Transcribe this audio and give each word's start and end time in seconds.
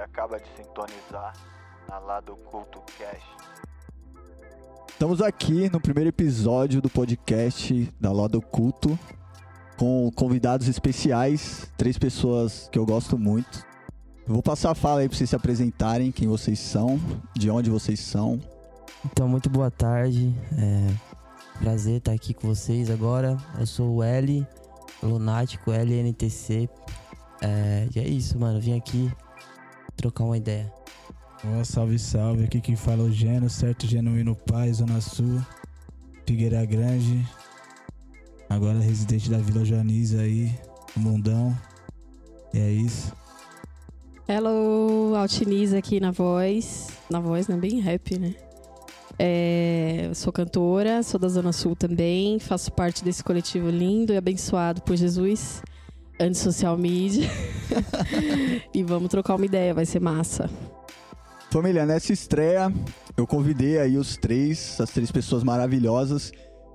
acaba 0.00 0.38
de 0.38 0.48
sintonizar 0.56 1.34
na 1.88 1.98
Lado 1.98 2.36
Culto 2.50 2.80
Cast. 2.98 3.26
Estamos 4.88 5.22
aqui 5.22 5.70
no 5.70 5.80
primeiro 5.80 6.08
episódio 6.10 6.80
do 6.80 6.90
podcast 6.90 7.92
da 7.98 8.12
Lado 8.12 8.40
Culto 8.40 8.98
com 9.76 10.10
convidados 10.14 10.68
especiais, 10.68 11.70
três 11.76 11.96
pessoas 11.96 12.68
que 12.70 12.78
eu 12.78 12.84
gosto 12.84 13.18
muito. 13.18 13.64
Vou 14.26 14.42
passar 14.42 14.72
a 14.72 14.74
fala 14.74 15.00
aí 15.00 15.08
para 15.08 15.16
vocês 15.16 15.30
se 15.30 15.36
apresentarem, 15.36 16.12
quem 16.12 16.28
vocês 16.28 16.58
são, 16.58 17.00
de 17.34 17.50
onde 17.50 17.70
vocês 17.70 17.98
são. 17.98 18.38
Então, 19.04 19.26
muito 19.26 19.48
boa 19.48 19.70
tarde. 19.70 20.34
É 20.52 21.10
prazer 21.60 21.98
estar 21.98 22.12
aqui 22.12 22.32
com 22.32 22.48
vocês 22.48 22.90
agora. 22.90 23.36
Eu 23.58 23.66
sou 23.66 23.96
o 23.96 24.02
L, 24.02 24.46
Lunático, 25.02 25.70
LNTC. 25.70 26.68
É, 27.42 27.88
e 27.94 27.98
é 27.98 28.08
isso, 28.08 28.38
mano. 28.38 28.60
Vim 28.60 28.76
aqui 28.76 29.10
trocar 30.00 30.24
uma 30.24 30.36
ideia. 30.36 30.72
Boa, 31.44 31.64
salve, 31.64 31.98
salve. 31.98 32.44
Aqui 32.44 32.60
quem 32.60 32.74
fala 32.74 33.02
é 33.02 33.06
o 33.06 33.12
Geno, 33.12 33.50
certo? 33.50 33.86
Genuíno 33.86 34.34
Pai, 34.34 34.72
Zona 34.72 35.00
Sul, 35.00 35.40
Figueira 36.26 36.64
Grande. 36.64 37.26
Agora 38.48 38.78
residente 38.80 39.30
da 39.30 39.38
Vila 39.38 39.64
Joaniza 39.64 40.22
aí, 40.22 40.52
no 40.96 41.02
Mundão. 41.02 41.56
E 42.54 42.58
é 42.58 42.70
isso. 42.70 43.12
Hello, 44.26 45.14
Altiniza 45.16 45.78
aqui 45.78 46.00
na 46.00 46.10
voz. 46.10 46.88
Na 47.10 47.20
voz, 47.20 47.46
né? 47.46 47.56
Bem 47.56 47.80
rap, 47.80 48.18
né? 48.18 48.34
É, 49.18 50.10
sou 50.14 50.32
cantora, 50.32 51.02
sou 51.02 51.20
da 51.20 51.28
Zona 51.28 51.52
Sul 51.52 51.76
também, 51.76 52.38
faço 52.38 52.72
parte 52.72 53.04
desse 53.04 53.22
coletivo 53.22 53.68
lindo 53.68 54.14
e 54.14 54.16
abençoado 54.16 54.80
por 54.80 54.96
Jesus, 54.96 55.60
anti-social 56.20 56.76
media. 56.76 57.28
e 58.74 58.82
vamos 58.82 59.08
trocar 59.08 59.36
uma 59.36 59.46
ideia, 59.46 59.72
vai 59.72 59.86
ser 59.86 60.00
massa. 60.00 60.48
Família, 61.50 61.84
nessa 61.84 62.12
estreia 62.12 62.72
eu 63.16 63.26
convidei 63.26 63.78
aí 63.78 63.96
os 63.96 64.16
três, 64.16 64.80
as 64.80 64.90
três 64.90 65.10
pessoas 65.10 65.42
maravilhosas 65.42 66.30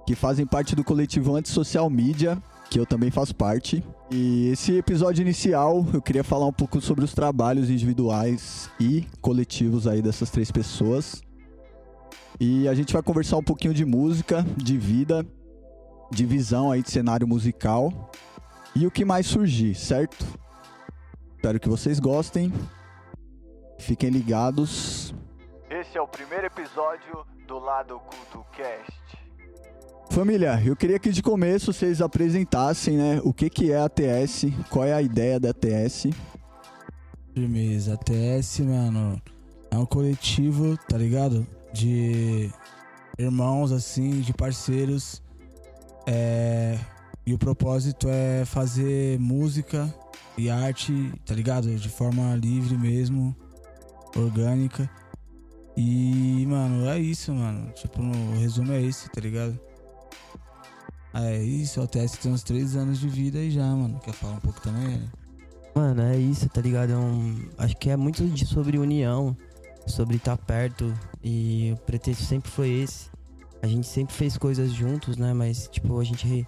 que 0.05 0.15
fazem 0.15 0.45
parte 0.45 0.75
do 0.75 0.83
coletivo 0.83 1.35
Anti-Social 1.35 1.89
Media, 1.89 2.37
que 2.69 2.79
eu 2.79 2.85
também 2.85 3.09
faço 3.09 3.33
parte. 3.35 3.83
E 4.11 4.49
esse 4.49 4.73
episódio 4.73 5.21
inicial 5.21 5.85
eu 5.93 6.01
queria 6.01 6.23
falar 6.23 6.45
um 6.45 6.53
pouco 6.53 6.81
sobre 6.81 7.05
os 7.05 7.13
trabalhos 7.13 7.69
individuais 7.69 8.69
e 8.79 9.07
coletivos 9.21 9.87
aí 9.87 10.01
dessas 10.01 10.29
três 10.29 10.51
pessoas. 10.51 11.23
E 12.39 12.67
a 12.67 12.73
gente 12.73 12.91
vai 12.91 13.01
conversar 13.01 13.37
um 13.37 13.43
pouquinho 13.43 13.73
de 13.73 13.85
música, 13.85 14.45
de 14.57 14.77
vida, 14.77 15.25
de 16.11 16.25
visão 16.25 16.69
aí 16.69 16.83
de 16.83 16.91
cenário 16.91 17.27
musical 17.27 18.11
e 18.75 18.85
o 18.85 18.91
que 18.91 19.05
mais 19.05 19.25
surgir, 19.25 19.73
certo? 19.73 20.25
Espero 21.35 21.59
que 21.59 21.69
vocês 21.69 21.99
gostem. 21.99 22.51
Fiquem 23.79 24.09
ligados. 24.09 25.13
Esse 25.69 25.97
é 25.97 26.01
o 26.01 26.07
primeiro 26.07 26.47
episódio 26.47 27.25
do 27.47 27.57
Lado 27.59 27.99
Culto 27.99 28.45
Cast. 28.51 28.93
Família, 30.09 30.61
eu 30.65 30.75
queria 30.75 30.99
que 30.99 31.11
de 31.11 31.21
começo 31.21 31.73
vocês 31.73 32.01
apresentassem, 32.01 32.97
né, 32.97 33.21
o 33.23 33.33
que 33.33 33.49
que 33.49 33.71
é 33.71 33.79
a 33.79 33.89
TS, 33.89 34.45
qual 34.69 34.85
é 34.85 34.93
a 34.93 35.01
ideia 35.01 35.39
da 35.39 35.53
TS. 35.53 36.07
Firmeza, 37.33 37.95
a 37.95 37.97
TS, 37.97 38.59
mano, 38.61 39.21
é 39.71 39.77
um 39.77 39.85
coletivo, 39.85 40.77
tá 40.87 40.97
ligado? 40.97 41.45
De 41.73 42.49
irmãos, 43.17 43.71
assim, 43.71 44.21
de 44.21 44.33
parceiros. 44.33 45.21
É... 46.07 46.77
E 47.25 47.33
o 47.33 47.37
propósito 47.37 48.07
é 48.07 48.45
fazer 48.45 49.19
música 49.19 49.93
e 50.37 50.49
arte, 50.49 51.11
tá 51.25 51.33
ligado? 51.33 51.73
De 51.75 51.89
forma 51.89 52.35
livre 52.35 52.77
mesmo, 52.77 53.35
orgânica. 54.15 54.89
E, 55.75 56.45
mano, 56.47 56.87
é 56.87 56.99
isso, 56.99 57.33
mano. 57.33 57.71
Tipo, 57.73 58.01
o 58.01 58.39
resumo 58.39 58.71
é 58.71 58.81
esse, 58.81 59.09
tá 59.09 59.19
ligado? 59.19 59.59
É 61.13 61.41
isso, 61.41 61.81
o 61.81 61.87
TS 61.87 62.17
tem 62.17 62.31
uns 62.31 62.43
três 62.43 62.75
anos 62.75 62.99
de 62.99 63.07
vida 63.07 63.39
aí 63.39 63.49
já, 63.49 63.65
mano. 63.65 63.99
Quer 64.03 64.13
falar 64.13 64.33
um 64.33 64.39
pouco 64.39 64.61
também? 64.61 65.01
Mano, 65.73 66.01
é 66.03 66.17
isso, 66.17 66.47
tá 66.49 66.61
ligado? 66.61 66.91
É 66.91 66.97
um, 66.97 67.49
acho 67.57 67.75
que 67.77 67.89
é 67.89 67.97
muito 67.97 68.25
de, 68.27 68.45
sobre 68.45 68.77
união, 68.77 69.35
sobre 69.87 70.17
estar 70.17 70.37
perto. 70.37 70.93
E 71.23 71.73
o 71.73 71.77
pretexto 71.85 72.23
sempre 72.23 72.51
foi 72.51 72.69
esse. 72.69 73.09
A 73.61 73.67
gente 73.67 73.87
sempre 73.87 74.13
fez 74.13 74.37
coisas 74.37 74.71
juntos, 74.71 75.17
né? 75.17 75.33
Mas, 75.33 75.67
tipo, 75.67 75.99
a 75.99 76.03
gente 76.03 76.45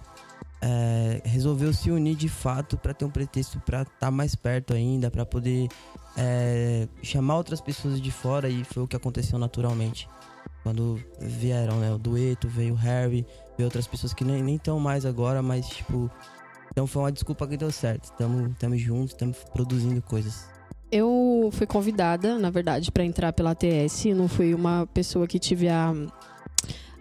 é, 0.60 1.20
resolveu 1.24 1.72
se 1.72 1.90
unir 1.90 2.16
de 2.16 2.28
fato 2.28 2.76
para 2.76 2.92
ter 2.92 3.04
um 3.04 3.10
pretexto 3.10 3.60
para 3.60 3.82
estar 3.82 3.94
tá 3.98 4.10
mais 4.10 4.34
perto 4.34 4.74
ainda, 4.74 5.10
para 5.10 5.24
poder 5.24 5.68
é, 6.16 6.88
chamar 7.02 7.36
outras 7.36 7.60
pessoas 7.60 8.00
de 8.00 8.10
fora. 8.10 8.48
E 8.48 8.64
foi 8.64 8.82
o 8.82 8.88
que 8.88 8.96
aconteceu 8.96 9.38
naturalmente. 9.38 10.08
Quando 10.62 11.00
vieram, 11.20 11.78
né? 11.78 11.92
O 11.92 11.98
dueto, 11.98 12.48
veio 12.48 12.74
o 12.74 12.76
Harry, 12.76 13.26
veio 13.56 13.66
outras 13.66 13.86
pessoas 13.86 14.12
que 14.12 14.24
nem 14.24 14.56
estão 14.56 14.78
mais 14.78 15.06
agora, 15.06 15.42
mas, 15.42 15.68
tipo. 15.68 16.10
Então 16.70 16.86
foi 16.86 17.02
uma 17.02 17.12
desculpa 17.12 17.46
que 17.46 17.56
deu 17.56 17.70
certo. 17.70 18.04
Estamos 18.04 18.80
juntos, 18.80 19.12
estamos 19.12 19.38
produzindo 19.52 20.02
coisas. 20.02 20.48
Eu 20.90 21.50
fui 21.52 21.66
convidada, 21.66 22.38
na 22.38 22.50
verdade, 22.50 22.90
para 22.90 23.04
entrar 23.04 23.32
pela 23.32 23.50
ATS. 23.50 24.06
Não 24.14 24.28
fui 24.28 24.54
uma 24.54 24.86
pessoa 24.92 25.26
que 25.26 25.38
tive 25.38 25.68
a, 25.68 25.92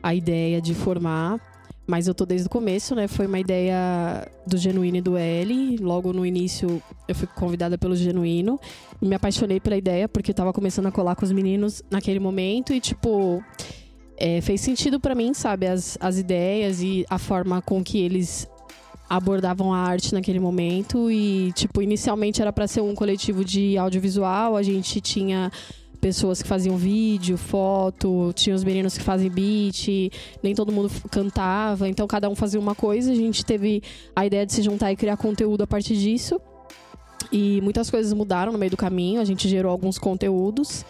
a 0.01 0.13
ideia 0.13 0.61
de 0.61 0.73
formar. 0.73 1.39
Mas 1.87 2.05
eu 2.05 2.13
tô 2.13 2.25
desde 2.25 2.47
o 2.47 2.49
começo, 2.49 2.93
né? 2.93 3.07
Foi 3.07 3.25
uma 3.25 3.39
ideia 3.39 4.27
do 4.45 4.57
Genuíno 4.57 4.97
e 4.97 5.01
do 5.01 5.15
L. 5.15 5.77
Logo 5.77 6.11
no 6.11 6.25
início, 6.25 6.83
eu 7.07 7.15
fui 7.15 7.27
convidada 7.27 7.77
pelo 7.77 7.95
Genuíno. 7.95 8.59
E 9.01 9.07
me 9.07 9.15
apaixonei 9.15 9.57
pela 9.61 9.77
ideia, 9.77 10.09
porque 10.09 10.31
eu 10.31 10.35
tava 10.35 10.51
começando 10.51 10.87
a 10.87 10.91
colar 10.91 11.15
com 11.15 11.23
os 11.23 11.31
meninos 11.31 11.81
naquele 11.89 12.19
momento. 12.19 12.73
E, 12.73 12.81
tipo, 12.81 13.41
é, 14.17 14.41
fez 14.41 14.59
sentido 14.59 14.99
para 14.99 15.15
mim, 15.15 15.33
sabe? 15.33 15.65
As, 15.65 15.97
as 16.01 16.17
ideias 16.17 16.81
e 16.81 17.05
a 17.09 17.17
forma 17.17 17.61
com 17.61 17.81
que 17.81 17.99
eles 17.99 18.49
abordavam 19.09 19.73
a 19.73 19.77
arte 19.77 20.13
naquele 20.13 20.41
momento. 20.41 21.09
E, 21.09 21.53
tipo, 21.53 21.81
inicialmente 21.81 22.41
era 22.41 22.51
para 22.51 22.67
ser 22.67 22.81
um 22.81 22.93
coletivo 22.93 23.45
de 23.45 23.77
audiovisual. 23.77 24.57
A 24.57 24.61
gente 24.61 24.99
tinha 24.99 25.49
pessoas 25.99 26.41
que 26.41 26.47
faziam 26.47 26.77
vídeo, 26.77 27.37
foto, 27.37 28.31
tinha 28.35 28.55
os 28.55 28.63
meninos 28.63 28.97
que 28.97 29.03
fazem 29.03 29.29
beat, 29.29 30.11
nem 30.41 30.53
todo 30.55 30.71
mundo 30.71 30.89
cantava, 31.11 31.87
então 31.87 32.07
cada 32.07 32.29
um 32.29 32.35
fazia 32.35 32.59
uma 32.59 32.75
coisa. 32.75 33.11
A 33.11 33.15
gente 33.15 33.45
teve 33.45 33.81
a 34.15 34.25
ideia 34.25 34.45
de 34.45 34.53
se 34.53 34.61
juntar 34.61 34.91
e 34.91 34.95
criar 34.95 35.17
conteúdo 35.17 35.63
a 35.63 35.67
partir 35.67 35.95
disso. 35.95 36.39
E 37.31 37.59
muitas 37.61 37.89
coisas 37.89 38.13
mudaram 38.13 38.51
no 38.51 38.57
meio 38.57 38.71
do 38.71 38.77
caminho, 38.77 39.19
a 39.19 39.25
gente 39.25 39.49
gerou 39.49 39.71
alguns 39.71 39.97
conteúdos. 39.97 40.85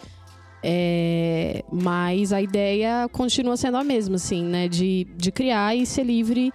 É, 0.62 1.62
mas 1.70 2.32
a 2.32 2.42
ideia 2.42 3.08
continua 3.12 3.56
sendo 3.56 3.76
a 3.76 3.84
mesma, 3.84 4.16
assim, 4.16 4.44
né? 4.44 4.68
De, 4.68 5.06
de 5.16 5.30
criar 5.30 5.76
e 5.76 5.86
ser 5.86 6.04
livre 6.04 6.52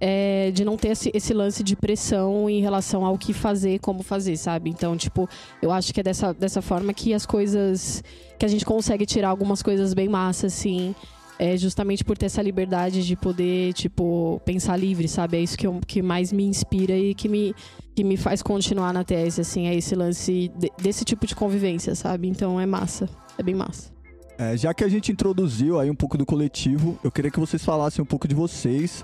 é, 0.00 0.50
de 0.50 0.64
não 0.64 0.76
ter 0.76 0.88
esse, 0.88 1.10
esse, 1.14 1.32
lance 1.32 1.62
de 1.62 1.74
pressão 1.74 2.48
em 2.50 2.60
relação 2.60 3.04
ao 3.04 3.16
que 3.16 3.32
fazer, 3.32 3.78
como 3.78 4.02
fazer, 4.02 4.36
sabe? 4.36 4.70
Então, 4.70 4.96
tipo, 4.96 5.28
eu 5.62 5.72
acho 5.72 5.92
que 5.92 6.00
é 6.00 6.02
dessa, 6.02 6.34
dessa 6.34 6.60
forma 6.60 6.92
que 6.92 7.14
as 7.14 7.24
coisas. 7.24 8.02
que 8.38 8.44
a 8.44 8.48
gente 8.48 8.64
consegue 8.64 9.06
tirar 9.06 9.28
algumas 9.28 9.62
coisas 9.62 9.94
bem 9.94 10.08
massas, 10.08 10.52
assim. 10.52 10.94
É 11.38 11.54
justamente 11.56 12.02
por 12.02 12.16
ter 12.16 12.26
essa 12.26 12.40
liberdade 12.40 13.06
de 13.06 13.14
poder, 13.14 13.74
tipo, 13.74 14.40
pensar 14.44 14.76
livre, 14.76 15.06
sabe? 15.06 15.36
É 15.36 15.40
isso 15.40 15.56
que, 15.56 15.66
eu, 15.66 15.80
que 15.86 16.00
mais 16.00 16.32
me 16.32 16.44
inspira 16.44 16.96
e 16.96 17.14
que 17.14 17.28
me, 17.28 17.54
que 17.94 18.02
me 18.02 18.16
faz 18.16 18.42
continuar 18.42 18.92
na 18.94 19.04
TS, 19.04 19.40
assim, 19.40 19.66
é 19.66 19.74
esse 19.74 19.94
lance 19.94 20.50
de, 20.56 20.72
desse 20.78 21.04
tipo 21.04 21.26
de 21.26 21.36
convivência, 21.36 21.94
sabe? 21.94 22.26
Então 22.26 22.58
é 22.58 22.64
massa, 22.64 23.06
é 23.36 23.42
bem 23.42 23.54
massa. 23.54 23.90
É, 24.38 24.56
já 24.56 24.72
que 24.72 24.84
a 24.84 24.88
gente 24.88 25.12
introduziu 25.12 25.78
aí 25.78 25.90
um 25.90 25.94
pouco 25.94 26.16
do 26.16 26.24
coletivo, 26.24 26.98
eu 27.02 27.10
queria 27.10 27.30
que 27.30 27.40
vocês 27.40 27.64
falassem 27.64 28.02
um 28.02 28.06
pouco 28.06 28.26
de 28.28 28.34
vocês, 28.34 29.02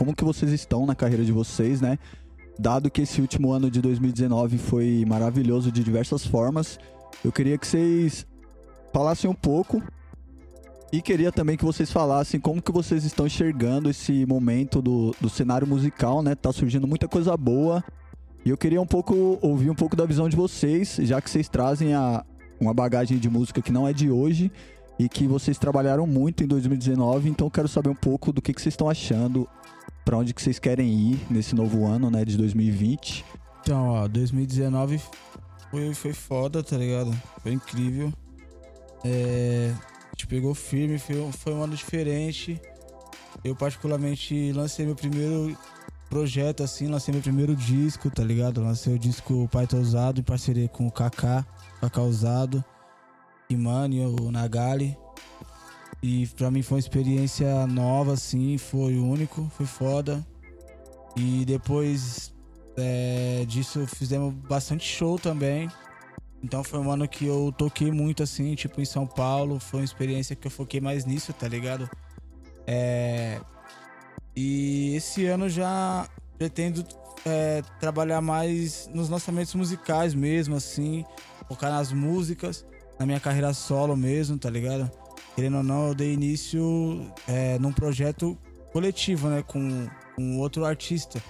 como 0.00 0.16
que 0.16 0.24
vocês 0.24 0.50
estão 0.50 0.86
na 0.86 0.94
carreira 0.94 1.22
de 1.22 1.30
vocês, 1.30 1.82
né? 1.82 1.98
Dado 2.58 2.90
que 2.90 3.02
esse 3.02 3.20
último 3.20 3.52
ano 3.52 3.70
de 3.70 3.82
2019 3.82 4.56
foi 4.56 5.04
maravilhoso 5.06 5.70
de 5.70 5.84
diversas 5.84 6.24
formas, 6.24 6.80
eu 7.22 7.30
queria 7.30 7.58
que 7.58 7.66
vocês 7.66 8.26
falassem 8.94 9.28
um 9.28 9.34
pouco 9.34 9.82
e 10.90 11.02
queria 11.02 11.30
também 11.30 11.54
que 11.54 11.66
vocês 11.66 11.92
falassem 11.92 12.40
como 12.40 12.62
que 12.62 12.72
vocês 12.72 13.04
estão 13.04 13.26
enxergando 13.26 13.90
esse 13.90 14.24
momento 14.24 14.80
do, 14.80 15.14
do 15.20 15.28
cenário 15.28 15.66
musical, 15.66 16.22
né? 16.22 16.34
Tá 16.34 16.50
surgindo 16.50 16.86
muita 16.86 17.06
coisa 17.06 17.36
boa. 17.36 17.84
E 18.42 18.48
eu 18.48 18.56
queria 18.56 18.80
um 18.80 18.86
pouco 18.86 19.38
ouvir 19.42 19.68
um 19.68 19.74
pouco 19.74 19.94
da 19.94 20.06
visão 20.06 20.30
de 20.30 20.34
vocês, 20.34 20.96
já 21.02 21.20
que 21.20 21.28
vocês 21.28 21.46
trazem 21.46 21.92
a, 21.92 22.24
uma 22.58 22.72
bagagem 22.72 23.18
de 23.18 23.28
música 23.28 23.60
que 23.60 23.70
não 23.70 23.86
é 23.86 23.92
de 23.92 24.10
hoje 24.10 24.50
e 24.98 25.10
que 25.10 25.26
vocês 25.26 25.58
trabalharam 25.58 26.06
muito 26.06 26.42
em 26.42 26.46
2019, 26.46 27.28
então 27.28 27.48
eu 27.48 27.50
quero 27.50 27.68
saber 27.68 27.90
um 27.90 27.94
pouco 27.94 28.32
do 28.32 28.40
que, 28.40 28.54
que 28.54 28.62
vocês 28.62 28.72
estão 28.72 28.88
achando 28.88 29.46
para 30.04 30.16
onde 30.16 30.34
que 30.34 30.42
vocês 30.42 30.58
querem 30.58 30.88
ir 30.88 31.26
nesse 31.30 31.54
novo 31.54 31.86
ano, 31.86 32.10
né, 32.10 32.24
de 32.24 32.36
2020? 32.36 33.24
Então, 33.60 33.88
ó, 33.88 34.08
2019 34.08 35.00
foi, 35.70 35.94
foi 35.94 36.12
foda, 36.12 36.62
tá 36.62 36.76
ligado? 36.76 37.16
Foi 37.42 37.52
incrível. 37.52 38.12
É, 39.04 39.72
a 39.72 40.10
gente 40.10 40.26
pegou 40.26 40.54
firme, 40.54 40.98
foi, 40.98 41.30
foi 41.32 41.54
um 41.54 41.62
ano 41.62 41.76
diferente. 41.76 42.60
Eu 43.44 43.54
particularmente 43.54 44.52
lancei 44.52 44.84
meu 44.84 44.96
primeiro 44.96 45.56
projeto, 46.08 46.64
assim, 46.64 46.88
lancei 46.88 47.14
meu 47.14 47.22
primeiro 47.22 47.54
disco, 47.54 48.10
tá 48.10 48.24
ligado? 48.24 48.60
Lancei 48.60 48.92
o 48.92 48.98
disco 48.98 49.48
Pai 49.52 49.66
Tá 49.66 49.76
Usado 49.76 50.20
em 50.20 50.24
parceria 50.24 50.68
com 50.68 50.86
o 50.86 50.90
Kaká, 50.90 51.46
Kaká 51.80 52.02
Usado, 52.02 52.64
Imani, 53.48 54.04
o 54.04 54.30
Nagali. 54.30 54.98
E 56.02 56.26
pra 56.28 56.50
mim 56.50 56.62
foi 56.62 56.76
uma 56.76 56.80
experiência 56.80 57.66
nova, 57.66 58.14
assim, 58.14 58.56
foi 58.56 58.96
único, 58.96 59.50
foi 59.56 59.66
foda. 59.66 60.26
E 61.16 61.44
depois 61.44 62.32
é, 62.76 63.44
disso 63.46 63.86
fizemos 63.86 64.32
bastante 64.32 64.84
show 64.86 65.18
também. 65.18 65.68
Então 66.42 66.64
foi 66.64 66.78
um 66.78 66.90
ano 66.90 67.06
que 67.06 67.26
eu 67.26 67.52
toquei 67.56 67.92
muito, 67.92 68.22
assim, 68.22 68.54
tipo, 68.54 68.80
em 68.80 68.84
São 68.84 69.06
Paulo. 69.06 69.60
Foi 69.60 69.80
uma 69.80 69.84
experiência 69.84 70.34
que 70.34 70.46
eu 70.46 70.50
foquei 70.50 70.80
mais 70.80 71.04
nisso, 71.04 71.32
tá 71.34 71.46
ligado? 71.46 71.88
É, 72.66 73.40
e 74.34 74.94
esse 74.94 75.26
ano 75.26 75.50
já 75.50 76.08
pretendo 76.38 76.82
é, 77.26 77.62
trabalhar 77.78 78.22
mais 78.22 78.88
nos 78.94 79.10
lançamentos 79.10 79.54
musicais 79.54 80.14
mesmo, 80.14 80.56
assim, 80.56 81.04
focar 81.46 81.70
nas 81.70 81.92
músicas, 81.92 82.64
na 82.98 83.04
minha 83.04 83.20
carreira 83.20 83.52
solo 83.52 83.94
mesmo, 83.94 84.38
tá 84.38 84.48
ligado? 84.48 84.90
Querendo 85.34 85.58
ou 85.58 85.62
não, 85.62 85.88
eu 85.88 85.94
dei 85.94 86.12
início 86.12 87.06
é, 87.26 87.58
num 87.58 87.72
projeto 87.72 88.36
coletivo, 88.72 89.28
né, 89.28 89.42
com, 89.46 89.88
com 90.14 90.38
outro 90.38 90.64
artista. 90.64 91.22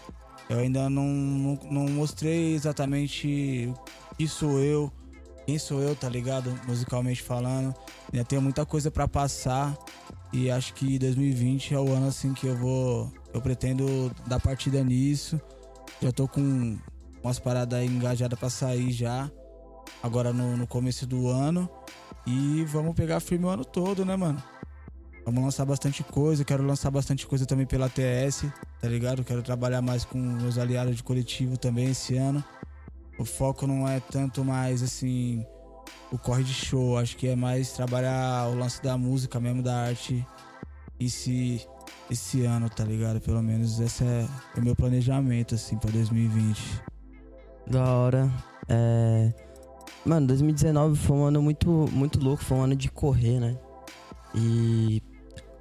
Eu 0.48 0.58
ainda 0.58 0.90
não, 0.90 1.06
não, 1.06 1.58
não 1.70 1.88
mostrei 1.90 2.54
exatamente 2.54 3.72
quem 4.18 4.26
sou 4.26 4.58
eu, 4.60 4.92
quem 5.46 5.58
sou 5.58 5.80
eu, 5.80 5.94
tá 5.94 6.08
ligado? 6.08 6.52
Musicalmente 6.66 7.22
falando. 7.22 7.74
Ainda 8.12 8.24
tenho 8.24 8.42
muita 8.42 8.66
coisa 8.66 8.90
para 8.90 9.06
passar. 9.06 9.76
E 10.32 10.50
acho 10.50 10.74
que 10.74 10.98
2020 10.98 11.74
é 11.74 11.78
o 11.78 11.92
ano 11.92 12.08
assim 12.08 12.34
que 12.34 12.46
eu 12.46 12.56
vou. 12.56 13.12
Eu 13.32 13.40
pretendo 13.40 14.10
dar 14.26 14.40
partida 14.40 14.82
nisso. 14.84 15.40
Já 16.02 16.12
tô 16.12 16.28
com 16.28 16.78
umas 17.22 17.38
paradas 17.38 17.84
engajadas 17.84 18.38
para 18.38 18.50
sair 18.50 18.92
já. 18.92 19.30
Agora 20.02 20.32
no, 20.32 20.56
no 20.56 20.66
começo 20.66 21.06
do 21.06 21.28
ano. 21.28 21.68
E 22.30 22.64
vamos 22.64 22.94
pegar 22.94 23.18
firme 23.18 23.44
o 23.44 23.48
ano 23.48 23.64
todo, 23.64 24.04
né, 24.04 24.14
mano? 24.14 24.40
Vamos 25.24 25.42
lançar 25.42 25.64
bastante 25.64 26.04
coisa. 26.04 26.44
Quero 26.44 26.62
lançar 26.62 26.88
bastante 26.88 27.26
coisa 27.26 27.44
também 27.44 27.66
pela 27.66 27.88
TS, 27.88 28.46
tá 28.80 28.88
ligado? 28.88 29.24
Quero 29.24 29.42
trabalhar 29.42 29.82
mais 29.82 30.04
com 30.04 30.16
meus 30.16 30.56
aliados 30.56 30.94
de 30.94 31.02
coletivo 31.02 31.56
também 31.56 31.90
esse 31.90 32.16
ano. 32.16 32.42
O 33.18 33.24
foco 33.24 33.66
não 33.66 33.86
é 33.88 33.98
tanto 33.98 34.44
mais 34.44 34.80
assim 34.80 35.44
o 36.12 36.16
corre 36.16 36.44
de 36.44 36.54
show. 36.54 36.96
Acho 36.96 37.16
que 37.16 37.26
é 37.26 37.34
mais 37.34 37.72
trabalhar 37.72 38.48
o 38.48 38.54
lance 38.54 38.80
da 38.80 38.96
música 38.96 39.40
mesmo, 39.40 39.60
da 39.60 39.74
arte 39.74 40.24
esse, 41.00 41.66
esse 42.08 42.44
ano, 42.44 42.70
tá 42.70 42.84
ligado? 42.84 43.20
Pelo 43.20 43.42
menos 43.42 43.80
esse 43.80 44.04
é 44.04 44.24
o 44.56 44.62
meu 44.62 44.76
planejamento, 44.76 45.56
assim, 45.56 45.76
pra 45.76 45.90
2020. 45.90 46.80
Da 47.66 47.84
hora. 47.92 48.30
É... 48.68 49.49
Mano, 50.04 50.26
2019 50.26 50.96
foi 50.96 51.16
um 51.16 51.24
ano 51.24 51.42
muito, 51.42 51.70
muito 51.92 52.18
louco, 52.18 52.42
foi 52.42 52.56
um 52.56 52.62
ano 52.62 52.76
de 52.76 52.90
correr, 52.90 53.38
né? 53.38 53.56
E 54.34 55.02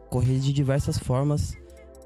correr 0.10 0.40
de 0.40 0.54
diversas 0.54 0.98
formas. 0.98 1.58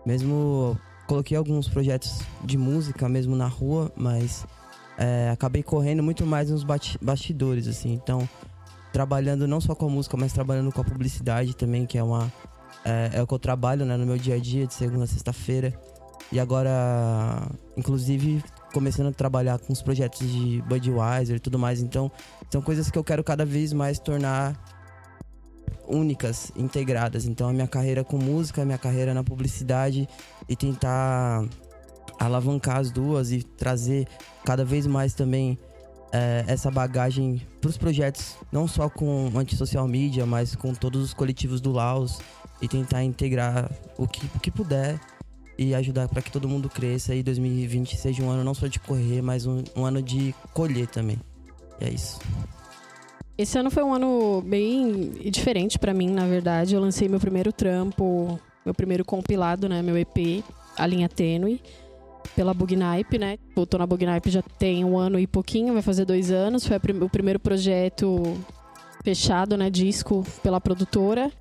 Mesmo 0.05 0.77
coloquei 1.07 1.37
alguns 1.37 1.69
projetos 1.69 2.21
de 2.43 2.57
música 2.57 3.07
mesmo 3.07 3.35
na 3.35 3.47
rua, 3.47 3.91
mas 3.95 4.45
é, 4.97 5.29
acabei 5.31 5.61
correndo 5.61 6.01
muito 6.01 6.25
mais 6.25 6.49
nos 6.49 6.63
bastidores, 7.01 7.67
assim. 7.67 7.93
Então, 7.93 8.27
trabalhando 8.91 9.47
não 9.47 9.61
só 9.61 9.75
com 9.75 9.85
a 9.85 9.89
música, 9.89 10.17
mas 10.17 10.33
trabalhando 10.33 10.71
com 10.71 10.81
a 10.81 10.83
publicidade 10.83 11.55
também, 11.55 11.85
que 11.85 11.97
é 11.97 12.03
uma 12.03 12.31
é, 12.83 13.11
é 13.13 13.21
o 13.21 13.27
que 13.27 13.33
eu 13.33 13.39
trabalho 13.39 13.85
né, 13.85 13.95
no 13.95 14.05
meu 14.05 14.17
dia 14.17 14.35
a 14.35 14.39
dia, 14.39 14.67
de 14.67 14.73
segunda 14.73 15.03
a 15.03 15.07
sexta-feira. 15.07 15.73
E 16.31 16.39
agora, 16.39 17.47
inclusive, 17.77 18.43
começando 18.73 19.07
a 19.07 19.11
trabalhar 19.11 19.59
com 19.59 19.71
os 19.71 19.81
projetos 19.81 20.19
de 20.19 20.61
Budweiser 20.63 21.37
e 21.37 21.39
tudo 21.39 21.59
mais. 21.59 21.81
Então, 21.81 22.11
são 22.49 22.61
coisas 22.61 22.89
que 22.89 22.97
eu 22.97 23.03
quero 23.03 23.23
cada 23.23 23.45
vez 23.45 23.71
mais 23.71 23.99
tornar 23.99 24.59
únicas, 25.87 26.51
integradas. 26.55 27.25
Então, 27.25 27.47
a 27.47 27.53
minha 27.53 27.67
carreira 27.67 28.03
com 28.03 28.17
música, 28.17 28.63
a 28.63 28.65
minha 28.65 28.77
carreira 28.77 29.13
na 29.13 29.23
publicidade 29.23 30.09
e 30.49 30.55
tentar 30.55 31.45
alavancar 32.19 32.77
as 32.77 32.91
duas 32.91 33.31
e 33.31 33.43
trazer 33.43 34.07
cada 34.43 34.65
vez 34.65 34.87
mais 34.87 35.13
também 35.13 35.57
é, 36.11 36.43
essa 36.47 36.71
bagagem 36.71 37.41
para 37.61 37.69
os 37.69 37.77
projetos, 37.77 38.35
não 38.51 38.67
só 38.67 38.89
com 38.89 39.31
anti-social 39.35 39.87
media, 39.87 40.25
mas 40.25 40.55
com 40.55 40.73
todos 40.73 41.03
os 41.03 41.13
coletivos 41.13 41.61
do 41.61 41.71
Laos 41.71 42.19
e 42.61 42.67
tentar 42.67 43.03
integrar 43.03 43.69
o 43.97 44.07
que, 44.07 44.25
o 44.35 44.39
que 44.39 44.49
puder 44.51 44.99
e 45.57 45.75
ajudar 45.75 46.07
para 46.07 46.21
que 46.21 46.31
todo 46.31 46.49
mundo 46.49 46.69
cresça 46.69 47.13
e 47.13 47.21
2020 47.21 47.95
seja 47.97 48.23
um 48.23 48.29
ano 48.29 48.43
não 48.43 48.53
só 48.53 48.67
de 48.67 48.79
correr, 48.79 49.21
mas 49.21 49.45
um, 49.45 49.63
um 49.75 49.85
ano 49.85 50.01
de 50.01 50.33
colher 50.53 50.87
também. 50.87 51.19
E 51.79 51.85
é 51.85 51.89
isso. 51.89 52.19
Esse 53.37 53.57
ano 53.57 53.71
foi 53.71 53.83
um 53.83 53.93
ano 53.93 54.41
bem 54.41 55.11
diferente 55.31 55.79
para 55.79 55.93
mim, 55.93 56.09
na 56.09 56.25
verdade. 56.25 56.75
Eu 56.75 56.81
lancei 56.81 57.09
meu 57.09 57.19
primeiro 57.19 57.51
trampo, 57.51 58.39
meu 58.63 58.73
primeiro 58.73 59.03
compilado, 59.03 59.67
né, 59.67 59.81
meu 59.81 59.97
EP, 59.97 60.43
A 60.77 60.85
Linha 60.85 61.09
Tênue 61.09 61.59
pela 62.35 62.53
Bugnipe, 62.53 63.17
né? 63.17 63.37
Eu 63.55 63.65
tô 63.65 63.77
na 63.77 63.85
Bugnipe 63.85 64.29
já 64.29 64.41
tem 64.41 64.83
um 64.83 64.97
ano 64.97 65.19
e 65.19 65.27
pouquinho, 65.27 65.73
vai 65.73 65.81
fazer 65.81 66.05
dois 66.05 66.31
anos. 66.31 66.65
Foi 66.65 66.77
o 66.77 67.09
primeiro 67.09 67.39
projeto 67.39 68.37
fechado, 69.03 69.57
né? 69.57 69.69
Disco 69.69 70.25
pela 70.41 70.59
produtora. 70.59 71.31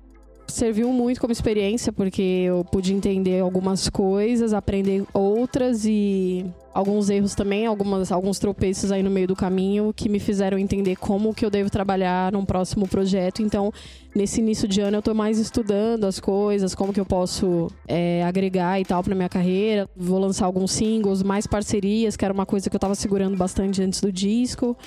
Serviu 0.53 0.93
muito 0.93 1.19
como 1.19 1.33
experiência, 1.33 1.91
porque 1.91 2.21
eu 2.21 2.63
pude 2.63 2.93
entender 2.93 3.39
algumas 3.39 3.89
coisas, 3.89 4.53
aprender 4.53 5.03
outras 5.11 5.83
e 5.83 6.45
alguns 6.71 7.09
erros 7.09 7.33
também, 7.33 7.65
algumas, 7.65 8.11
alguns 8.11 8.37
tropeços 8.37 8.91
aí 8.91 9.01
no 9.01 9.09
meio 9.09 9.27
do 9.27 9.35
caminho 9.35 9.91
que 9.91 10.07
me 10.07 10.19
fizeram 10.19 10.59
entender 10.59 10.95
como 10.95 11.33
que 11.33 11.43
eu 11.43 11.49
devo 11.49 11.71
trabalhar 11.71 12.31
num 12.31 12.45
próximo 12.45 12.87
projeto. 12.87 13.41
Então, 13.41 13.73
nesse 14.15 14.41
início 14.41 14.67
de 14.67 14.79
ano 14.79 14.97
eu 14.97 15.01
tô 15.01 15.15
mais 15.15 15.39
estudando 15.39 16.03
as 16.03 16.19
coisas, 16.19 16.75
como 16.75 16.93
que 16.93 16.99
eu 16.99 17.05
posso 17.05 17.71
é, 17.87 18.23
agregar 18.23 18.79
e 18.79 18.85
tal 18.85 19.03
pra 19.03 19.15
minha 19.15 19.29
carreira. 19.29 19.89
Vou 19.97 20.19
lançar 20.19 20.45
alguns 20.45 20.71
singles, 20.71 21.23
mais 21.23 21.47
parcerias, 21.47 22.15
que 22.15 22.23
era 22.23 22.33
uma 22.33 22.45
coisa 22.45 22.69
que 22.69 22.75
eu 22.75 22.79
tava 22.79 22.93
segurando 22.93 23.35
bastante 23.35 23.81
antes 23.81 23.99
do 23.99 24.11
disco. 24.11 24.77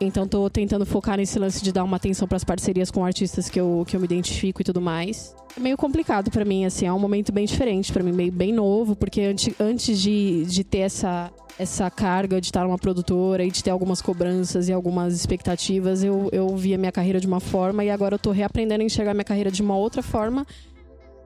Então 0.00 0.28
tô 0.28 0.48
tentando 0.48 0.86
focar 0.86 1.16
nesse 1.16 1.38
lance 1.38 1.62
de 1.62 1.72
dar 1.72 1.82
uma 1.82 1.96
atenção 1.96 2.28
para 2.28 2.36
as 2.36 2.44
parcerias 2.44 2.90
com 2.90 3.04
artistas 3.04 3.48
que 3.48 3.60
eu, 3.60 3.84
que 3.86 3.96
eu 3.96 4.00
me 4.00 4.04
identifico 4.04 4.60
e 4.60 4.64
tudo 4.64 4.80
mais. 4.80 5.34
É 5.56 5.60
meio 5.60 5.76
complicado 5.76 6.30
para 6.30 6.44
mim, 6.44 6.64
assim, 6.64 6.86
é 6.86 6.92
um 6.92 7.00
momento 7.00 7.32
bem 7.32 7.44
diferente 7.44 7.92
para 7.92 8.02
mim, 8.02 8.12
meio 8.12 8.30
bem 8.30 8.52
novo, 8.52 8.94
porque 8.94 9.22
antes, 9.22 9.52
antes 9.58 10.00
de, 10.00 10.44
de 10.44 10.62
ter 10.62 10.78
essa, 10.78 11.32
essa 11.58 11.90
carga 11.90 12.40
de 12.40 12.46
estar 12.46 12.62
numa 12.62 12.78
produtora 12.78 13.44
e 13.44 13.50
de 13.50 13.64
ter 13.64 13.70
algumas 13.70 14.00
cobranças 14.00 14.68
e 14.68 14.72
algumas 14.72 15.14
expectativas, 15.14 16.04
eu, 16.04 16.28
eu 16.30 16.56
via 16.56 16.78
minha 16.78 16.92
carreira 16.92 17.18
de 17.18 17.26
uma 17.26 17.40
forma 17.40 17.82
e 17.82 17.90
agora 17.90 18.14
eu 18.14 18.18
tô 18.20 18.30
reaprendendo 18.30 18.82
a 18.82 18.86
enxergar 18.86 19.14
minha 19.14 19.24
carreira 19.24 19.50
de 19.50 19.62
uma 19.62 19.76
outra 19.76 20.00
forma. 20.00 20.46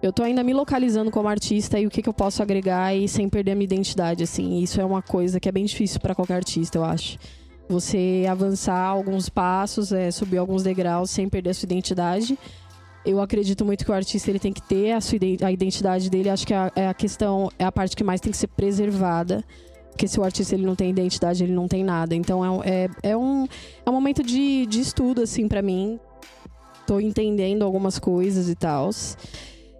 Eu 0.02 0.14
tô 0.14 0.22
ainda 0.22 0.42
me 0.42 0.54
localizando 0.54 1.10
como 1.10 1.28
artista 1.28 1.78
e 1.78 1.86
o 1.86 1.90
que, 1.90 2.00
que 2.00 2.08
eu 2.08 2.14
posso 2.14 2.42
agregar 2.42 2.96
e 2.96 3.06
sem 3.06 3.28
perder 3.28 3.52
a 3.52 3.54
minha 3.54 3.64
identidade, 3.66 4.24
assim. 4.24 4.60
Isso 4.60 4.80
é 4.80 4.84
uma 4.84 5.02
coisa 5.02 5.38
que 5.38 5.48
é 5.48 5.52
bem 5.52 5.66
difícil 5.66 6.00
para 6.00 6.14
qualquer 6.14 6.36
artista, 6.36 6.78
eu 6.78 6.84
acho 6.84 7.18
você 7.68 8.24
avançar 8.28 8.78
alguns 8.78 9.28
passos, 9.28 9.92
é, 9.92 10.10
subir 10.10 10.38
alguns 10.38 10.62
degraus 10.62 11.10
sem 11.10 11.28
perder 11.28 11.50
a 11.50 11.54
sua 11.54 11.66
identidade. 11.66 12.38
Eu 13.04 13.20
acredito 13.20 13.64
muito 13.64 13.84
que 13.84 13.90
o 13.90 13.94
artista 13.94 14.30
ele 14.30 14.38
tem 14.38 14.52
que 14.52 14.62
ter 14.62 14.92
a, 14.92 15.00
sua, 15.00 15.18
a 15.44 15.50
identidade 15.50 16.08
dele. 16.08 16.28
Acho 16.28 16.46
que 16.46 16.54
a, 16.54 16.70
é 16.76 16.88
a 16.88 16.94
questão 16.94 17.50
é 17.58 17.64
a 17.64 17.72
parte 17.72 17.96
que 17.96 18.04
mais 18.04 18.20
tem 18.20 18.30
que 18.30 18.38
ser 18.38 18.48
preservada. 18.48 19.44
Porque 19.90 20.08
se 20.08 20.18
o 20.18 20.24
artista 20.24 20.54
ele 20.54 20.64
não 20.64 20.74
tem 20.74 20.90
identidade, 20.90 21.42
ele 21.42 21.52
não 21.52 21.66
tem 21.68 21.84
nada. 21.84 22.14
Então 22.14 22.62
é, 22.62 22.84
é, 22.84 23.10
é 23.10 23.16
um, 23.16 23.46
é 23.84 23.90
um 23.90 23.92
momento 23.92 24.22
de, 24.22 24.66
de 24.66 24.80
estudo, 24.80 25.22
assim, 25.22 25.48
para 25.48 25.60
mim. 25.60 25.98
Tô 26.86 27.00
entendendo 27.00 27.64
algumas 27.64 27.98
coisas 27.98 28.48
e 28.48 28.54
tal. 28.54 28.90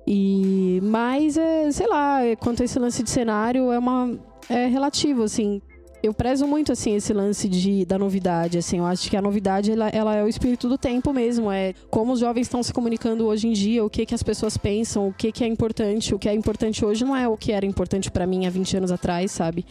E, 0.07 0.81
mas, 0.83 1.37
é, 1.37 1.71
sei 1.71 1.87
lá, 1.87 2.21
quanto 2.41 2.63
a 2.63 2.65
esse 2.65 2.79
lance 2.79 3.03
de 3.03 3.11
cenário, 3.11 3.71
é 3.71 3.79
uma. 3.79 4.19
É 4.51 4.67
relativo, 4.67 5.23
assim 5.23 5.63
eu 6.03 6.13
prezo 6.13 6.47
muito 6.47 6.73
assim 6.73 6.97
esse 6.97 7.13
lance 7.13 7.49
de, 7.49 7.85
da 7.85 7.97
novidade, 7.97 8.59
assim, 8.59 8.79
eu 8.79 8.87
acho 8.87 9.09
que 9.09 9.17
a 9.17 9.23
novidade 9.23 9.71
ela, 9.71 9.89
ela 9.89 10.17
é 10.17 10.25
o 10.25 10.29
espírito 10.29 10.69
do 10.69 10.77
tempo 10.77 11.13
mesmo, 11.13 11.51
é 11.51 11.75
como 11.91 12.13
os 12.13 12.21
jovens 12.21 12.43
estão 12.43 12.63
se 12.63 12.73
comunicando 12.73 13.25
hoje 13.27 13.47
em 13.47 13.53
dia, 13.53 13.85
o 13.85 13.89
que 13.89 14.05
que 14.05 14.15
as 14.15 14.23
pessoas 14.23 14.57
pensam, 14.57 15.09
o 15.09 15.13
que 15.13 15.31
que 15.31 15.45
é 15.45 15.47
importante, 15.47 16.13
o 16.13 16.19
que 16.19 16.29
é 16.29 16.35
importante 16.35 16.85
hoje 16.85 17.05
não 17.05 17.15
é 17.15 17.29
o 17.29 17.37
que 17.37 17.53
era 17.53 17.65
importante 17.65 18.11
para 18.11 18.27
mim 18.27 18.47
há 18.47 18.51
20 18.51 18.79
anos 18.79 18.91
atrás, 18.91 19.31
sabe? 19.31 19.65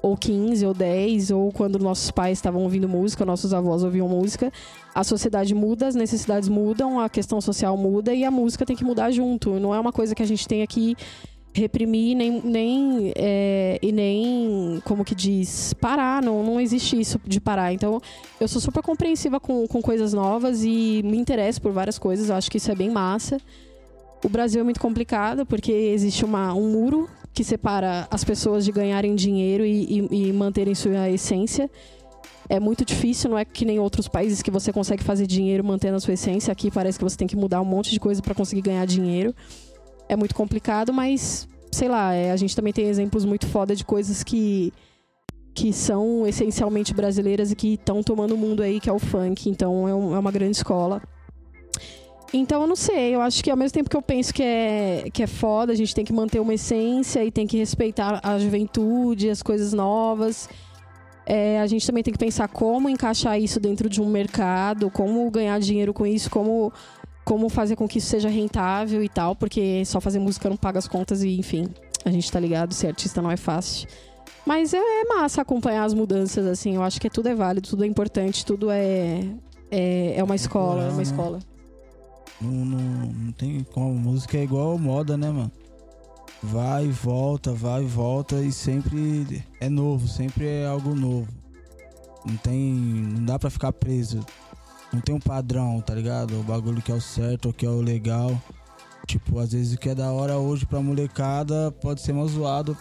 Ou 0.00 0.16
15 0.16 0.66
ou 0.66 0.74
10, 0.74 1.30
ou 1.30 1.52
quando 1.52 1.78
nossos 1.78 2.10
pais 2.10 2.38
estavam 2.38 2.62
ouvindo 2.62 2.88
música, 2.88 3.24
nossos 3.24 3.54
avós 3.54 3.84
ouviam 3.84 4.08
música. 4.08 4.52
A 4.92 5.04
sociedade 5.04 5.54
muda, 5.54 5.86
as 5.86 5.94
necessidades 5.94 6.48
mudam, 6.48 6.98
a 6.98 7.08
questão 7.08 7.40
social 7.40 7.76
muda 7.76 8.12
e 8.12 8.24
a 8.24 8.30
música 8.30 8.66
tem 8.66 8.74
que 8.74 8.84
mudar 8.84 9.12
junto. 9.12 9.60
Não 9.60 9.72
é 9.72 9.78
uma 9.78 9.92
coisa 9.92 10.12
que 10.12 10.22
a 10.22 10.26
gente 10.26 10.46
tem 10.46 10.62
aqui 10.62 10.96
reprimir 11.54 12.16
nem, 12.16 12.40
nem 12.42 13.12
é, 13.14 13.78
e 13.82 13.92
nem 13.92 14.80
como 14.84 15.04
que 15.04 15.14
diz 15.14 15.74
parar 15.74 16.22
não 16.22 16.42
não 16.42 16.58
existe 16.58 16.98
isso 16.98 17.20
de 17.26 17.40
parar 17.40 17.74
então 17.74 18.00
eu 18.40 18.48
sou 18.48 18.60
super 18.60 18.82
compreensiva 18.82 19.38
com, 19.38 19.66
com 19.66 19.82
coisas 19.82 20.14
novas 20.14 20.64
e 20.64 21.02
me 21.04 21.18
interesso 21.18 21.60
por 21.60 21.70
várias 21.70 21.98
coisas 21.98 22.30
eu 22.30 22.36
acho 22.36 22.50
que 22.50 22.56
isso 22.56 22.70
é 22.70 22.74
bem 22.74 22.90
massa 22.90 23.38
o 24.24 24.28
Brasil 24.28 24.60
é 24.60 24.64
muito 24.64 24.80
complicado 24.80 25.44
porque 25.44 25.72
existe 25.72 26.24
uma, 26.24 26.54
um 26.54 26.70
muro 26.70 27.08
que 27.34 27.42
separa 27.42 28.06
as 28.10 28.22
pessoas 28.22 28.64
de 28.64 28.70
ganharem 28.70 29.14
dinheiro 29.14 29.64
e, 29.64 30.00
e, 30.00 30.28
e 30.28 30.32
manterem 30.32 30.74
sua 30.74 31.10
essência. 31.10 31.70
É 32.48 32.60
muito 32.60 32.84
difícil, 32.84 33.30
não 33.30 33.38
é 33.38 33.44
que 33.44 33.64
nem 33.64 33.78
outros 33.78 34.06
países 34.06 34.42
que 34.42 34.50
você 34.50 34.72
consegue 34.72 35.02
fazer 35.02 35.26
dinheiro 35.26 35.64
mantendo 35.64 35.96
a 35.96 36.00
sua 36.00 36.14
essência. 36.14 36.52
Aqui 36.52 36.70
parece 36.70 36.98
que 36.98 37.04
você 37.04 37.16
tem 37.16 37.26
que 37.26 37.36
mudar 37.36 37.60
um 37.60 37.64
monte 37.64 37.90
de 37.90 37.98
coisa 37.98 38.20
para 38.20 38.34
conseguir 38.34 38.60
ganhar 38.60 38.84
dinheiro. 38.84 39.34
É 40.08 40.16
muito 40.16 40.34
complicado, 40.34 40.92
mas 40.92 41.48
sei 41.70 41.88
lá, 41.88 42.12
é, 42.12 42.30
a 42.30 42.36
gente 42.36 42.54
também 42.54 42.72
tem 42.72 42.86
exemplos 42.86 43.24
muito 43.24 43.46
foda 43.46 43.74
de 43.74 43.84
coisas 43.84 44.22
que 44.22 44.72
que 45.54 45.70
são 45.70 46.26
essencialmente 46.26 46.94
brasileiras 46.94 47.52
e 47.52 47.56
que 47.56 47.74
estão 47.74 48.02
tomando 48.02 48.34
o 48.34 48.38
mundo 48.38 48.62
aí, 48.62 48.80
que 48.80 48.88
é 48.88 48.92
o 48.92 48.98
funk. 48.98 49.50
Então 49.50 49.86
é, 49.86 49.94
um, 49.94 50.14
é, 50.14 50.18
uma 50.18 50.32
grande 50.32 50.56
escola. 50.56 51.02
Então 52.32 52.62
eu 52.62 52.66
não 52.66 52.76
sei, 52.76 53.14
eu 53.14 53.20
acho 53.20 53.44
que 53.44 53.50
ao 53.50 53.56
mesmo 53.56 53.74
tempo 53.74 53.90
que 53.90 53.96
eu 53.96 54.00
penso 54.00 54.32
que 54.32 54.42
é, 54.42 55.04
que 55.12 55.22
é 55.22 55.26
foda, 55.26 55.72
a 55.72 55.74
gente 55.74 55.94
tem 55.94 56.04
que 56.04 56.12
manter 56.12 56.40
uma 56.40 56.54
essência 56.54 57.22
e 57.22 57.30
tem 57.30 57.46
que 57.46 57.58
respeitar 57.58 58.20
a 58.22 58.38
juventude, 58.38 59.28
as 59.28 59.42
coisas 59.42 59.74
novas. 59.74 60.48
É, 61.26 61.60
a 61.60 61.66
gente 61.66 61.86
também 61.86 62.02
tem 62.02 62.12
que 62.12 62.18
pensar 62.18 62.48
como 62.48 62.88
encaixar 62.88 63.38
isso 63.38 63.60
dentro 63.60 63.88
de 63.88 64.00
um 64.00 64.08
mercado, 64.08 64.90
como 64.90 65.30
ganhar 65.30 65.60
dinheiro 65.60 65.92
com 65.92 66.06
isso, 66.06 66.30
como, 66.30 66.72
como 67.24 67.48
fazer 67.48 67.76
com 67.76 67.86
que 67.88 67.98
isso 67.98 68.08
seja 68.08 68.28
rentável 68.28 69.02
e 69.02 69.08
tal, 69.08 69.36
porque 69.36 69.84
só 69.84 70.00
fazer 70.00 70.18
música 70.18 70.48
não 70.48 70.56
paga 70.56 70.78
as 70.78 70.88
contas 70.88 71.22
e, 71.22 71.38
enfim, 71.38 71.68
a 72.04 72.10
gente 72.10 72.30
tá 72.30 72.40
ligado, 72.40 72.74
ser 72.74 72.88
artista 72.88 73.22
não 73.22 73.30
é 73.30 73.36
fácil. 73.36 73.88
Mas 74.44 74.74
é, 74.74 74.78
é 74.78 75.04
massa 75.04 75.42
acompanhar 75.42 75.84
as 75.84 75.94
mudanças, 75.94 76.46
assim. 76.46 76.74
Eu 76.74 76.82
acho 76.82 77.00
que 77.00 77.08
tudo 77.08 77.28
é 77.28 77.34
válido, 77.34 77.68
tudo 77.68 77.84
é 77.84 77.86
importante, 77.86 78.44
tudo 78.44 78.70
é, 78.70 79.20
é, 79.70 80.14
é 80.16 80.24
uma 80.24 80.34
escola, 80.34 80.84
é 80.84 80.90
uma 80.90 81.02
escola. 81.02 81.38
Não, 82.40 82.50
não, 82.50 83.12
não 83.12 83.32
tem 83.32 83.64
como. 83.72 83.94
Música 83.94 84.36
é 84.36 84.42
igual 84.42 84.76
moda, 84.78 85.16
né, 85.16 85.30
mano? 85.30 85.52
Vai 86.42 86.86
e 86.86 86.90
volta, 86.90 87.52
vai 87.52 87.84
e 87.84 87.86
volta 87.86 88.34
e 88.40 88.50
sempre 88.50 89.44
é 89.60 89.68
novo, 89.68 90.08
sempre 90.08 90.46
é 90.46 90.66
algo 90.66 90.92
novo. 90.92 91.28
Não 92.26 92.36
tem. 92.36 92.74
Não 92.74 93.24
dá 93.24 93.38
pra 93.38 93.48
ficar 93.48 93.72
preso. 93.72 94.26
Não 94.92 95.00
tem 95.00 95.14
um 95.14 95.20
padrão, 95.20 95.80
tá 95.80 95.94
ligado? 95.94 96.38
O 96.38 96.42
bagulho 96.42 96.82
que 96.82 96.92
é 96.92 96.94
o 96.94 97.00
certo, 97.00 97.48
o 97.48 97.52
que 97.52 97.64
é 97.64 97.68
o 97.68 97.80
legal. 97.80 98.40
Tipo, 99.06 99.38
às 99.38 99.52
vezes 99.52 99.74
o 99.74 99.78
que 99.78 99.88
é 99.88 99.94
da 99.94 100.12
hora 100.12 100.36
hoje 100.36 100.66
pra 100.66 100.80
molecada 100.80 101.72
pode 101.80 102.00
ser 102.02 102.12
mais 102.12 102.32
zoado 102.32 102.76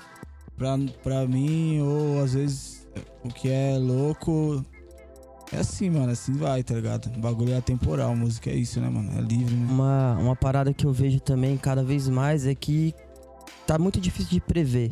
pra, 0.58 0.78
pra 1.02 1.28
mim, 1.28 1.82
ou 1.82 2.22
às 2.22 2.34
vezes 2.34 2.88
o 3.24 3.30
que 3.30 3.50
é 3.50 3.78
louco. 3.78 4.64
É 5.52 5.58
assim, 5.58 5.90
mano, 5.90 6.12
assim 6.12 6.34
vai, 6.34 6.64
tá 6.64 6.76
ligado? 6.76 7.14
O 7.16 7.20
bagulho 7.20 7.54
é 7.54 7.58
atemporal, 7.58 8.16
música 8.16 8.50
é 8.50 8.56
isso, 8.56 8.80
né, 8.80 8.90
mano? 8.90 9.12
É 9.18 9.22
livre, 9.22 9.54
né? 9.54 9.68
Uma, 9.70 10.18
uma 10.18 10.36
parada 10.36 10.74
que 10.74 10.86
eu 10.86 10.94
vejo 10.94 11.20
também 11.20 11.58
cada 11.58 11.84
vez 11.84 12.08
mais 12.08 12.46
é 12.46 12.56
que 12.56 12.94
tá 13.66 13.78
muito 13.78 14.00
difícil 14.00 14.32
de 14.32 14.40
prever. 14.40 14.92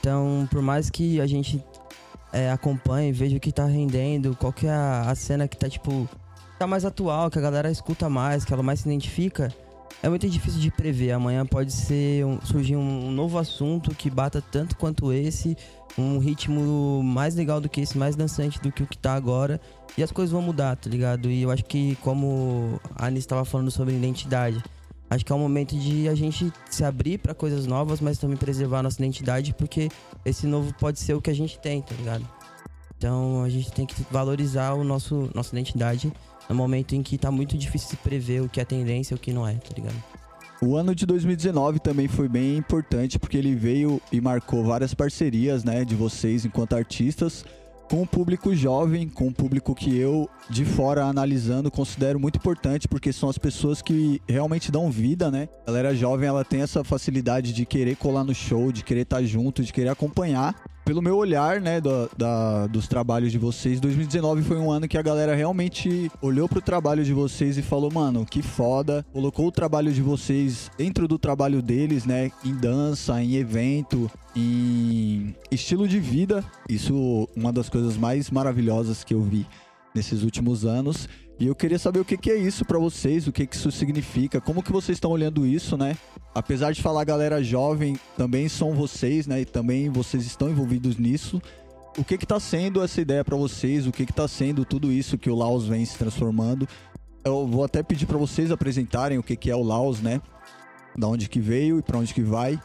Então, 0.00 0.48
por 0.50 0.60
mais 0.60 0.90
que 0.90 1.20
a 1.20 1.26
gente 1.26 1.64
é, 2.32 2.50
acompanhe, 2.50 3.12
veja 3.12 3.36
o 3.36 3.40
que 3.40 3.52
tá 3.52 3.66
rendendo, 3.66 4.36
qual 4.36 4.52
que 4.52 4.66
é 4.66 4.70
a, 4.70 5.10
a 5.10 5.14
cena 5.14 5.46
que 5.46 5.56
tá, 5.56 5.68
tipo, 5.68 6.08
tá 6.58 6.66
mais 6.66 6.84
atual, 6.84 7.30
que 7.30 7.38
a 7.38 7.42
galera 7.42 7.70
escuta 7.70 8.08
mais, 8.08 8.44
que 8.44 8.52
ela 8.52 8.62
mais 8.62 8.80
se 8.80 8.88
identifica, 8.88 9.52
é 10.02 10.08
muito 10.08 10.28
difícil 10.28 10.60
de 10.60 10.70
prever. 10.70 11.12
Amanhã 11.12 11.46
pode 11.46 11.72
ser 11.72 12.24
um, 12.26 12.40
surgir 12.42 12.76
um 12.76 13.10
novo 13.10 13.38
assunto 13.38 13.94
que 13.94 14.10
bata 14.10 14.42
tanto 14.42 14.76
quanto 14.76 15.12
esse, 15.12 15.56
um 15.96 16.18
ritmo 16.18 17.02
mais 17.02 17.34
legal 17.34 17.60
do 17.60 17.68
que 17.68 17.80
esse, 17.80 17.96
mais 17.96 18.16
dançante 18.16 18.60
do 18.60 18.70
que 18.70 18.82
o 18.82 18.86
que 18.86 18.98
tá 18.98 19.14
agora. 19.14 19.60
E 19.96 20.02
as 20.02 20.12
coisas 20.12 20.32
vão 20.32 20.42
mudar, 20.42 20.76
tá 20.76 20.90
ligado? 20.90 21.30
E 21.30 21.42
eu 21.42 21.50
acho 21.50 21.64
que, 21.64 21.96
como 22.02 22.80
a 22.96 23.06
Anis 23.06 23.20
estava 23.20 23.44
falando 23.44 23.70
sobre 23.70 23.94
identidade, 23.94 24.62
acho 25.08 25.24
que 25.24 25.32
é 25.32 25.34
o 25.34 25.38
momento 25.38 25.76
de 25.76 26.08
a 26.08 26.14
gente 26.14 26.52
se 26.68 26.84
abrir 26.84 27.18
para 27.18 27.32
coisas 27.32 27.66
novas, 27.66 28.00
mas 28.00 28.18
também 28.18 28.36
preservar 28.36 28.82
nossa 28.82 29.00
identidade, 29.00 29.54
porque 29.54 29.88
esse 30.24 30.46
novo 30.46 30.74
pode 30.74 30.98
ser 30.98 31.14
o 31.14 31.20
que 31.20 31.30
a 31.30 31.34
gente 31.34 31.58
tem, 31.58 31.80
tá 31.80 31.94
ligado? 31.94 32.28
Então 32.98 33.42
a 33.42 33.48
gente 33.48 33.72
tem 33.72 33.86
que 33.86 33.94
valorizar 34.10 34.74
o 34.74 34.84
nosso 34.84 35.30
nossa 35.34 35.54
identidade 35.54 36.12
no 36.48 36.54
momento 36.54 36.94
em 36.94 37.02
que 37.02 37.18
tá 37.18 37.30
muito 37.30 37.56
difícil 37.56 37.88
se 37.90 37.96
prever 37.96 38.42
o 38.42 38.48
que 38.48 38.60
é 38.60 38.64
tendência 38.64 39.14
e 39.14 39.16
o 39.16 39.18
que 39.18 39.32
não 39.32 39.46
é, 39.46 39.54
tá 39.54 39.70
ligado? 39.76 39.96
O 40.62 40.76
ano 40.76 40.94
de 40.94 41.04
2019 41.04 41.78
também 41.78 42.08
foi 42.08 42.28
bem 42.28 42.56
importante 42.56 43.18
porque 43.18 43.36
ele 43.36 43.54
veio 43.54 44.00
e 44.10 44.20
marcou 44.20 44.64
várias 44.64 44.94
parcerias, 44.94 45.64
né, 45.64 45.84
de 45.84 45.94
vocês 45.94 46.44
enquanto 46.44 46.74
artistas 46.74 47.44
com 47.88 48.02
o 48.02 48.06
público 48.06 48.54
jovem, 48.54 49.08
com 49.08 49.28
o 49.28 49.32
público 49.32 49.74
que 49.74 49.96
eu, 49.96 50.28
de 50.48 50.64
fora 50.64 51.04
analisando, 51.04 51.70
considero 51.70 52.18
muito 52.18 52.36
importante, 52.36 52.88
porque 52.88 53.12
são 53.12 53.28
as 53.28 53.38
pessoas 53.38 53.82
que 53.82 54.20
realmente 54.28 54.72
dão 54.72 54.90
vida, 54.90 55.30
né? 55.30 55.48
A 55.62 55.66
galera 55.66 55.94
jovem, 55.94 56.28
ela 56.28 56.44
tem 56.44 56.62
essa 56.62 56.82
facilidade 56.82 57.52
de 57.52 57.66
querer 57.66 57.96
colar 57.96 58.24
no 58.24 58.34
show, 58.34 58.72
de 58.72 58.82
querer 58.82 59.02
estar 59.02 59.22
junto, 59.22 59.62
de 59.62 59.72
querer 59.72 59.90
acompanhar 59.90 60.54
pelo 60.84 61.00
meu 61.00 61.16
olhar, 61.16 61.60
né, 61.60 61.80
do, 61.80 62.10
da, 62.16 62.66
dos 62.66 62.86
trabalhos 62.86 63.32
de 63.32 63.38
vocês, 63.38 63.80
2019 63.80 64.42
foi 64.42 64.58
um 64.58 64.70
ano 64.70 64.86
que 64.86 64.98
a 64.98 65.02
galera 65.02 65.34
realmente 65.34 66.10
olhou 66.20 66.48
pro 66.48 66.60
trabalho 66.60 67.02
de 67.02 67.12
vocês 67.14 67.56
e 67.56 67.62
falou, 67.62 67.90
mano, 67.90 68.26
que 68.26 68.42
foda. 68.42 69.04
Colocou 69.12 69.46
o 69.46 69.52
trabalho 69.52 69.92
de 69.92 70.02
vocês 70.02 70.70
dentro 70.76 71.08
do 71.08 71.18
trabalho 71.18 71.62
deles, 71.62 72.04
né, 72.04 72.30
em 72.44 72.54
dança, 72.54 73.22
em 73.22 73.36
evento, 73.36 74.10
em 74.36 75.34
estilo 75.50 75.88
de 75.88 75.98
vida. 75.98 76.44
Isso 76.68 77.28
uma 77.34 77.52
das 77.52 77.68
coisas 77.68 77.96
mais 77.96 78.30
maravilhosas 78.30 79.02
que 79.02 79.14
eu 79.14 79.22
vi 79.22 79.46
nesses 79.94 80.22
últimos 80.22 80.64
anos. 80.64 81.08
E 81.38 81.46
eu 81.46 81.54
queria 81.54 81.78
saber 81.78 81.98
o 81.98 82.04
que, 82.04 82.16
que 82.16 82.30
é 82.30 82.36
isso 82.36 82.64
para 82.64 82.78
vocês, 82.78 83.26
o 83.26 83.32
que, 83.32 83.46
que 83.46 83.56
isso 83.56 83.70
significa, 83.72 84.40
como 84.40 84.62
que 84.62 84.70
vocês 84.70 84.96
estão 84.96 85.10
olhando 85.10 85.44
isso, 85.44 85.76
né? 85.76 85.96
Apesar 86.34 86.72
de 86.72 86.80
falar 86.80 87.04
galera 87.04 87.42
jovem, 87.42 87.98
também 88.16 88.48
são 88.48 88.72
vocês, 88.72 89.26
né? 89.26 89.40
E 89.40 89.44
também 89.44 89.88
vocês 89.88 90.24
estão 90.24 90.48
envolvidos 90.48 90.96
nisso. 90.96 91.42
O 91.98 92.04
que 92.04 92.18
que 92.18 92.26
tá 92.26 92.38
sendo 92.38 92.82
essa 92.82 93.00
ideia 93.00 93.24
para 93.24 93.36
vocês? 93.36 93.86
O 93.86 93.92
que 93.92 94.06
que 94.06 94.12
tá 94.12 94.26
sendo 94.28 94.64
tudo 94.64 94.92
isso 94.92 95.18
que 95.18 95.30
o 95.30 95.34
Laos 95.34 95.66
vem 95.66 95.84
se 95.84 95.98
transformando? 95.98 96.68
Eu 97.24 97.46
vou 97.46 97.64
até 97.64 97.82
pedir 97.82 98.06
para 98.06 98.18
vocês 98.18 98.50
apresentarem 98.50 99.18
o 99.18 99.22
que 99.22 99.36
que 99.36 99.50
é 99.50 99.56
o 99.56 99.62
Laos, 99.62 100.00
né? 100.00 100.20
Da 100.96 101.08
onde 101.08 101.28
que 101.28 101.40
veio 101.40 101.78
e 101.78 101.82
para 101.82 101.98
onde 101.98 102.14
que 102.14 102.22
vai. 102.22 102.60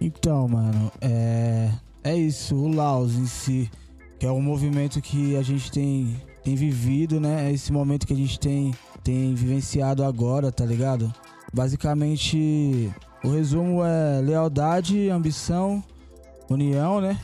Então, 0.00 0.48
mano, 0.48 0.90
é 1.00 1.70
é 2.04 2.16
isso, 2.16 2.56
o 2.56 2.66
Laos 2.66 3.14
em 3.14 3.26
si, 3.26 3.70
que 4.18 4.26
é 4.26 4.32
um 4.32 4.42
movimento 4.42 5.00
que 5.00 5.36
a 5.36 5.42
gente 5.42 5.70
tem 5.70 6.16
tem 6.42 6.54
vivido, 6.54 7.20
né? 7.20 7.52
Esse 7.52 7.72
momento 7.72 8.06
que 8.06 8.12
a 8.12 8.16
gente 8.16 8.38
tem, 8.38 8.74
tem 9.02 9.34
vivenciado 9.34 10.04
agora, 10.04 10.50
tá 10.50 10.64
ligado? 10.64 11.12
Basicamente, 11.52 12.92
o 13.24 13.30
resumo 13.30 13.84
é 13.84 14.20
lealdade, 14.20 15.08
ambição, 15.10 15.82
união, 16.48 17.00
né? 17.00 17.18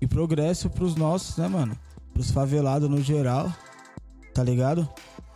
E 0.00 0.06
progresso 0.06 0.68
pros 0.68 0.96
nossos, 0.96 1.36
né, 1.36 1.48
mano? 1.48 1.76
Pros 2.12 2.30
favelados 2.30 2.88
no 2.88 3.00
geral, 3.02 3.52
tá 4.34 4.42
ligado? 4.42 4.88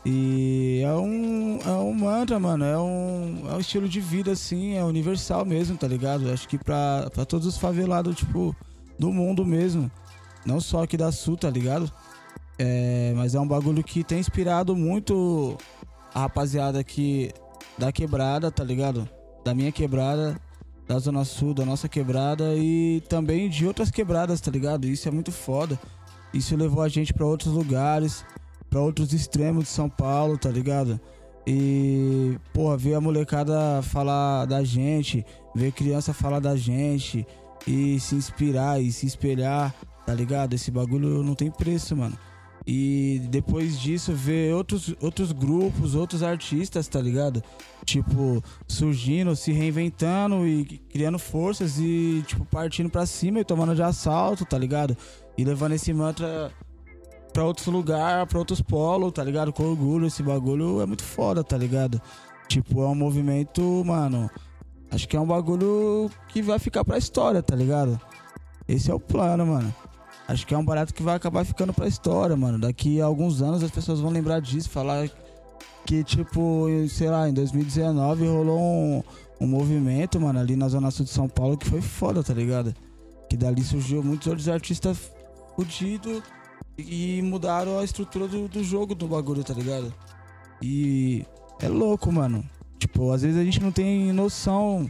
E 0.04 0.80
é 0.82 0.94
um, 0.94 1.58
é 1.64 1.70
um 1.70 1.92
mantra, 1.92 2.40
mano. 2.40 2.64
É 2.64 2.78
um, 2.78 3.44
é 3.50 3.54
um 3.54 3.60
estilo 3.60 3.88
de 3.88 4.00
vida, 4.00 4.32
assim, 4.32 4.74
é 4.74 4.84
universal 4.84 5.44
mesmo, 5.44 5.76
tá 5.76 5.86
ligado? 5.86 6.30
Acho 6.30 6.48
que 6.48 6.58
pra, 6.58 7.10
pra 7.12 7.24
todos 7.24 7.46
os 7.46 7.58
favelados, 7.58 8.16
tipo, 8.16 8.56
do 8.98 9.12
mundo 9.12 9.44
mesmo. 9.44 9.90
Não 10.44 10.60
só 10.60 10.82
aqui 10.84 10.96
da 10.96 11.12
Sul, 11.12 11.36
tá 11.36 11.50
ligado? 11.50 11.92
É, 12.62 13.14
mas 13.16 13.34
é 13.34 13.40
um 13.40 13.48
bagulho 13.48 13.82
que 13.82 14.04
tem 14.04 14.18
inspirado 14.18 14.76
muito 14.76 15.56
a 16.14 16.20
rapaziada 16.20 16.78
aqui 16.78 17.30
da 17.78 17.90
quebrada, 17.90 18.50
tá 18.50 18.62
ligado? 18.62 19.08
Da 19.42 19.54
minha 19.54 19.72
quebrada, 19.72 20.38
da 20.86 20.98
Zona 20.98 21.24
Sul, 21.24 21.54
da 21.54 21.64
nossa 21.64 21.88
quebrada 21.88 22.54
e 22.54 23.02
também 23.08 23.48
de 23.48 23.66
outras 23.66 23.90
quebradas, 23.90 24.42
tá 24.42 24.50
ligado? 24.50 24.84
Isso 24.84 25.08
é 25.08 25.10
muito 25.10 25.32
foda. 25.32 25.80
Isso 26.34 26.54
levou 26.54 26.82
a 26.82 26.88
gente 26.90 27.14
para 27.14 27.24
outros 27.24 27.50
lugares, 27.50 28.26
para 28.68 28.78
outros 28.78 29.14
extremos 29.14 29.64
de 29.64 29.70
São 29.70 29.88
Paulo, 29.88 30.36
tá 30.36 30.50
ligado? 30.50 31.00
E, 31.46 32.36
porra, 32.52 32.76
ver 32.76 32.92
a 32.92 33.00
molecada 33.00 33.80
falar 33.84 34.44
da 34.44 34.62
gente, 34.62 35.24
ver 35.56 35.72
criança 35.72 36.12
falar 36.12 36.40
da 36.40 36.54
gente 36.56 37.26
e 37.66 37.98
se 37.98 38.16
inspirar 38.16 38.82
e 38.82 38.92
se 38.92 39.06
espelhar, 39.06 39.74
tá 40.04 40.12
ligado? 40.12 40.52
Esse 40.52 40.70
bagulho 40.70 41.22
não 41.22 41.34
tem 41.34 41.50
preço, 41.50 41.96
mano. 41.96 42.18
E 42.66 43.22
depois 43.30 43.80
disso 43.80 44.12
ver 44.12 44.54
outros, 44.54 44.94
outros 45.00 45.32
grupos, 45.32 45.94
outros 45.94 46.22
artistas, 46.22 46.86
tá 46.88 47.00
ligado? 47.00 47.42
Tipo, 47.84 48.42
surgindo, 48.68 49.34
se 49.34 49.52
reinventando 49.52 50.46
e 50.46 50.64
criando 50.90 51.18
forças 51.18 51.78
e, 51.78 52.22
tipo, 52.26 52.44
partindo 52.44 52.90
pra 52.90 53.06
cima 53.06 53.40
e 53.40 53.44
tomando 53.44 53.74
de 53.74 53.82
assalto, 53.82 54.44
tá 54.44 54.58
ligado? 54.58 54.96
E 55.36 55.44
levando 55.44 55.72
esse 55.72 55.92
mantra 55.92 56.52
pra 57.32 57.44
outros 57.44 57.66
lugares, 57.66 58.28
pra 58.28 58.38
outros 58.38 58.60
polos, 58.60 59.12
tá 59.12 59.24
ligado? 59.24 59.52
Com 59.52 59.64
orgulho, 59.64 60.06
esse 60.06 60.22
bagulho 60.22 60.80
é 60.80 60.86
muito 60.86 61.02
foda, 61.02 61.42
tá 61.42 61.56
ligado? 61.56 62.00
Tipo, 62.46 62.82
é 62.82 62.88
um 62.88 62.94
movimento, 62.94 63.62
mano. 63.84 64.30
Acho 64.90 65.08
que 65.08 65.16
é 65.16 65.20
um 65.20 65.26
bagulho 65.26 66.10
que 66.28 66.42
vai 66.42 66.58
ficar 66.58 66.84
pra 66.84 66.98
história, 66.98 67.42
tá 67.42 67.54
ligado? 67.54 67.98
Esse 68.68 68.90
é 68.90 68.94
o 68.94 69.00
plano, 69.00 69.46
mano. 69.46 69.74
Acho 70.30 70.46
que 70.46 70.54
é 70.54 70.58
um 70.58 70.64
barato 70.64 70.94
que 70.94 71.02
vai 71.02 71.16
acabar 71.16 71.44
ficando 71.44 71.74
pra 71.74 71.88
história, 71.88 72.36
mano. 72.36 72.56
Daqui 72.56 73.00
a 73.00 73.04
alguns 73.04 73.42
anos 73.42 73.64
as 73.64 73.70
pessoas 73.72 73.98
vão 73.98 74.12
lembrar 74.12 74.40
disso, 74.40 74.70
falar 74.70 75.10
que, 75.84 76.04
tipo, 76.04 76.68
sei 76.88 77.10
lá, 77.10 77.28
em 77.28 77.32
2019 77.32 78.28
rolou 78.28 78.60
um, 78.60 79.02
um 79.40 79.46
movimento, 79.48 80.20
mano, 80.20 80.38
ali 80.38 80.54
na 80.54 80.68
Zona 80.68 80.92
Sul 80.92 81.04
de 81.04 81.10
São 81.10 81.28
Paulo 81.28 81.58
que 81.58 81.66
foi 81.66 81.80
foda, 81.80 82.22
tá 82.22 82.32
ligado? 82.32 82.72
Que 83.28 83.36
dali 83.36 83.64
surgiu 83.64 84.04
muitos 84.04 84.28
outros 84.28 84.48
artistas 84.48 85.10
fudidos 85.56 86.22
e 86.78 87.20
mudaram 87.22 87.80
a 87.80 87.82
estrutura 87.82 88.28
do, 88.28 88.46
do 88.46 88.62
jogo 88.62 88.94
do 88.94 89.08
bagulho, 89.08 89.42
tá 89.42 89.52
ligado? 89.52 89.92
E 90.62 91.26
é 91.60 91.68
louco, 91.68 92.12
mano. 92.12 92.44
Tipo, 92.78 93.10
às 93.10 93.22
vezes 93.22 93.36
a 93.36 93.42
gente 93.42 93.60
não 93.60 93.72
tem 93.72 94.12
noção 94.12 94.88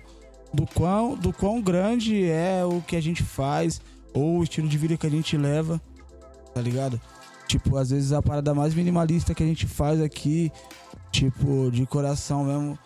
do 0.52 0.66
quão, 0.66 1.16
do 1.16 1.32
quão 1.32 1.62
grande 1.62 2.26
é 2.26 2.62
o 2.62 2.82
que 2.82 2.94
a 2.94 3.00
gente 3.00 3.22
faz 3.22 3.80
ou 4.12 4.38
o 4.38 4.42
estilo 4.42 4.68
de 4.68 4.78
vida 4.78 4.96
que 4.96 5.06
a 5.06 5.10
gente 5.10 5.36
leva, 5.36 5.80
tá 6.54 6.60
ligado? 6.60 7.00
Tipo, 7.46 7.76
às 7.76 7.90
vezes 7.90 8.12
a 8.12 8.22
parada 8.22 8.54
mais 8.54 8.74
minimalista 8.74 9.34
que 9.34 9.42
a 9.42 9.46
gente 9.46 9.66
faz 9.66 10.00
aqui, 10.00 10.52
tipo, 11.10 11.70
de 11.70 11.84
coração 11.86 12.44
mesmo, 12.44 12.78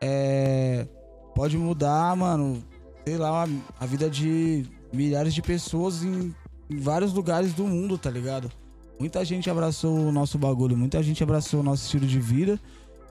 é. 0.00 0.86
Pode 1.34 1.56
mudar, 1.56 2.14
mano, 2.16 2.62
sei 3.06 3.16
lá, 3.16 3.46
a 3.78 3.86
vida 3.86 4.10
de 4.10 4.66
milhares 4.92 5.32
de 5.32 5.40
pessoas 5.40 6.02
em, 6.02 6.34
vários 6.78 7.12
lugares 7.12 7.52
do 7.52 7.64
mundo, 7.64 7.96
tá 7.96 8.10
ligado? 8.10 8.50
Muita 8.98 9.24
gente 9.24 9.48
abraçou 9.48 9.96
o 9.96 10.12
nosso 10.12 10.38
bagulho, 10.38 10.76
muita 10.76 11.02
gente 11.02 11.22
abraçou 11.22 11.60
o 11.60 11.62
nosso 11.62 11.84
estilo 11.84 12.06
de 12.06 12.20
vida. 12.20 12.60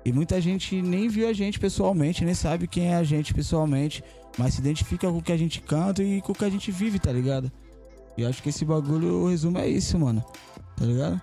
E 0.06 0.12
muita 0.12 0.40
gente 0.40 0.82
nem 0.82 1.08
viu 1.10 1.28
a 1.28 1.34
gente 1.34 1.60
pessoalmente, 1.60 2.24
nem 2.24 2.34
sabe 2.34 2.68
quem 2.68 2.88
é 2.88 2.96
a 2.96 3.04
gente 3.04 3.34
pessoalmente, 3.34 4.04
mas 4.38 4.54
se 4.54 4.62
identifica 4.62 5.10
com 5.10 5.18
o 5.18 5.22
que 5.22 5.32
a 5.32 5.38
gente 5.38 5.62
canta 5.62 6.02
e 6.02 6.22
com 6.22 6.32
o 6.32 6.36
que 6.36 6.46
a 6.46 6.50
gente 6.50 6.72
vive, 6.72 7.00
tá 7.00 7.12
ligado? 7.12 7.52
E 8.18 8.26
acho 8.26 8.42
que 8.42 8.50
esse 8.50 8.66
bagulho, 8.66 9.24
o 9.24 9.30
resumo 9.30 9.58
é 9.58 9.68
isso, 9.68 9.98
mano. 9.98 10.24
Tá 10.76 10.86
ligado? 10.86 11.22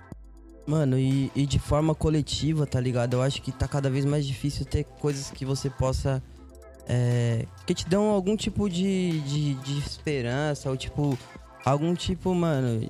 Mano, 0.67 0.99
e, 0.99 1.31
e 1.35 1.47
de 1.47 1.59
forma 1.59 1.95
coletiva, 1.95 2.67
tá 2.67 2.81
ligado? 2.81 3.15
Eu 3.15 3.23
acho 3.23 3.41
que 3.41 3.53
tá 3.53 3.69
cada 3.69 3.89
vez 3.89 4.05
mais 4.05 4.27
difícil 4.27 4.67
ter 4.67 4.85
coisas 4.85 5.31
que 5.31 5.45
você 5.45 5.71
possa. 5.71 6.23
É, 6.89 7.47
que 7.67 7.75
te 7.75 7.89
dão 7.89 8.11
algum 8.11 8.37
tipo 8.37 8.69
de, 8.69 9.21
de, 9.21 9.55
de 9.55 9.79
esperança, 9.79 10.69
ou 10.69 10.77
tipo. 10.77 11.17
Algum 11.65 11.95
tipo, 11.95 12.35
mano. 12.35 12.89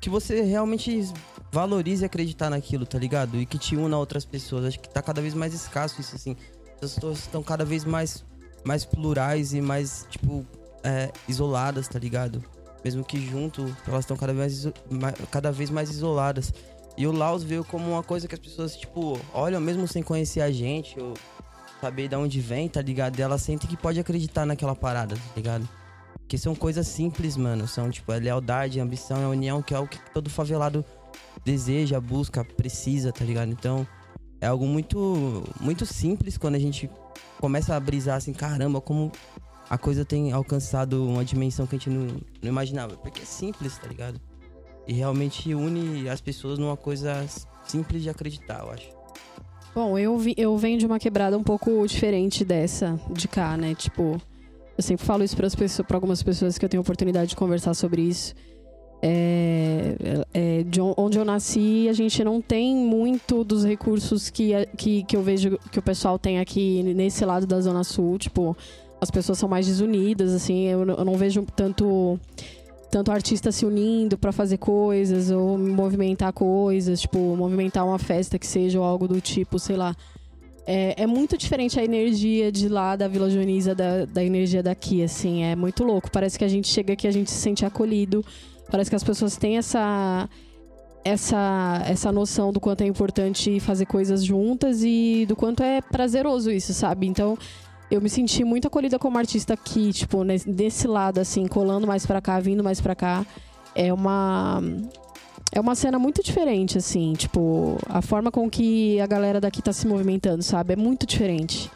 Que 0.00 0.08
você 0.08 0.40
realmente 0.42 1.12
valorize 1.52 2.04
acreditar 2.04 2.48
naquilo, 2.50 2.86
tá 2.86 2.98
ligado? 2.98 3.36
E 3.36 3.44
que 3.44 3.58
te 3.58 3.76
una 3.76 3.96
a 3.96 3.98
outras 3.98 4.24
pessoas. 4.24 4.64
Acho 4.64 4.80
que 4.80 4.88
tá 4.88 5.02
cada 5.02 5.20
vez 5.20 5.34
mais 5.34 5.52
escasso 5.52 6.00
isso, 6.00 6.16
assim. 6.16 6.36
As 6.82 6.94
pessoas 6.94 7.18
estão 7.18 7.42
cada 7.42 7.64
vez 7.64 7.84
mais, 7.84 8.24
mais 8.64 8.84
plurais 8.84 9.52
e 9.52 9.60
mais, 9.60 10.06
tipo, 10.08 10.46
é, 10.82 11.10
isoladas, 11.28 11.86
tá 11.86 11.98
ligado? 11.98 12.42
Mesmo 12.82 13.04
que 13.04 13.20
junto, 13.20 13.76
elas 13.86 14.00
estão 14.04 14.16
cada 14.16 14.32
vez, 14.32 14.52
iso- 14.54 14.72
ma- 14.90 15.12
cada 15.30 15.52
vez 15.52 15.68
mais 15.68 15.90
isoladas. 15.90 16.50
E 16.96 17.06
o 17.06 17.12
Laos 17.12 17.42
veio 17.42 17.62
como 17.62 17.90
uma 17.90 18.02
coisa 18.02 18.26
que 18.26 18.34
as 18.34 18.40
pessoas, 18.40 18.74
tipo, 18.74 19.18
olham 19.34 19.60
mesmo 19.60 19.86
sem 19.86 20.02
conhecer 20.02 20.40
a 20.40 20.50
gente, 20.50 20.98
ou 20.98 21.12
saber 21.78 22.08
de 22.08 22.16
onde 22.16 22.40
vem, 22.40 22.68
tá 22.68 22.80
ligado? 22.80 23.18
E 23.18 23.22
elas 23.22 23.42
sentem 23.42 23.68
que 23.68 23.76
pode 23.76 24.00
acreditar 24.00 24.46
naquela 24.46 24.74
parada, 24.74 25.14
tá 25.14 25.20
ligado? 25.36 25.68
Que 26.30 26.38
são 26.38 26.54
coisas 26.54 26.86
simples, 26.86 27.36
mano. 27.36 27.66
São, 27.66 27.90
tipo, 27.90 28.12
a 28.12 28.14
lealdade, 28.14 28.78
a 28.78 28.84
ambição, 28.84 29.24
a 29.24 29.28
união, 29.28 29.60
que 29.60 29.74
é 29.74 29.78
o 29.80 29.86
que 29.88 29.98
todo 30.14 30.30
favelado 30.30 30.84
deseja, 31.44 32.00
busca, 32.00 32.44
precisa, 32.44 33.10
tá 33.12 33.24
ligado? 33.24 33.50
Então, 33.50 33.84
é 34.40 34.46
algo 34.46 34.64
muito, 34.64 35.42
muito 35.60 35.84
simples 35.84 36.38
quando 36.38 36.54
a 36.54 36.58
gente 36.60 36.88
começa 37.40 37.74
a 37.74 37.80
brisar 37.80 38.16
assim, 38.16 38.32
caramba, 38.32 38.80
como 38.80 39.10
a 39.68 39.76
coisa 39.76 40.04
tem 40.04 40.30
alcançado 40.30 41.04
uma 41.04 41.24
dimensão 41.24 41.66
que 41.66 41.74
a 41.74 41.78
gente 41.80 41.90
não, 41.90 42.06
não 42.40 42.48
imaginava. 42.48 42.96
Porque 42.96 43.22
é 43.22 43.24
simples, 43.24 43.76
tá 43.76 43.88
ligado? 43.88 44.20
E 44.86 44.92
realmente 44.92 45.52
une 45.52 46.08
as 46.08 46.20
pessoas 46.20 46.60
numa 46.60 46.76
coisa 46.76 47.26
simples 47.64 48.04
de 48.04 48.08
acreditar, 48.08 48.60
eu 48.60 48.70
acho. 48.70 48.88
Bom, 49.74 49.98
eu, 49.98 50.16
vi- 50.16 50.34
eu 50.36 50.56
venho 50.56 50.78
de 50.78 50.86
uma 50.86 51.00
quebrada 51.00 51.36
um 51.36 51.42
pouco 51.42 51.84
diferente 51.88 52.44
dessa 52.44 53.00
de 53.10 53.26
cá, 53.26 53.56
né? 53.56 53.74
Tipo, 53.74 54.20
eu 54.80 54.82
sempre 54.82 55.04
falo 55.04 55.22
isso 55.22 55.36
para 55.84 55.96
algumas 55.96 56.22
pessoas 56.22 56.56
que 56.56 56.64
eu 56.64 56.68
tenho 56.68 56.80
oportunidade 56.80 57.28
de 57.30 57.36
conversar 57.36 57.74
sobre 57.74 58.00
isso. 58.02 58.34
É, 59.02 59.94
é, 60.34 60.64
on- 60.80 60.94
onde 60.96 61.18
eu 61.18 61.24
nasci, 61.24 61.86
a 61.88 61.92
gente 61.92 62.22
não 62.24 62.40
tem 62.40 62.74
muito 62.76 63.44
dos 63.44 63.64
recursos 63.64 64.28
que, 64.30 64.52
que, 64.76 65.02
que 65.04 65.16
eu 65.16 65.22
vejo 65.22 65.58
que 65.70 65.78
o 65.78 65.82
pessoal 65.82 66.18
tem 66.18 66.38
aqui 66.38 66.82
nesse 66.82 67.24
lado 67.24 67.46
da 67.46 67.60
Zona 67.60 67.84
Sul. 67.84 68.18
Tipo, 68.18 68.56
as 69.00 69.10
pessoas 69.10 69.38
são 69.38 69.48
mais 69.48 69.66
desunidas, 69.66 70.32
assim. 70.32 70.64
Eu, 70.66 70.84
não- 70.84 70.94
eu 70.94 71.04
não 71.04 71.14
vejo 71.14 71.44
tanto 71.54 72.18
tanto 72.90 73.12
artista 73.12 73.52
se 73.52 73.64
unindo 73.64 74.18
para 74.18 74.32
fazer 74.32 74.56
coisas 74.56 75.30
ou 75.30 75.56
movimentar 75.56 76.32
coisas, 76.32 77.00
tipo, 77.00 77.18
movimentar 77.36 77.86
uma 77.86 78.00
festa 78.00 78.36
que 78.36 78.46
seja 78.46 78.80
ou 78.80 78.84
algo 78.84 79.06
do 79.06 79.20
tipo, 79.20 79.58
sei 79.60 79.76
lá. 79.76 79.94
É, 80.72 81.02
é 81.02 81.06
muito 81.06 81.36
diferente 81.36 81.80
a 81.80 81.84
energia 81.84 82.52
de 82.52 82.68
lá 82.68 82.94
da 82.94 83.08
Vila 83.08 83.28
Joaniza 83.28 83.74
da, 83.74 84.04
da 84.04 84.22
energia 84.22 84.62
daqui, 84.62 85.02
assim. 85.02 85.42
É 85.42 85.56
muito 85.56 85.82
louco. 85.82 86.08
Parece 86.12 86.38
que 86.38 86.44
a 86.44 86.48
gente 86.48 86.68
chega 86.68 86.92
aqui, 86.92 87.08
a 87.08 87.10
gente 87.10 87.28
se 87.28 87.38
sente 87.38 87.66
acolhido. 87.66 88.24
Parece 88.70 88.88
que 88.88 88.94
as 88.94 89.02
pessoas 89.02 89.36
têm 89.36 89.58
essa 89.58 90.28
essa 91.04 91.82
essa 91.86 92.12
noção 92.12 92.52
do 92.52 92.60
quanto 92.60 92.82
é 92.82 92.86
importante 92.86 93.58
fazer 93.58 93.86
coisas 93.86 94.22
juntas 94.24 94.82
e 94.84 95.24
do 95.26 95.34
quanto 95.34 95.60
é 95.62 95.80
prazeroso 95.80 96.50
isso, 96.52 96.72
sabe? 96.72 97.06
Então, 97.08 97.36
eu 97.90 98.00
me 98.00 98.08
senti 98.08 98.44
muito 98.44 98.68
acolhida 98.68 98.96
como 98.96 99.18
artista 99.18 99.54
aqui, 99.54 99.92
tipo, 99.92 100.22
nes- 100.22 100.44
desse 100.44 100.86
lado 100.86 101.18
assim, 101.18 101.48
colando 101.48 101.84
mais 101.86 102.06
pra 102.06 102.20
cá, 102.20 102.38
vindo 102.38 102.62
mais 102.62 102.80
pra 102.80 102.94
cá. 102.94 103.26
É 103.74 103.92
uma 103.92 104.62
é 105.52 105.60
uma 105.60 105.74
cena 105.74 105.98
muito 105.98 106.22
diferente 106.22 106.78
assim, 106.78 107.12
tipo, 107.14 107.76
a 107.88 108.00
forma 108.00 108.30
com 108.30 108.48
que 108.48 109.00
a 109.00 109.06
galera 109.06 109.40
daqui 109.40 109.60
tá 109.60 109.72
se 109.72 109.86
movimentando, 109.86 110.42
sabe? 110.42 110.74
É 110.74 110.76
muito 110.76 111.06
diferente. 111.06 111.70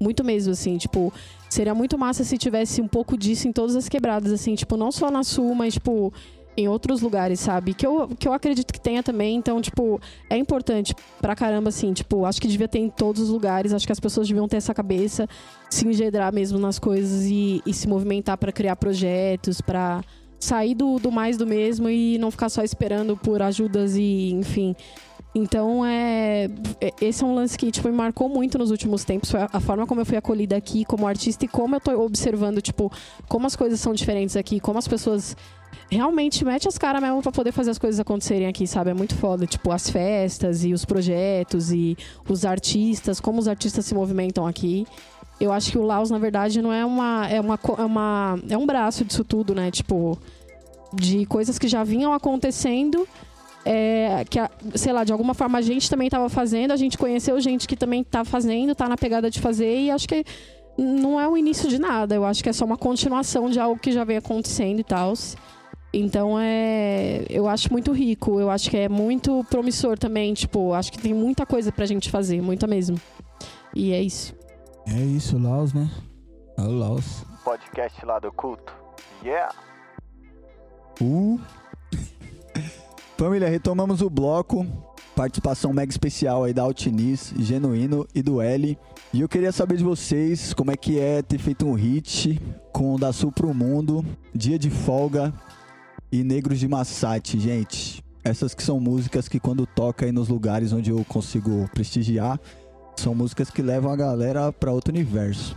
Muito 0.00 0.24
mesmo 0.24 0.52
assim, 0.52 0.78
tipo, 0.78 1.12
seria 1.50 1.74
muito 1.74 1.98
massa 1.98 2.24
se 2.24 2.38
tivesse 2.38 2.80
um 2.80 2.88
pouco 2.88 3.16
disso 3.16 3.48
em 3.48 3.52
todas 3.52 3.74
as 3.74 3.88
quebradas 3.88 4.32
assim, 4.32 4.54
tipo, 4.54 4.76
não 4.76 4.92
só 4.92 5.10
na 5.10 5.24
Sul, 5.24 5.54
mas 5.54 5.74
tipo 5.74 6.12
em 6.58 6.66
outros 6.66 7.00
lugares, 7.00 7.38
sabe? 7.38 7.72
Que 7.72 7.86
eu, 7.86 8.08
que 8.18 8.26
eu 8.26 8.32
acredito 8.32 8.72
que 8.72 8.80
tenha 8.80 9.00
também. 9.00 9.36
Então, 9.36 9.62
tipo, 9.62 10.00
é 10.28 10.36
importante 10.36 10.92
pra 11.20 11.36
caramba, 11.36 11.68
assim. 11.68 11.92
Tipo, 11.92 12.24
acho 12.24 12.40
que 12.40 12.48
devia 12.48 12.66
ter 12.66 12.80
em 12.80 12.90
todos 12.90 13.22
os 13.22 13.28
lugares. 13.28 13.72
Acho 13.72 13.86
que 13.86 13.92
as 13.92 14.00
pessoas 14.00 14.26
deviam 14.26 14.48
ter 14.48 14.56
essa 14.56 14.74
cabeça, 14.74 15.28
se 15.70 15.86
engedrar 15.86 16.34
mesmo 16.34 16.58
nas 16.58 16.76
coisas 16.76 17.26
e, 17.26 17.62
e 17.64 17.72
se 17.72 17.86
movimentar 17.86 18.36
pra 18.36 18.50
criar 18.50 18.74
projetos, 18.74 19.60
pra 19.60 20.02
sair 20.38 20.74
do, 20.74 20.98
do 20.98 21.10
mais 21.10 21.36
do 21.36 21.46
mesmo 21.46 21.88
e 21.88 22.18
não 22.18 22.30
ficar 22.30 22.48
só 22.48 22.62
esperando 22.62 23.16
por 23.16 23.42
ajudas 23.42 23.96
e, 23.96 24.30
enfim. 24.32 24.74
Então, 25.34 25.84
é, 25.84 26.48
é- 26.80 26.92
esse 27.00 27.22
é 27.22 27.26
um 27.26 27.34
lance 27.34 27.56
que, 27.56 27.70
tipo, 27.70 27.88
me 27.88 27.94
marcou 27.94 28.28
muito 28.28 28.58
nos 28.58 28.70
últimos 28.70 29.04
tempos. 29.04 29.30
Foi 29.30 29.40
a, 29.40 29.60
forma 29.60 29.86
como 29.86 30.00
eu 30.00 30.06
fui 30.06 30.16
acolhida 30.16 30.56
aqui 30.56 30.84
como 30.84 31.06
artista 31.06 31.44
e 31.44 31.48
como 31.48 31.76
eu 31.76 31.80
tô 31.80 31.92
observando, 32.02 32.60
tipo, 32.60 32.90
como 33.28 33.46
as 33.46 33.54
coisas 33.54 33.78
são 33.78 33.92
diferentes 33.92 34.36
aqui, 34.36 34.58
como 34.58 34.78
as 34.78 34.88
pessoas 34.88 35.36
realmente 35.90 36.44
metem 36.44 36.68
as 36.68 36.78
caras 36.78 37.00
mesmo 37.00 37.22
pra 37.22 37.32
poder 37.32 37.52
fazer 37.52 37.70
as 37.70 37.78
coisas 37.78 38.00
acontecerem 38.00 38.46
aqui, 38.48 38.66
sabe? 38.66 38.90
É 38.90 38.94
muito 38.94 39.14
foda. 39.14 39.46
Tipo, 39.46 39.70
as 39.70 39.88
festas 39.90 40.64
e 40.64 40.72
os 40.72 40.84
projetos 40.84 41.72
e 41.72 41.96
os 42.28 42.44
artistas, 42.44 43.20
como 43.20 43.38
os 43.38 43.48
artistas 43.48 43.84
se 43.84 43.94
movimentam 43.94 44.46
aqui. 44.46 44.86
Eu 45.40 45.52
acho 45.52 45.70
que 45.70 45.78
o 45.78 45.82
Laos, 45.82 46.10
na 46.10 46.18
verdade, 46.18 46.60
não 46.60 46.72
é 46.72 46.84
uma. 46.84 47.28
É, 47.28 47.40
uma, 47.40 47.58
é, 47.78 47.84
uma, 47.84 48.38
é 48.50 48.58
um 48.58 48.66
braço 48.66 49.04
disso 49.04 49.22
tudo, 49.24 49.54
né? 49.54 49.70
Tipo, 49.70 50.18
de 50.92 51.26
coisas 51.26 51.58
que 51.58 51.68
já 51.68 51.84
vinham 51.84 52.12
acontecendo. 52.12 53.06
é, 53.64 54.24
que, 54.28 54.38
sei 54.78 54.92
lá, 54.92 55.04
de 55.04 55.12
alguma 55.12 55.34
forma 55.34 55.58
a 55.58 55.62
gente 55.62 55.90
também 55.90 56.08
tava 56.08 56.28
fazendo, 56.28 56.72
a 56.72 56.76
gente 56.76 56.96
conheceu 56.96 57.38
gente 57.40 57.68
que 57.68 57.76
também 57.76 58.02
tá 58.02 58.24
fazendo, 58.24 58.74
tá 58.74 58.88
na 58.88 58.96
pegada 58.96 59.30
de 59.30 59.40
fazer, 59.40 59.82
e 59.82 59.90
acho 59.90 60.08
que 60.08 60.24
não 60.78 61.20
é 61.20 61.28
o 61.28 61.36
início 61.36 61.68
de 61.68 61.78
nada. 61.78 62.14
Eu 62.14 62.24
acho 62.24 62.42
que 62.42 62.48
é 62.48 62.52
só 62.52 62.64
uma 62.64 62.78
continuação 62.78 63.50
de 63.50 63.60
algo 63.60 63.78
que 63.78 63.92
já 63.92 64.04
vem 64.04 64.16
acontecendo 64.16 64.80
e 64.80 64.84
tal. 64.84 65.12
Então 65.92 66.38
é. 66.38 67.24
Eu 67.28 67.48
acho 67.48 67.72
muito 67.72 67.92
rico, 67.92 68.38
eu 68.40 68.50
acho 68.50 68.70
que 68.70 68.76
é 68.76 68.88
muito 68.88 69.44
promissor 69.50 69.98
também. 69.98 70.32
Tipo, 70.34 70.72
acho 70.72 70.92
que 70.92 70.98
tem 70.98 71.12
muita 71.12 71.44
coisa 71.44 71.72
pra 71.72 71.84
gente 71.86 72.10
fazer, 72.10 72.40
muita 72.40 72.66
mesmo. 72.66 73.00
E 73.74 73.92
é 73.92 74.00
isso. 74.00 74.37
É 74.90 75.02
isso, 75.02 75.38
Laos, 75.38 75.74
né? 75.74 75.90
É 76.56 76.62
o 76.62 76.70
Laos. 76.70 77.22
Podcast 77.44 78.06
lá 78.06 78.18
do 78.18 78.32
culto. 78.32 78.72
Yeah! 79.22 79.54
Uh. 81.00 81.38
Família, 83.18 83.50
retomamos 83.50 84.00
o 84.00 84.08
bloco. 84.08 84.66
Participação 85.14 85.74
mega 85.74 85.90
especial 85.90 86.44
aí 86.44 86.54
da 86.54 86.62
Altinis, 86.62 87.34
Genuíno 87.36 88.06
e 88.14 88.22
do 88.22 88.40
L. 88.40 88.78
E 89.12 89.20
eu 89.20 89.28
queria 89.28 89.52
saber 89.52 89.76
de 89.76 89.84
vocês 89.84 90.54
como 90.54 90.70
é 90.70 90.76
que 90.76 90.98
é 90.98 91.20
ter 91.20 91.38
feito 91.38 91.66
um 91.66 91.74
hit 91.74 92.40
com 92.72 92.94
o 92.94 92.98
Da 92.98 93.12
Sul 93.12 93.30
Pro 93.30 93.52
Mundo, 93.52 94.04
Dia 94.34 94.58
de 94.58 94.70
Folga 94.70 95.34
e 96.10 96.24
Negros 96.24 96.58
de 96.58 96.66
Massate, 96.66 97.38
gente. 97.38 98.02
Essas 98.24 98.54
que 98.54 98.62
são 98.62 98.80
músicas 98.80 99.28
que 99.28 99.38
quando 99.38 99.66
toca 99.66 100.06
aí 100.06 100.12
nos 100.12 100.28
lugares 100.28 100.72
onde 100.72 100.90
eu 100.90 101.04
consigo 101.04 101.68
prestigiar, 101.74 102.40
são 102.98 103.14
músicas 103.14 103.50
que 103.50 103.62
levam 103.62 103.92
a 103.92 103.96
galera 103.96 104.52
para 104.52 104.72
outro 104.72 104.92
universo. 104.92 105.56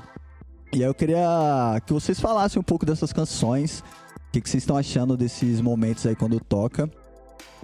E 0.74 0.78
aí 0.78 0.90
eu 0.90 0.94
queria 0.94 1.82
que 1.86 1.92
vocês 1.92 2.20
falassem 2.20 2.60
um 2.60 2.64
pouco 2.64 2.86
dessas 2.86 3.12
canções, 3.12 3.84
o 4.28 4.32
que, 4.32 4.40
que 4.40 4.50
vocês 4.50 4.64
estão 4.64 4.78
achando 4.78 5.18
desses 5.18 5.60
momentos 5.60 6.06
aí 6.06 6.16
quando 6.16 6.40
toca. 6.40 6.90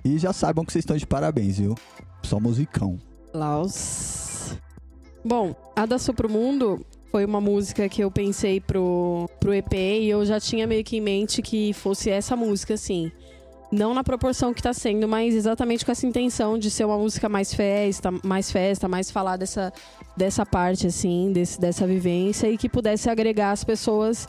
E 0.04 0.18
já 0.18 0.34
saibam 0.34 0.66
que 0.66 0.74
vocês 0.74 0.84
estão 0.84 0.98
de 0.98 1.08
parabéns, 1.08 1.58
viu? 1.58 1.76
Só 2.24 2.40
musicão. 2.40 3.00
Laos. 3.34 4.58
Bom, 5.24 5.56
a 5.76 5.86
da 5.86 5.98
Sopro 5.98 6.30
Mundo 6.30 6.86
foi 7.12 7.24
uma 7.24 7.40
música 7.40 7.88
que 7.88 8.04
eu 8.04 8.12
pensei 8.12 8.60
pro, 8.60 9.30
pro 9.40 9.54
EP 9.54 9.74
e 9.74 10.10
eu 10.10 10.26
já 10.26 10.40
tinha 10.40 10.68
meio 10.68 10.84
que 10.84 10.98
em 10.98 11.02
mente 11.02 11.42
que 11.42 11.74
fosse 11.74 12.10
essa 12.10 12.36
música, 12.36 12.74
assim. 12.74 13.12
Não 13.72 13.94
na 13.94 14.04
proporção 14.04 14.54
que 14.54 14.62
tá 14.62 14.74
sendo, 14.74 15.08
mas 15.08 15.36
exatamente 15.36 15.86
com 15.86 15.92
essa 15.92 16.06
intenção 16.06 16.58
de 16.58 16.72
ser 16.72 16.86
uma 16.86 16.98
música 16.98 17.28
mais 17.28 17.54
festa, 17.54 18.10
mais 18.24 18.50
festa, 18.50 18.88
mais 18.88 19.12
falar 19.12 19.36
dessa, 19.36 19.74
dessa 20.16 20.46
parte, 20.46 20.88
assim, 20.88 21.32
desse, 21.34 21.60
dessa 21.60 21.86
vivência 21.86 22.50
e 22.50 22.58
que 22.58 22.70
pudesse 22.70 23.10
agregar 23.10 23.52
as 23.52 23.66
pessoas 23.66 24.28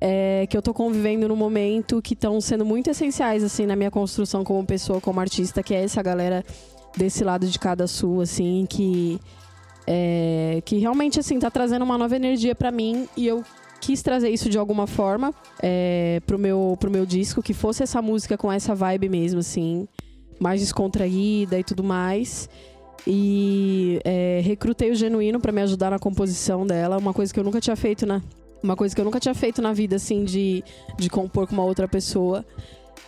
é, 0.00 0.46
que 0.48 0.56
eu 0.56 0.60
tô 0.60 0.74
convivendo 0.74 1.26
no 1.26 1.34
momento 1.34 2.02
que 2.02 2.12
estão 2.12 2.38
sendo 2.42 2.64
muito 2.64 2.90
essenciais, 2.90 3.42
assim, 3.42 3.64
na 3.64 3.74
minha 3.74 3.90
construção 3.90 4.44
como 4.44 4.66
pessoa, 4.66 5.00
como 5.00 5.18
artista, 5.18 5.62
que 5.62 5.74
é 5.74 5.82
essa 5.82 6.02
galera 6.02 6.44
desse 6.94 7.24
lado 7.24 7.46
de 7.46 7.58
cada 7.58 7.86
sul, 7.86 8.20
assim, 8.20 8.66
que. 8.68 9.18
É, 9.86 10.62
que 10.64 10.78
realmente, 10.78 11.20
assim, 11.20 11.38
tá 11.38 11.50
trazendo 11.50 11.84
uma 11.84 11.98
nova 11.98 12.16
energia 12.16 12.54
para 12.54 12.70
mim 12.70 13.06
e 13.14 13.26
eu 13.26 13.44
quis 13.84 14.02
trazer 14.02 14.30
isso 14.30 14.48
de 14.48 14.56
alguma 14.56 14.86
forma 14.86 15.34
é, 15.62 16.20
pro, 16.26 16.38
meu, 16.38 16.74
pro 16.80 16.90
meu 16.90 17.04
disco, 17.04 17.42
que 17.42 17.52
fosse 17.52 17.82
essa 17.82 18.00
música 18.00 18.38
com 18.38 18.50
essa 18.50 18.74
vibe 18.74 19.10
mesmo, 19.10 19.40
assim, 19.40 19.86
mais 20.40 20.60
descontraída 20.60 21.58
e 21.58 21.62
tudo 21.62 21.84
mais. 21.84 22.48
E 23.06 24.00
é, 24.02 24.40
recrutei 24.42 24.90
o 24.90 24.94
Genuíno 24.94 25.38
para 25.38 25.52
me 25.52 25.60
ajudar 25.60 25.90
na 25.90 25.98
composição 25.98 26.66
dela, 26.66 26.96
uma 26.96 27.12
coisa 27.12 27.32
que 27.32 27.38
eu 27.38 27.44
nunca 27.44 27.60
tinha 27.60 27.76
feito 27.76 28.06
na. 28.06 28.22
Uma 28.62 28.74
coisa 28.74 28.94
que 28.94 29.00
eu 29.02 29.04
nunca 29.04 29.20
tinha 29.20 29.34
feito 29.34 29.60
na 29.60 29.74
vida, 29.74 29.96
assim, 29.96 30.24
de, 30.24 30.64
de 30.98 31.10
compor 31.10 31.46
com 31.46 31.52
uma 31.52 31.64
outra 31.64 31.86
pessoa. 31.86 32.42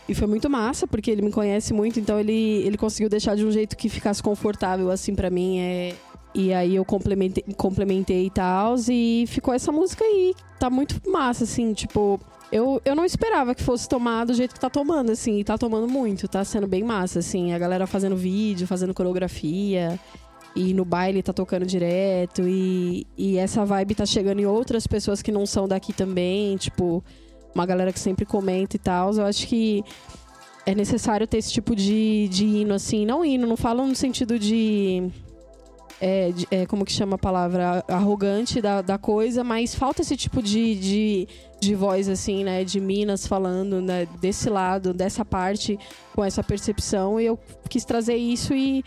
E 0.07 0.15
foi 0.15 0.27
muito 0.27 0.51
massa, 0.51 0.87
porque 0.87 1.11
ele 1.11 1.23
me 1.23 1.33
conhece 1.33 1.73
muito, 1.73 1.99
então 1.99 2.21
ele, 2.21 2.62
ele 2.67 2.77
conseguiu 2.77 3.09
deixar 3.09 3.35
de 3.35 3.47
um 3.47 3.51
jeito 3.51 3.75
que 3.75 3.89
ficasse 3.89 4.23
confortável, 4.23 4.91
assim, 4.91 5.15
para 5.15 5.31
mim. 5.31 5.59
É, 5.59 5.95
e 6.37 6.53
aí 6.53 6.77
eu 6.77 6.85
complementei, 6.85 7.42
complementei 7.57 8.27
e 8.27 8.31
tal, 8.31 8.75
e 8.90 9.25
ficou 9.27 9.55
essa 9.55 9.72
música 9.72 10.05
aí. 10.05 10.35
Tá 10.59 10.68
muito 10.68 11.01
massa, 11.11 11.44
assim, 11.44 11.72
tipo. 11.72 12.20
Eu, 12.53 12.81
eu 12.85 12.94
não 12.94 13.07
esperava 13.07 13.55
que 13.55 13.62
fosse 13.62 13.88
tomar 13.88 14.27
do 14.27 14.35
jeito 14.35 14.53
que 14.53 14.61
tá 14.61 14.68
tomando, 14.68 15.11
assim, 15.11 15.40
e 15.40 15.44
tá 15.44 15.57
tomando 15.57 15.88
muito, 15.88 16.29
tá 16.29 16.44
sendo 16.44 16.66
bem 16.66 16.83
massa, 16.83 17.20
assim. 17.20 17.55
A 17.55 17.59
galera 17.59 17.87
fazendo 17.87 18.14
vídeo, 18.14 18.66
fazendo 18.66 18.92
coreografia, 18.92 19.99
e 20.55 20.75
no 20.75 20.85
baile 20.85 21.22
tá 21.22 21.33
tocando 21.33 21.64
direto, 21.64 22.42
e, 22.46 23.07
e 23.16 23.38
essa 23.38 23.64
vibe 23.64 23.94
tá 23.94 24.05
chegando 24.05 24.38
em 24.38 24.46
outras 24.46 24.87
pessoas 24.87 25.22
que 25.22 25.33
não 25.33 25.46
são 25.46 25.66
daqui 25.66 25.94
também, 25.94 26.59
tipo, 26.59 27.03
uma 27.55 27.64
galera 27.64 27.94
que 27.94 27.99
sempre 27.99 28.27
comenta 28.27 28.77
e 28.77 28.79
tal. 28.79 29.11
Eu 29.14 29.25
acho 29.25 29.46
que 29.46 29.83
é 30.66 30.75
necessário 30.75 31.27
ter 31.27 31.38
esse 31.38 31.51
tipo 31.51 31.75
de, 31.75 32.29
de 32.29 32.44
hino, 32.44 32.75
assim, 32.75 33.07
não 33.07 33.25
hino, 33.25 33.46
não 33.46 33.57
falo 33.57 33.87
no 33.87 33.94
sentido 33.94 34.38
de 34.38 35.11
é, 36.01 36.31
é, 36.51 36.67
como 36.67 36.85
que 36.85 36.93
chama 36.93 37.15
a 37.15 37.19
palavra? 37.19 37.83
Arrogante 37.89 38.61
da, 38.61 38.83
da 38.83 38.99
coisa, 38.99 39.43
mas 39.43 39.75
falta 39.75 40.03
esse 40.03 40.17
tipo 40.17 40.43
de, 40.43 40.75
de, 40.75 41.29
de 41.59 41.75
voz, 41.75 42.09
assim, 42.09 42.45
né? 42.45 42.65
De 42.65 42.79
Minas 42.81 43.27
falando 43.27 43.81
né, 43.81 44.07
desse 44.21 44.51
lado, 44.51 44.93
dessa 44.93 45.25
parte, 45.25 45.79
com 46.15 46.23
essa 46.23 46.43
percepção. 46.43 47.19
E 47.19 47.27
eu 47.27 47.39
quis 47.69 47.85
trazer 47.85 48.17
isso 48.17 48.53
e, 48.55 48.85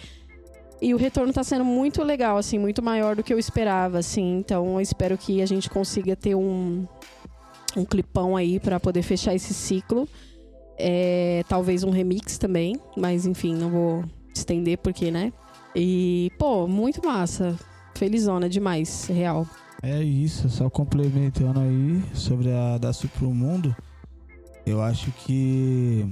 e 0.80 0.94
o 0.94 0.98
retorno 0.98 1.32
está 1.32 1.44
sendo 1.44 1.66
muito 1.66 2.04
legal, 2.04 2.38
assim, 2.38 2.60
muito 2.60 2.82
maior 2.82 3.16
do 3.16 3.24
que 3.24 3.34
eu 3.34 3.40
esperava, 3.40 3.98
assim. 3.98 4.38
Então, 4.38 4.76
eu 4.76 4.82
espero 4.82 5.18
que 5.18 5.42
a 5.42 5.46
gente 5.48 5.68
consiga 5.68 6.16
ter 6.16 6.36
um, 6.36 6.88
um 7.76 7.86
clipão 7.86 8.38
aí 8.38 8.60
para 8.60 8.80
poder 8.80 9.02
fechar 9.02 9.34
esse 9.34 9.54
ciclo. 9.54 10.08
É, 10.78 11.44
talvez 11.50 11.84
um 11.84 11.90
remix 11.90 12.38
também, 12.38 12.80
mas 12.96 13.26
enfim, 13.26 13.54
não 13.54 13.70
vou 13.70 14.04
estender 14.34 14.78
porque, 14.78 15.12
né? 15.12 15.34
E, 15.76 16.32
pô, 16.38 16.68
muito 16.68 17.06
massa. 17.06 17.58
Felizona 17.96 18.50
demais, 18.50 19.08
real. 19.08 19.48
É 19.82 20.02
isso, 20.04 20.50
só 20.50 20.70
complementando 20.70 21.60
aí 21.60 22.04
sobre 22.14 22.52
a 22.52 22.78
da 22.78 22.92
Supro 22.92 23.34
Mundo, 23.34 23.76
eu 24.66 24.82
acho 24.82 25.12
que 25.12 26.06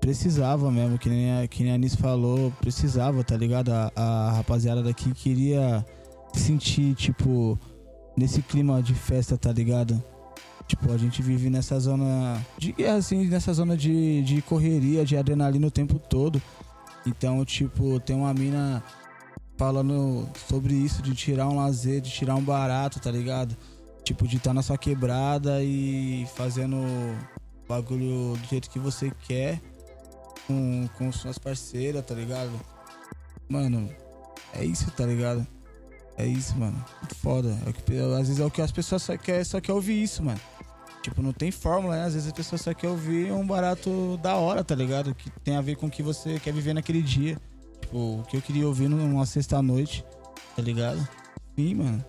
precisava 0.00 0.70
mesmo, 0.70 0.98
que 0.98 1.08
nem 1.08 1.30
a, 1.30 1.46
que 1.46 1.62
nem 1.62 1.72
a 1.72 1.74
Anis 1.76 1.94
falou, 1.94 2.50
precisava, 2.60 3.22
tá 3.22 3.36
ligado? 3.36 3.70
A, 3.70 3.92
a 3.94 4.32
rapaziada 4.32 4.82
daqui 4.82 5.12
queria 5.12 5.84
sentir, 6.34 6.94
tipo, 6.94 7.58
nesse 8.16 8.42
clima 8.42 8.82
de 8.82 8.94
festa, 8.94 9.36
tá 9.36 9.52
ligado? 9.52 10.02
Tipo, 10.66 10.90
a 10.90 10.96
gente 10.96 11.22
vive 11.22 11.50
nessa 11.50 11.78
zona 11.78 12.40
de 12.58 12.72
guerra, 12.72 12.96
assim, 12.96 13.26
nessa 13.26 13.52
zona 13.52 13.76
de, 13.76 14.22
de 14.22 14.42
correria, 14.42 15.04
de 15.04 15.16
adrenalina 15.16 15.66
o 15.66 15.70
tempo 15.70 15.98
todo. 15.98 16.40
Então, 17.06 17.44
tipo, 17.44 17.98
tem 18.00 18.14
uma 18.16 18.32
mina 18.32 18.82
falando 19.56 20.28
sobre 20.48 20.74
isso, 20.74 21.02
de 21.02 21.14
tirar 21.14 21.48
um 21.48 21.56
lazer, 21.56 22.00
de 22.00 22.10
tirar 22.10 22.34
um 22.34 22.42
barato, 22.42 23.00
tá 23.00 23.10
ligado? 23.10 23.56
Tipo, 24.04 24.26
de 24.26 24.36
estar 24.36 24.50
tá 24.50 24.54
na 24.54 24.62
sua 24.62 24.78
quebrada 24.78 25.62
e 25.62 26.26
fazendo 26.34 26.76
bagulho 27.68 28.36
do 28.36 28.48
jeito 28.48 28.68
que 28.68 28.78
você 28.78 29.12
quer 29.26 29.60
com, 30.46 30.88
com 30.98 31.12
suas 31.12 31.38
parceiras, 31.38 32.04
tá 32.04 32.14
ligado? 32.14 32.52
Mano, 33.48 33.88
é 34.54 34.64
isso, 34.64 34.90
tá 34.90 35.06
ligado? 35.06 35.46
É 36.16 36.26
isso, 36.26 36.56
mano. 36.56 36.84
Muito 37.00 37.14
foda. 37.16 37.58
É 37.66 37.72
que, 37.72 37.98
às 37.98 38.28
vezes 38.28 38.40
é 38.40 38.44
o 38.44 38.50
que 38.50 38.62
as 38.62 38.72
pessoas 38.72 39.02
só 39.02 39.16
querem 39.16 39.44
só 39.44 39.60
quer 39.60 39.72
ouvir 39.72 40.02
isso, 40.02 40.22
mano. 40.22 40.40
Tipo, 41.02 41.20
não 41.20 41.32
tem 41.32 41.50
fórmula, 41.50 41.96
né? 41.96 42.04
Às 42.04 42.14
vezes 42.14 42.30
a 42.30 42.34
pessoa 42.34 42.58
só 42.58 42.72
quer 42.72 42.88
ouvir 42.88 43.32
um 43.32 43.44
barato 43.44 44.18
da 44.22 44.36
hora, 44.36 44.62
tá 44.62 44.74
ligado? 44.74 45.14
Que 45.14 45.28
tem 45.40 45.56
a 45.56 45.60
ver 45.60 45.76
com 45.76 45.86
o 45.86 45.90
que 45.90 46.02
você 46.02 46.38
quer 46.38 46.52
viver 46.52 46.72
naquele 46.72 47.02
dia. 47.02 47.36
Tipo, 47.80 48.20
o 48.20 48.24
que 48.28 48.36
eu 48.36 48.40
queria 48.40 48.66
ouvir 48.66 48.88
numa 48.88 49.26
sexta-noite, 49.26 50.04
tá 50.54 50.62
ligado? 50.62 51.06
Sim, 51.56 51.74
mano. 51.74 52.04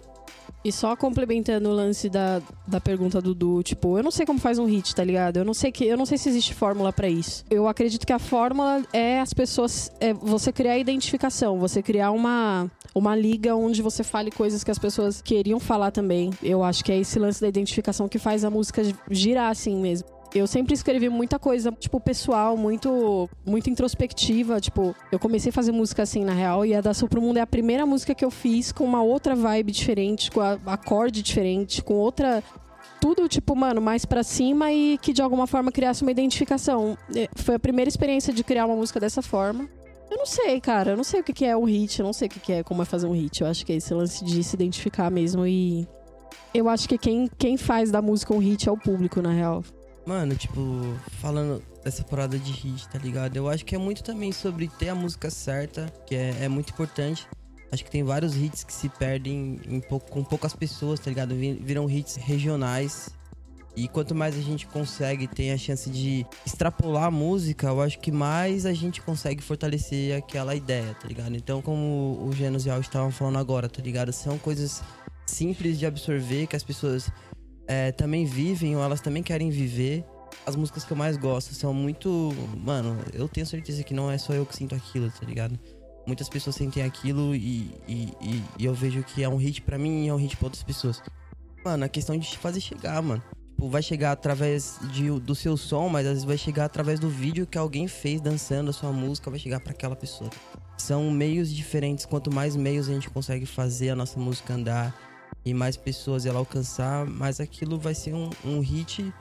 E 0.64 0.72
só 0.72 0.96
complementando 0.96 1.70
o 1.70 1.74
lance 1.74 2.08
da, 2.08 2.42
da 2.66 2.80
pergunta 2.80 3.22
do 3.22 3.36
Du, 3.36 3.62
tipo, 3.62 3.98
eu 3.98 4.04
não 4.04 4.12
sei 4.12 4.26
como 4.26 4.40
faz 4.40 4.58
um 4.58 4.66
hit, 4.66 4.96
tá 4.96 5.04
ligado? 5.04 5.38
Eu 5.38 5.44
não 5.44 5.54
sei 5.54 5.74
que 5.74 5.86
eu 5.86 5.98
não 5.98 6.06
sei 6.06 6.18
se 6.18 6.30
existe 6.30 6.54
fórmula 6.54 6.94
para 6.94 7.10
isso. 7.10 7.44
Eu 7.50 7.68
acredito 7.68 8.08
que 8.08 8.14
a 8.14 8.20
fórmula 8.20 8.82
é 8.94 9.20
as 9.20 9.34
pessoas 9.34 9.92
é 10.00 10.14
você 10.14 10.54
criar 10.54 10.78
identificação, 10.78 11.60
você 11.60 11.84
criar 11.84 12.12
uma 12.12 12.72
uma 12.94 13.16
liga 13.16 13.56
onde 13.56 13.82
você 13.82 14.04
fale 14.04 14.30
coisas 14.30 14.64
que 14.64 14.72
as 14.72 14.78
pessoas 14.78 15.22
queriam 15.22 15.60
falar 15.60 15.92
também. 15.92 16.32
Eu 16.42 16.64
acho 16.64 16.84
que 16.84 16.92
é 16.92 17.00
esse 17.00 17.18
lance 17.18 17.42
da 17.42 17.48
identificação 17.48 18.08
que 18.08 18.20
faz 18.20 18.44
a 18.44 18.50
música 18.50 18.82
girar 19.10 19.50
assim 19.50 19.76
mesmo. 19.76 20.08
Eu 20.36 20.48
sempre 20.48 20.74
escrevi 20.74 21.10
muita 21.10 21.38
coisa, 21.38 21.72
tipo, 21.72 22.00
pessoal, 22.00 22.58
muito 22.58 23.30
muito 23.46 23.70
introspectiva. 23.70 24.60
Tipo, 24.60 24.96
eu 25.12 25.20
comecei 25.20 25.52
a 25.52 25.54
fazer 25.54 25.72
música 25.72 26.02
assim, 26.02 26.24
na 26.26 26.34
real, 26.34 26.66
e 26.66 26.74
a 26.74 26.82
da 26.82 26.94
Sul 26.94 27.08
pro 27.08 27.22
Mundo 27.22 27.38
é 27.38 27.42
a 27.42 27.48
primeira 27.48 27.86
música 27.86 28.16
que 28.16 28.26
eu 28.26 28.32
fiz 28.32 28.72
com 28.72 28.84
uma 28.84 29.04
outra 29.04 29.36
vibe 29.36 29.72
diferente, 29.72 30.32
com 30.32 30.42
a 30.42 30.58
acorde 30.66 31.22
diferente, 31.22 31.84
com 31.84 31.94
outra 31.94 32.44
tudo, 33.00 33.28
tipo, 33.28 33.54
mano, 33.54 33.82
mais 33.82 34.06
para 34.06 34.24
cima 34.24 34.72
e 34.72 34.98
que 34.98 35.12
de 35.12 35.22
alguma 35.22 35.46
forma 35.46 35.72
criasse 35.72 36.04
uma 36.04 36.12
identificação. 36.12 36.98
É, 37.14 37.28
foi 37.36 37.56
a 37.56 37.60
primeira 37.60 37.90
experiência 37.90 38.34
de 38.34 38.44
criar 38.44 38.66
uma 38.66 38.76
música 38.76 39.00
dessa 39.00 39.22
forma. 39.22 39.68
Eu 40.14 40.18
não 40.18 40.26
sei, 40.28 40.62
cara. 40.62 40.92
Eu 40.92 40.98
não 40.98 41.04
sei 41.04 41.22
o 41.22 41.24
que 41.24 41.44
é 41.44 41.58
um 41.58 41.64
hit. 41.64 42.00
Eu 42.00 42.06
não 42.06 42.14
sei 42.14 42.28
o 42.28 42.32
que 42.32 42.54
é 42.54 42.64
como 42.64 42.84
é 42.84 42.86
fazer 42.86 43.08
um 43.08 43.14
hit. 43.14 43.42
Eu 43.42 43.48
acho 43.48 43.66
que 43.66 43.74
é 43.74 43.78
esse 43.78 43.92
lance 43.96 44.24
de 44.24 44.44
se 44.44 44.56
identificar 44.56 45.10
mesmo. 45.10 45.46
E 45.46 45.88
eu 46.54 46.70
acho 46.70 46.88
que 46.88 47.00
quem, 47.00 47.28
quem 47.36 47.58
faz 47.58 47.90
da 47.90 48.00
música 48.00 48.32
um 48.32 48.38
hit 48.38 48.70
é 48.70 48.72
o 48.72 48.78
público, 48.78 49.24
na 49.24 49.32
real. 49.32 49.64
Mano, 50.06 50.36
tipo, 50.36 50.62
falando 51.20 51.64
dessa 51.84 52.04
parada 52.04 52.38
de 52.38 52.52
hit, 52.52 52.88
tá 52.90 53.00
ligado? 53.00 53.36
Eu 53.36 53.50
acho 53.50 53.66
que 53.66 53.74
é 53.74 53.78
muito 53.78 54.04
também 54.04 54.32
sobre 54.32 54.68
ter 54.68 54.90
a 54.90 54.96
música 54.96 55.32
certa, 55.32 55.92
que 56.06 56.14
é, 56.14 56.44
é 56.44 56.48
muito 56.48 56.70
importante. 56.70 57.28
Acho 57.72 57.84
que 57.84 57.90
tem 57.90 58.04
vários 58.04 58.36
hits 58.36 58.64
que 58.64 58.72
se 58.72 58.90
perdem 58.90 59.60
em 59.68 59.80
pouco, 59.82 60.12
com 60.12 60.24
poucas 60.24 60.54
pessoas, 60.54 61.00
tá 61.00 61.10
ligado? 61.10 61.34
Viram 61.34 61.90
hits 61.90 62.18
regionais. 62.18 63.10
E 63.76 63.88
quanto 63.88 64.14
mais 64.14 64.38
a 64.38 64.42
gente 64.42 64.68
consegue, 64.68 65.28
tem 65.28 65.52
a 65.52 65.58
chance 65.58 65.90
de 65.90 66.26
extrapolar 66.46 67.06
a 67.06 67.12
música, 67.12 67.68
eu 67.68 67.82
acho 67.82 68.00
que 68.00 68.12
mais 68.12 68.68
a 68.68 68.74
gente 68.74 69.02
consegue 69.02 69.42
fortalecer 69.42 70.16
aquela 70.16 70.56
ideia, 70.56 70.94
tá 70.94 71.08
ligado? 71.08 71.36
Então, 71.36 71.60
como 71.60 72.24
o 72.24 72.32
Genos 72.34 72.68
e 72.68 72.70
o 72.70 72.80
estavam 72.80 73.10
falando 73.10 73.40
agora, 73.40 73.68
tá 73.68 73.82
ligado? 73.82 74.14
São 74.14 74.38
coisas 74.38 74.84
simples 75.26 75.80
de 75.80 75.88
absorver, 75.88 76.46
que 76.46 76.56
as 76.56 76.64
pessoas 76.64 77.10
é, 77.68 77.92
também 77.92 78.26
vivem 78.26 78.76
ou 78.76 78.84
elas 78.84 79.02
também 79.02 79.24
querem 79.24 79.50
viver. 79.50 80.06
As 80.46 80.56
músicas 80.56 80.84
que 80.84 80.92
eu 80.92 80.98
mais 80.98 81.18
gosto 81.18 81.56
são 81.56 81.74
muito. 81.74 82.32
Mano, 82.58 82.98
eu 83.12 83.28
tenho 83.28 83.46
certeza 83.46 83.84
que 83.84 83.94
não 83.94 84.12
é 84.12 84.18
só 84.20 84.34
eu 84.34 84.46
que 84.46 84.56
sinto 84.56 84.76
aquilo, 84.76 85.10
tá 85.10 85.26
ligado? 85.26 85.60
Muitas 86.06 86.30
pessoas 86.30 86.56
sentem 86.56 86.84
aquilo 86.84 87.34
e, 87.34 87.72
e, 87.88 88.14
e, 88.22 88.44
e 88.60 88.66
eu 88.66 88.74
vejo 88.74 89.02
que 89.04 89.24
é 89.24 89.30
um 89.30 89.38
hit 89.38 89.62
para 89.62 89.78
mim 89.78 90.06
e 90.06 90.10
é 90.10 90.14
um 90.14 90.18
hit 90.18 90.36
pra 90.38 90.48
outras 90.48 90.64
pessoas. 90.64 91.02
Mano, 91.64 91.86
a 91.86 91.90
questão 91.90 92.18
de 92.18 92.38
fazer 92.38 92.60
chegar, 92.60 93.02
mano. 93.02 93.24
Tipo, 93.64 93.70
vai 93.70 93.82
chegar 93.82 94.12
através 94.12 94.78
de, 94.92 95.10
do 95.22 95.34
seu 95.34 95.56
som, 95.56 95.88
mas 95.88 96.06
às 96.06 96.12
vezes 96.14 96.26
vai 96.26 96.38
chegar 96.38 96.66
através 96.66 97.00
do 97.00 97.08
vídeo 97.08 97.48
que 97.48 97.58
alguém 97.58 97.88
fez 97.88 98.20
dançando 98.20 98.70
a 98.70 98.74
sua 98.74 98.92
música, 98.92 99.30
vai 99.30 99.40
chegar 99.40 99.62
para 99.62 99.72
aquela 99.72 99.96
pessoa. 99.96 100.30
São 100.78 101.10
meios 101.10 101.50
diferentes. 101.50 102.06
Quanto 102.06 102.30
mais 102.30 102.58
meios 102.58 102.90
a 102.90 102.94
gente 102.94 103.10
consegue 103.10 103.46
fazer 103.46 103.92
a 103.92 103.96
nossa 103.96 104.20
música 104.20 104.54
andar, 104.54 104.94
e 105.46 105.54
mais 105.54 105.78
pessoas 105.78 106.26
ela 106.26 106.40
alcançar, 106.40 107.06
mas 107.06 107.40
aquilo 107.40 107.80
vai 107.80 107.96
ser 107.96 108.14
um, 108.14 108.30
um 108.44 108.60
hit 108.60 109.14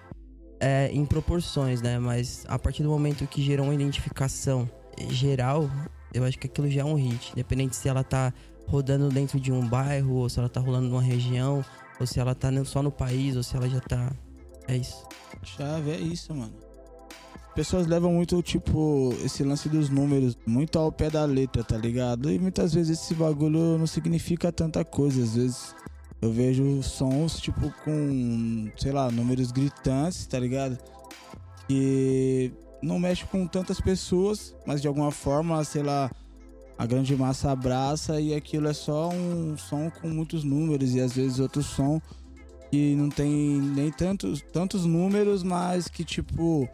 é, 0.59 0.91
em 0.93 1.05
proporções, 1.07 1.81
né? 1.81 2.01
Mas 2.01 2.45
a 2.49 2.59
partir 2.59 2.83
do 2.83 2.89
momento 2.89 3.25
que 3.29 3.41
gerou 3.41 3.67
uma 3.67 3.75
identificação 3.75 4.69
geral, 5.09 5.71
eu 6.13 6.25
acho 6.25 6.37
que 6.37 6.49
aquilo 6.49 6.69
já 6.69 6.81
é 6.81 6.85
um 6.85 6.95
hit. 6.95 7.31
Independente 7.33 7.77
se 7.77 7.89
ela 7.89 8.03
tá 8.03 8.35
rodando 8.67 9.09
dentro 9.09 9.39
de 9.39 9.53
um 9.53 9.69
bairro, 9.69 10.15
ou 10.15 10.29
se 10.29 10.41
ela 10.41 10.49
tá 10.49 10.59
rolando 10.59 10.89
numa 10.89 11.03
região, 11.03 11.65
ou 12.01 12.07
se 12.07 12.19
ela 12.19 12.35
tá 12.35 12.49
só 12.65 12.83
no 12.83 12.91
país, 12.91 13.37
ou 13.37 13.43
se 13.45 13.57
ela 13.57 13.69
já 13.69 13.79
tá. 13.79 14.11
É 14.69 14.77
isso. 14.77 15.05
Chave, 15.43 15.91
é 15.91 15.99
isso, 15.99 16.35
mano. 16.35 16.53
Pessoas 17.55 17.87
levam 17.87 18.13
muito, 18.13 18.43
tipo, 18.43 19.15
esse 19.23 19.45
lance 19.45 19.69
dos 19.69 19.91
números 19.91 20.39
muito 20.47 20.79
ao 20.79 20.91
pé 20.91 21.11
da 21.11 21.25
letra, 21.25 21.63
tá 21.63 21.77
ligado? 21.77 22.31
E 22.31 22.39
muitas 22.39 22.73
vezes 22.73 22.99
esse 22.99 23.15
bagulho 23.15 23.77
não 23.77 23.87
significa 23.87 24.51
tanta 24.51 24.83
coisa. 24.85 25.23
Às 25.23 25.35
vezes 25.35 25.75
eu 26.23 26.33
vejo 26.33 26.83
sons, 26.83 27.39
tipo, 27.39 27.73
com, 27.85 28.71
sei 28.79 28.93
lá, 28.93 29.11
números 29.11 29.53
gritantes, 29.53 30.25
tá 30.27 30.39
ligado? 30.39 30.79
Que 31.69 32.53
não 32.83 32.99
mexe 32.99 33.27
com 33.27 33.47
tantas 33.47 33.81
pessoas, 33.81 34.55
mas 34.67 34.81
de 34.81 34.89
alguma 34.89 35.11
forma, 35.11 35.63
sei 35.63 35.83
lá, 35.83 36.11
a 36.79 36.87
grande 36.87 37.15
massa 37.15 37.51
abraça 37.51 38.21
e 38.21 38.35
aquilo 38.35 38.67
é 38.67 38.73
só 38.73 39.11
um 39.11 39.57
som 39.59 39.91
com 39.91 40.09
muitos 40.09 40.43
números 40.43 40.95
e 40.95 41.01
às 41.01 41.13
vezes 41.13 41.39
outro 41.39 41.63
som 41.63 42.01
que 42.73 42.95
não 42.97 43.11
tem 43.11 43.29
nem 43.29 43.93
tantos, 43.93 44.41
tantos 44.51 44.87
números, 44.87 45.43
mas 45.43 45.89
que 45.89 46.03
tipo 46.03 46.67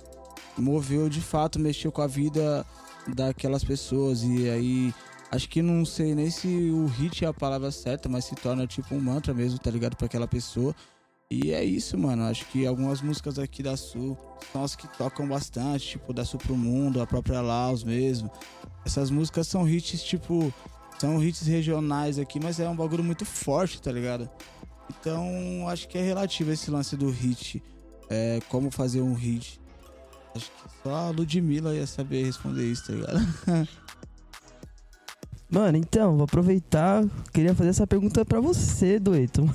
moveu 0.56 1.08
de 1.08 1.20
fato, 1.20 1.58
mexeu 1.58 1.90
com 1.90 2.00
a 2.00 2.06
vida 2.06 2.64
daquelas 3.08 3.64
pessoas 3.64 4.22
e 4.22 4.48
aí 4.48 4.94
acho 5.32 5.48
que 5.48 5.60
não 5.60 5.84
sei 5.84 6.14
nem 6.14 6.30
se 6.30 6.46
o 6.46 6.86
hit 6.86 7.24
é 7.24 7.28
a 7.28 7.34
palavra 7.34 7.72
certa, 7.72 8.08
mas 8.08 8.26
se 8.26 8.36
torna 8.36 8.64
tipo 8.64 8.94
um 8.94 9.00
mantra 9.00 9.34
mesmo, 9.34 9.58
tá 9.58 9.72
ligado 9.72 9.96
para 9.96 10.06
aquela 10.06 10.28
pessoa. 10.28 10.72
E 11.28 11.52
é 11.52 11.62
isso, 11.64 11.98
mano. 11.98 12.22
Acho 12.22 12.46
que 12.46 12.64
algumas 12.64 13.02
músicas 13.02 13.38
aqui 13.38 13.62
da 13.62 13.76
Sul 13.76 14.16
são 14.52 14.62
as 14.62 14.76
que 14.76 14.86
tocam 14.96 15.28
bastante, 15.28 15.88
tipo 15.88 16.12
da 16.12 16.24
Sul 16.24 16.38
pro 16.38 16.56
Mundo, 16.56 17.02
a 17.02 17.06
própria 17.06 17.40
Laos 17.40 17.82
mesmo. 17.82 18.30
Essas 18.86 19.10
músicas 19.10 19.48
são 19.48 19.68
hits, 19.68 20.02
tipo, 20.02 20.54
são 20.98 21.22
hits 21.22 21.46
regionais 21.46 22.18
aqui, 22.18 22.40
mas 22.40 22.60
é 22.60 22.68
um 22.68 22.76
bagulho 22.76 23.04
muito 23.04 23.26
forte, 23.26 23.82
tá 23.82 23.92
ligado? 23.92 24.30
Então, 24.90 25.68
acho 25.68 25.88
que 25.88 25.98
é 25.98 26.02
relativo 26.02 26.50
esse 26.52 26.70
lance 26.70 26.96
do 26.96 27.10
hit. 27.10 27.62
É, 28.08 28.40
como 28.48 28.70
fazer 28.70 29.00
um 29.00 29.14
hit. 29.14 29.60
Acho 30.34 30.46
que 30.46 30.82
só 30.82 30.94
a 30.94 31.10
Ludmilla 31.10 31.74
ia 31.74 31.86
saber 31.86 32.24
responder 32.24 32.64
isso, 32.70 32.86
tá 32.86 32.92
ligado? 32.92 33.68
Mano, 35.50 35.78
então, 35.78 36.14
vou 36.14 36.24
aproveitar. 36.24 37.02
Queria 37.32 37.54
fazer 37.54 37.70
essa 37.70 37.86
pergunta 37.86 38.22
pra 38.22 38.38
você, 38.38 38.98
Dueto. 38.98 39.48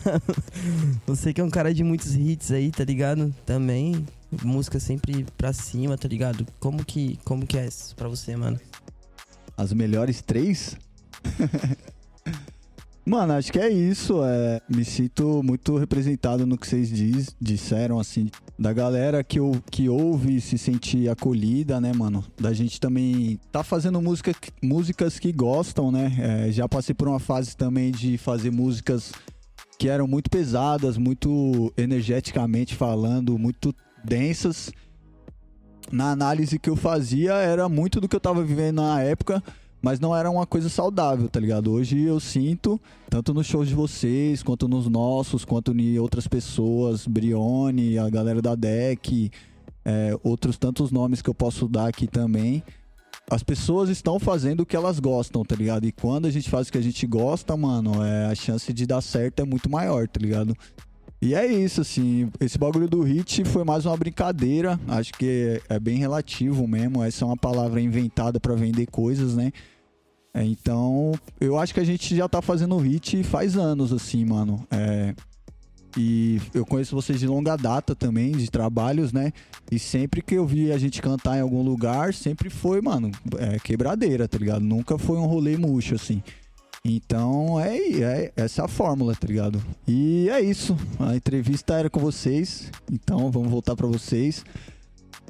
Você 1.06 1.32
que 1.32 1.40
é 1.40 1.44
um 1.44 1.52
cara 1.52 1.72
de 1.72 1.84
muitos 1.84 2.16
hits 2.16 2.52
aí, 2.52 2.72
tá 2.72 2.84
ligado? 2.84 3.34
Também. 3.46 4.04
Música 4.44 4.80
sempre 4.80 5.24
pra 5.38 5.54
cima, 5.54 5.96
tá 5.96 6.08
ligado? 6.08 6.48
Como 6.60 6.84
que, 6.84 7.20
como 7.24 7.46
que 7.46 7.60
é 7.60 7.68
isso 7.68 7.96
pra 7.96 8.08
você, 8.08 8.36
mano? 8.36 8.60
As 9.56 9.72
melhores 9.72 10.24
três? 10.24 10.76
Mano, 13.06 13.34
acho 13.34 13.52
que 13.52 13.60
é 13.60 13.70
isso. 13.70 14.24
É, 14.24 14.62
me 14.70 14.86
sinto 14.86 15.44
muito 15.44 15.78
representado 15.78 16.46
no 16.46 16.58
que 16.58 16.66
vocês 16.66 16.90
diz, 16.90 17.36
disseram, 17.40 18.00
assim, 18.00 18.30
da 18.58 18.72
galera 18.72 19.24
que, 19.24 19.40
eu, 19.40 19.52
que 19.70 19.90
ouve 19.90 20.40
se 20.40 20.58
sentir 20.58 21.10
acolhida, 21.10 21.82
né, 21.82 21.92
mano? 21.94 22.24
Da 22.40 22.54
gente 22.54 22.80
também 22.80 23.40
tá 23.52 23.62
fazendo 23.62 24.02
música, 24.02 24.34
músicas 24.62 25.20
que 25.20 25.34
gostam, 25.34 25.92
né? 25.92 26.14
É, 26.48 26.52
já 26.52 26.68
passei 26.68 26.96
por 26.96 27.10
uma 27.10 27.20
fase 27.20 27.58
também 27.58 27.92
de 27.92 28.18
fazer 28.18 28.52
músicas 28.52 29.12
que 29.78 29.90
eram 29.90 30.08
muito 30.08 30.30
pesadas, 30.30 30.98
muito 30.98 31.74
energeticamente 31.76 32.74
falando, 32.74 33.38
muito 33.38 33.76
densas. 34.04 34.72
Na 35.92 36.12
análise 36.12 36.58
que 36.58 36.70
eu 36.70 36.78
fazia, 36.78 37.34
era 37.34 37.68
muito 37.68 38.00
do 38.00 38.08
que 38.08 38.16
eu 38.16 38.20
tava 38.20 38.42
vivendo 38.44 38.78
na 38.78 39.02
época 39.02 39.44
mas 39.84 40.00
não 40.00 40.16
era 40.16 40.32
uma 40.32 40.48
coisa 40.48 40.70
saudável, 40.70 41.28
tá 41.28 41.42
ligado? 41.42 41.70
Hoje 41.70 42.00
eu 42.00 42.18
sinto, 42.18 42.80
tanto 43.10 43.34
nos 43.34 43.46
shows 43.46 43.68
de 43.68 43.76
vocês, 43.76 44.42
quanto 44.42 44.66
nos 44.66 44.88
nossos, 44.88 45.44
quanto 45.44 45.78
em 45.78 46.00
outras 46.00 46.26
pessoas, 46.26 47.06
Brione, 47.06 48.00
a 48.00 48.10
galera 48.10 48.42
da 48.42 48.56
DEC, 48.56 49.30
é, 49.84 50.18
outros 50.24 50.58
tantos 50.58 50.90
nomes 50.90 51.22
que 51.22 51.30
eu 51.30 51.34
posso 51.34 51.68
dar 51.68 51.90
aqui 51.90 52.08
também. 52.08 52.64
As 53.30 53.44
pessoas 53.44 53.90
estão 53.90 54.20
fazendo 54.20 54.62
o 54.62 54.66
que 54.66 54.76
elas 54.76 55.02
gostam, 55.02 55.44
tá 55.44 55.54
ligado? 55.54 55.86
E 55.86 55.92
quando 55.92 56.28
a 56.28 56.32
gente 56.32 56.50
faz 56.50 56.70
o 56.70 56.72
que 56.72 56.78
a 56.78 56.82
gente 56.82 57.06
gosta, 57.06 57.58
mano, 57.58 58.02
é, 58.02 58.28
a 58.28 58.36
chance 58.36 58.72
de 58.72 58.86
dar 58.86 59.02
certo 59.02 59.42
é 59.42 59.46
muito 59.46 59.70
maior, 59.70 60.08
tá 60.08 60.20
ligado? 60.22 60.56
E 61.22 61.36
é 61.36 61.46
isso, 61.46 61.82
assim, 61.82 62.30
esse 62.40 62.58
bagulho 62.58 62.88
do 62.88 63.02
hit 63.02 63.44
foi 63.46 63.64
mais 63.66 63.86
uma 63.86 63.96
brincadeira, 63.96 64.80
acho 64.88 65.12
que 65.14 65.62
é, 65.70 65.80
bem 65.80 65.98
relativo 65.98 66.68
mesmo, 66.68 67.04
essa 67.04 67.24
é 67.24 67.28
uma 67.28 67.38
palavra 67.38 67.80
inventada 67.80 68.40
para 68.42 68.56
vender 68.56 68.88
coisas, 68.88 69.36
né? 69.36 69.52
É, 70.34 70.44
então, 70.44 71.14
eu 71.40 71.60
acho 71.60 71.74
que 71.74 71.80
a 71.80 71.84
gente 71.84 72.16
já 72.16 72.28
tá 72.28 72.42
fazendo 72.42 72.78
hit 72.78 73.24
faz 73.24 73.56
anos, 73.56 73.94
assim, 73.94 74.26
mano. 74.26 74.66
É, 74.72 75.14
e 75.96 76.42
eu 76.54 76.66
conheço 76.66 76.96
vocês 76.96 77.20
de 77.20 77.28
longa 77.28 77.56
data 77.56 77.94
também, 77.94 78.32
de 78.32 78.50
trabalhos, 78.50 79.14
né? 79.14 79.32
E 79.72 79.78
sempre 79.78 80.22
que 80.22 80.36
eu 80.36 80.46
vi 80.46 80.72
a 80.72 80.78
gente 80.78 81.02
cantar 81.02 81.38
em 81.38 81.42
algum 81.42 81.62
lugar, 81.62 82.14
sempre 82.14 82.50
foi, 82.50 82.82
mano, 82.82 83.12
é, 83.38 83.60
quebradeira, 83.60 84.28
tá 84.28 84.38
ligado? 84.38 84.62
Nunca 84.62 84.98
foi 84.98 85.18
um 85.18 85.26
rolê 85.26 85.56
murcho, 85.56 85.94
assim. 85.96 86.24
Então, 86.84 87.60
é, 87.60 87.78
é, 87.78 88.34
essa 88.36 88.64
é 88.64 88.66
a 88.66 88.68
fórmula, 88.68 89.16
tá 89.16 89.28
ligado? 89.28 89.64
E 89.88 90.28
é 90.30 90.42
isso. 90.42 90.76
A 91.00 91.16
entrevista 91.16 91.76
era 91.76 91.90
com 91.90 92.00
vocês. 92.00 92.72
Então, 92.92 93.32
vamos 93.32 93.50
voltar 93.50 93.76
para 93.76 93.88
vocês. 93.88 94.44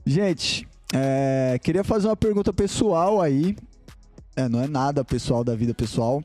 Gente, 0.05 0.67
é, 0.93 1.59
queria 1.61 1.83
fazer 1.83 2.07
uma 2.07 2.15
pergunta 2.15 2.51
pessoal 2.53 3.21
aí. 3.21 3.55
É, 4.35 4.49
não 4.49 4.61
é 4.61 4.67
nada 4.67 5.03
pessoal 5.03 5.43
da 5.43 5.55
vida 5.55 5.73
pessoal. 5.73 6.23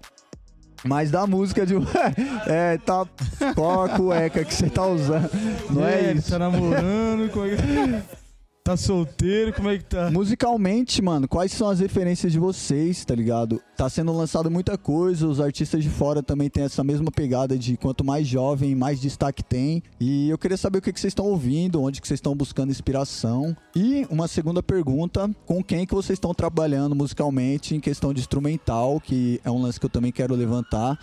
Mas 0.85 1.11
da 1.11 1.27
música 1.27 1.67
de. 1.67 1.75
é, 2.47 2.79
tá. 2.79 3.07
Qual 3.55 3.85
a 3.85 3.89
cueca 3.89 4.45
que 4.45 4.55
você 4.55 4.71
tá 4.71 4.87
usando? 4.87 5.31
Não 5.71 5.85
é, 5.85 6.07
é 6.07 6.13
isso. 6.13 6.31
Tá 6.31 6.39
namorando? 6.39 7.31
Como 7.31 7.47
é 7.47 7.57
que... 7.57 8.19
Tá 8.69 8.77
solteiro? 8.77 9.51
Como 9.55 9.71
é 9.71 9.79
que 9.79 9.85
tá? 9.85 10.11
Musicalmente, 10.11 11.01
mano, 11.01 11.27
quais 11.27 11.53
são 11.53 11.71
as 11.71 11.81
referências 11.81 12.31
de 12.31 12.39
vocês, 12.39 13.03
tá 13.03 13.15
ligado? 13.15 13.63
Tá 13.75 13.89
sendo 13.89 14.13
lançado 14.13 14.51
muita 14.51 14.77
coisa, 14.77 15.27
os 15.27 15.41
artistas 15.41 15.83
de 15.83 15.89
fora 15.89 16.23
também 16.23 16.51
têm 16.51 16.65
essa 16.65 16.85
mesma 16.85 17.11
pegada 17.11 17.57
de 17.57 17.79
quanto 17.79 18.05
mais 18.05 18.29
jovem, 18.29 18.75
mais 18.75 19.01
destaque 19.01 19.43
tem. 19.43 19.83
E 19.99 20.29
eu 20.29 20.37
queria 20.37 20.59
saber 20.59 20.81
o 20.81 20.83
que, 20.83 20.93
que 20.93 21.01
vocês 21.01 21.13
estão 21.13 21.25
ouvindo, 21.25 21.81
onde 21.81 21.99
que 21.99 22.07
vocês 22.07 22.19
estão 22.19 22.37
buscando 22.37 22.71
inspiração. 22.71 23.57
E 23.75 24.07
uma 24.11 24.29
segunda 24.29 24.63
pergunta, 24.63 25.31
com 25.47 25.65
quem 25.65 25.87
que 25.87 25.95
vocês 25.95 26.19
estão 26.19 26.35
trabalhando 26.35 26.95
musicalmente 26.95 27.75
em 27.75 27.81
questão 27.81 28.13
de 28.13 28.21
instrumental, 28.21 29.01
que 29.01 29.41
é 29.47 29.51
um 29.51 29.63
lance 29.63 29.81
que 29.81 29.87
eu 29.87 29.91
também 29.91 30.13
quero 30.13 30.35
levantar, 30.35 30.99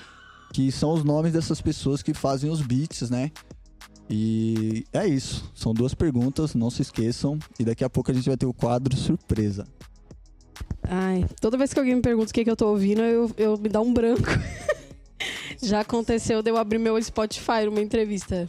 que 0.53 0.71
são 0.71 0.93
os 0.93 1.03
nomes 1.03 1.33
dessas 1.33 1.59
pessoas 1.61 2.03
que 2.03 2.13
fazem 2.13 2.51
os 2.51 2.61
beats, 2.61 3.09
né? 3.09 3.31
E 4.09 4.85
é 4.93 5.07
isso. 5.07 5.51
São 5.55 5.73
duas 5.73 5.93
perguntas, 5.93 6.53
não 6.53 6.69
se 6.69 6.81
esqueçam. 6.81 7.39
E 7.59 7.63
daqui 7.63 7.83
a 7.83 7.89
pouco 7.89 8.11
a 8.11 8.13
gente 8.13 8.27
vai 8.27 8.37
ter 8.37 8.45
o 8.45 8.53
quadro 8.53 8.95
surpresa. 8.95 9.65
Ai, 10.83 11.25
toda 11.41 11.57
vez 11.57 11.73
que 11.73 11.79
alguém 11.79 11.95
me 11.95 12.01
pergunta 12.01 12.29
o 12.29 12.33
que, 12.33 12.43
que 12.43 12.51
eu 12.51 12.55
tô 12.55 12.67
ouvindo, 12.67 13.01
eu, 13.01 13.31
eu 13.37 13.57
me 13.57 13.69
dá 13.69 13.81
um 13.81 13.91
branco. 13.91 14.29
Já 15.61 15.81
aconteceu 15.81 16.41
de 16.41 16.51
eu 16.51 16.57
abrir 16.57 16.77
meu 16.77 17.01
Spotify 17.01 17.65
numa 17.65 17.81
entrevista. 17.81 18.47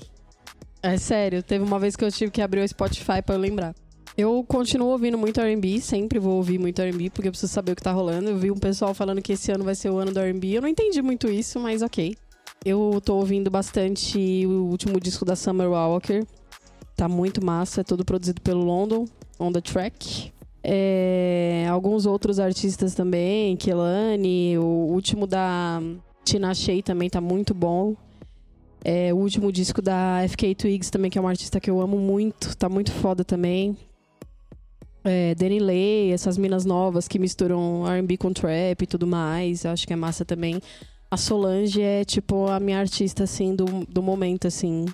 É 0.83 0.99
sério, 0.99 1.43
teve 1.43 1.65
uma 1.65 1.79
vez 1.79 1.97
que 1.97 2.05
eu 2.05 2.13
tive 2.13 2.31
que 2.31 2.43
abrir 2.43 2.61
o 2.61 2.69
Spotify 2.69 3.23
para 3.25 3.35
eu 3.35 3.39
lembrar. 3.39 3.75
Eu 4.17 4.45
continuo 4.47 4.89
ouvindo 4.89 5.19
muito 5.19 5.41
R&B, 5.41 5.81
sempre 5.81 6.19
vou 6.19 6.37
ouvir 6.37 6.59
muito 6.59 6.81
R&B 6.81 7.11
porque 7.11 7.29
eu 7.29 7.33
preciso 7.33 7.53
saber 7.53 7.73
o 7.73 7.77
que 7.77 7.83
tá 7.83 7.93
rolando. 7.93 8.31
Eu 8.31 8.39
vi 8.39 8.51
um 8.51 8.57
pessoal 8.57 8.95
falando 8.95 9.21
que 9.21 9.33
esse 9.33 9.51
ano 9.53 9.65
vai 9.65 9.75
ser 9.75 9.91
o 9.91 9.99
ano 9.99 10.13
do 10.13 10.21
R&B. 10.21 10.53
Eu 10.53 10.63
não 10.63 10.69
entendi 10.69 11.03
muito 11.03 11.29
isso, 11.29 11.61
mas 11.61 11.83
ok. 11.83 12.17
Eu 12.69 13.01
tô 13.01 13.15
ouvindo 13.15 13.49
bastante 13.49 14.45
o 14.45 14.65
último 14.65 14.99
disco 14.99 15.25
da 15.25 15.37
Summer 15.37 15.71
Walker. 15.71 16.27
Tá 16.97 17.09
muito 17.09 17.45
massa, 17.45 17.83
é 17.83 17.85
todo 17.85 18.05
produzido 18.05 18.41
pelo 18.41 18.65
London, 18.65 19.05
On 19.39 19.53
The 19.53 19.61
Track. 19.61 20.33
É, 20.65 21.65
alguns 21.71 22.07
outros 22.07 22.41
artistas 22.41 22.93
também, 22.93 23.57
Kelani, 23.57 24.59
o 24.59 24.65
último 24.65 25.29
da 25.29 25.81
Tina 26.25 26.53
Shea 26.53 26.83
também 26.83 27.09
tá 27.09 27.21
muito 27.21 27.55
bom. 27.55 27.95
É, 28.85 29.15
o 29.15 29.19
último 29.19 29.53
disco 29.53 29.81
da 29.81 30.27
FK 30.29 30.57
Twigs 30.57 30.91
também, 30.91 31.09
que 31.09 31.19
é 31.19 31.21
uma 31.21 31.31
artista 31.31 31.61
que 31.61 31.71
eu 31.71 31.81
amo 31.81 31.97
muito, 31.97 32.57
tá 32.57 32.69
muito 32.69 32.91
foda 32.91 33.25
também. 33.25 33.77
É, 35.05 35.37
Danny 35.37 35.61
Lay, 35.61 36.11
essas 36.11 36.37
minas 36.37 36.65
novas 36.65 37.07
que 37.07 37.17
misturam 37.17 37.87
R&B 37.87 38.17
com 38.17 38.33
trap 38.33 38.83
e 38.83 38.87
tudo 38.89 39.07
mais, 39.07 39.65
acho 39.65 39.87
que 39.87 39.93
é 39.93 39.97
massa 39.97 40.25
também. 40.25 40.61
A 41.11 41.17
Solange 41.17 41.81
é, 41.81 42.05
tipo, 42.05 42.47
a 42.49 42.59
minha 42.59 42.79
artista, 42.79 43.25
assim, 43.25 43.55
do, 43.55 43.65
do 43.89 44.03
momento, 44.03 44.47
assim. 44.47 44.87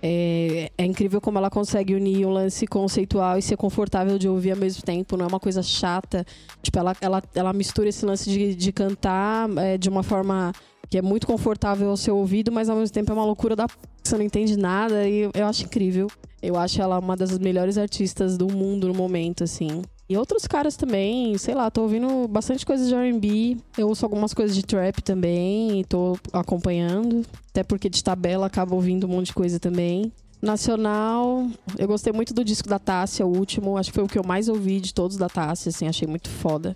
É, 0.00 0.70
é 0.78 0.84
incrível 0.84 1.20
como 1.20 1.38
ela 1.38 1.50
consegue 1.50 1.94
unir 1.94 2.24
o 2.24 2.30
lance 2.30 2.66
conceitual 2.66 3.36
e 3.36 3.42
ser 3.42 3.56
confortável 3.56 4.16
de 4.18 4.28
ouvir 4.28 4.52
ao 4.52 4.56
mesmo 4.56 4.82
tempo. 4.82 5.16
Não 5.16 5.24
é 5.24 5.28
uma 5.28 5.40
coisa 5.40 5.62
chata. 5.62 6.24
Tipo, 6.62 6.78
ela, 6.78 6.94
ela, 7.00 7.22
ela 7.34 7.52
mistura 7.52 7.88
esse 7.88 8.04
lance 8.04 8.30
de, 8.30 8.54
de 8.54 8.72
cantar 8.72 9.48
é, 9.58 9.76
de 9.76 9.88
uma 9.88 10.02
forma 10.02 10.52
que 10.88 10.98
é 10.98 11.02
muito 11.02 11.26
confortável 11.26 11.90
ao 11.90 11.96
seu 11.96 12.16
ouvido, 12.16 12.50
mas 12.50 12.68
ao 12.68 12.76
mesmo 12.76 12.94
tempo 12.94 13.10
é 13.10 13.14
uma 13.14 13.24
loucura 13.24 13.54
da 13.54 13.66
p... 13.66 13.74
você 14.02 14.16
não 14.16 14.24
entende 14.24 14.56
nada 14.56 15.06
e 15.06 15.28
eu 15.34 15.46
acho 15.46 15.64
incrível. 15.64 16.08
Eu 16.40 16.56
acho 16.56 16.80
ela 16.80 16.98
uma 16.98 17.16
das 17.16 17.36
melhores 17.38 17.76
artistas 17.76 18.38
do 18.38 18.46
mundo 18.46 18.88
no 18.88 18.94
momento, 18.94 19.44
assim. 19.44 19.82
E 20.08 20.16
outros 20.16 20.46
caras 20.46 20.74
também, 20.74 21.36
sei 21.36 21.54
lá, 21.54 21.70
tô 21.70 21.82
ouvindo 21.82 22.26
bastante 22.28 22.64
coisa 22.64 22.86
de 22.86 22.94
R&B. 22.94 23.58
Eu 23.76 23.88
ouço 23.88 24.06
algumas 24.06 24.32
coisas 24.32 24.56
de 24.56 24.64
trap 24.64 25.02
também, 25.02 25.84
tô 25.84 26.18
acompanhando. 26.32 27.26
Até 27.50 27.62
porque 27.62 27.90
de 27.90 28.02
tabela 28.02 28.46
acabo 28.46 28.74
ouvindo 28.74 29.06
um 29.06 29.10
monte 29.10 29.26
de 29.26 29.34
coisa 29.34 29.60
também. 29.60 30.10
Nacional, 30.40 31.46
eu 31.76 31.86
gostei 31.86 32.10
muito 32.10 32.32
do 32.32 32.42
disco 32.42 32.68
da 32.68 32.78
Tássia, 32.78 33.26
o 33.26 33.36
último. 33.36 33.76
Acho 33.76 33.90
que 33.90 33.96
foi 33.96 34.04
o 34.04 34.08
que 34.08 34.18
eu 34.18 34.24
mais 34.24 34.48
ouvi 34.48 34.80
de 34.80 34.94
todos 34.94 35.18
da 35.18 35.28
Tássia, 35.28 35.68
assim, 35.68 35.86
achei 35.86 36.08
muito 36.08 36.30
foda. 36.30 36.74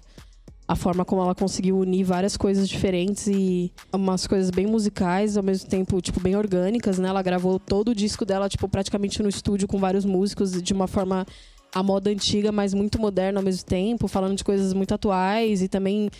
A 0.68 0.77
forma 0.77 1.05
como 1.05 1.23
ela 1.23 1.35
conseguiu 1.35 1.79
unir 1.79 2.05
várias 2.05 2.37
coisas 2.37 2.68
diferentes 2.68 3.29
e 3.29 3.73
umas 3.92 4.27
coisas 4.27 4.51
bem 4.51 4.66
musicais, 4.66 5.38
ao 5.38 5.42
mesmo 5.42 5.71
tempo, 5.71 6.01
tipo, 6.03 6.21
bem 6.21 6.37
orgânicas, 6.37 6.99
né? 6.99 7.09
Ela 7.09 7.23
gravou 7.23 7.59
todo 7.59 7.88
o 7.88 7.95
disco 7.95 8.27
dela, 8.27 8.49
tipo, 8.49 8.68
praticamente 8.68 9.23
no 9.23 9.29
estúdio 9.29 9.66
com 9.66 9.79
vários 9.79 10.05
músicos 10.05 10.61
de 10.61 10.73
uma 10.73 10.87
forma 10.87 11.27
a 11.75 11.83
moda 11.83 12.11
antiga, 12.11 12.53
mas 12.53 12.75
muito 12.75 13.01
moderna 13.01 13.41
ao 13.41 13.45
mesmo 13.45 13.65
tempo, 13.67 14.07
falando 14.09 14.37
de 14.37 14.45
coisas 14.45 14.73
muito 14.73 14.95
atuais 14.95 15.63
e 15.63 15.69
também 15.69 16.11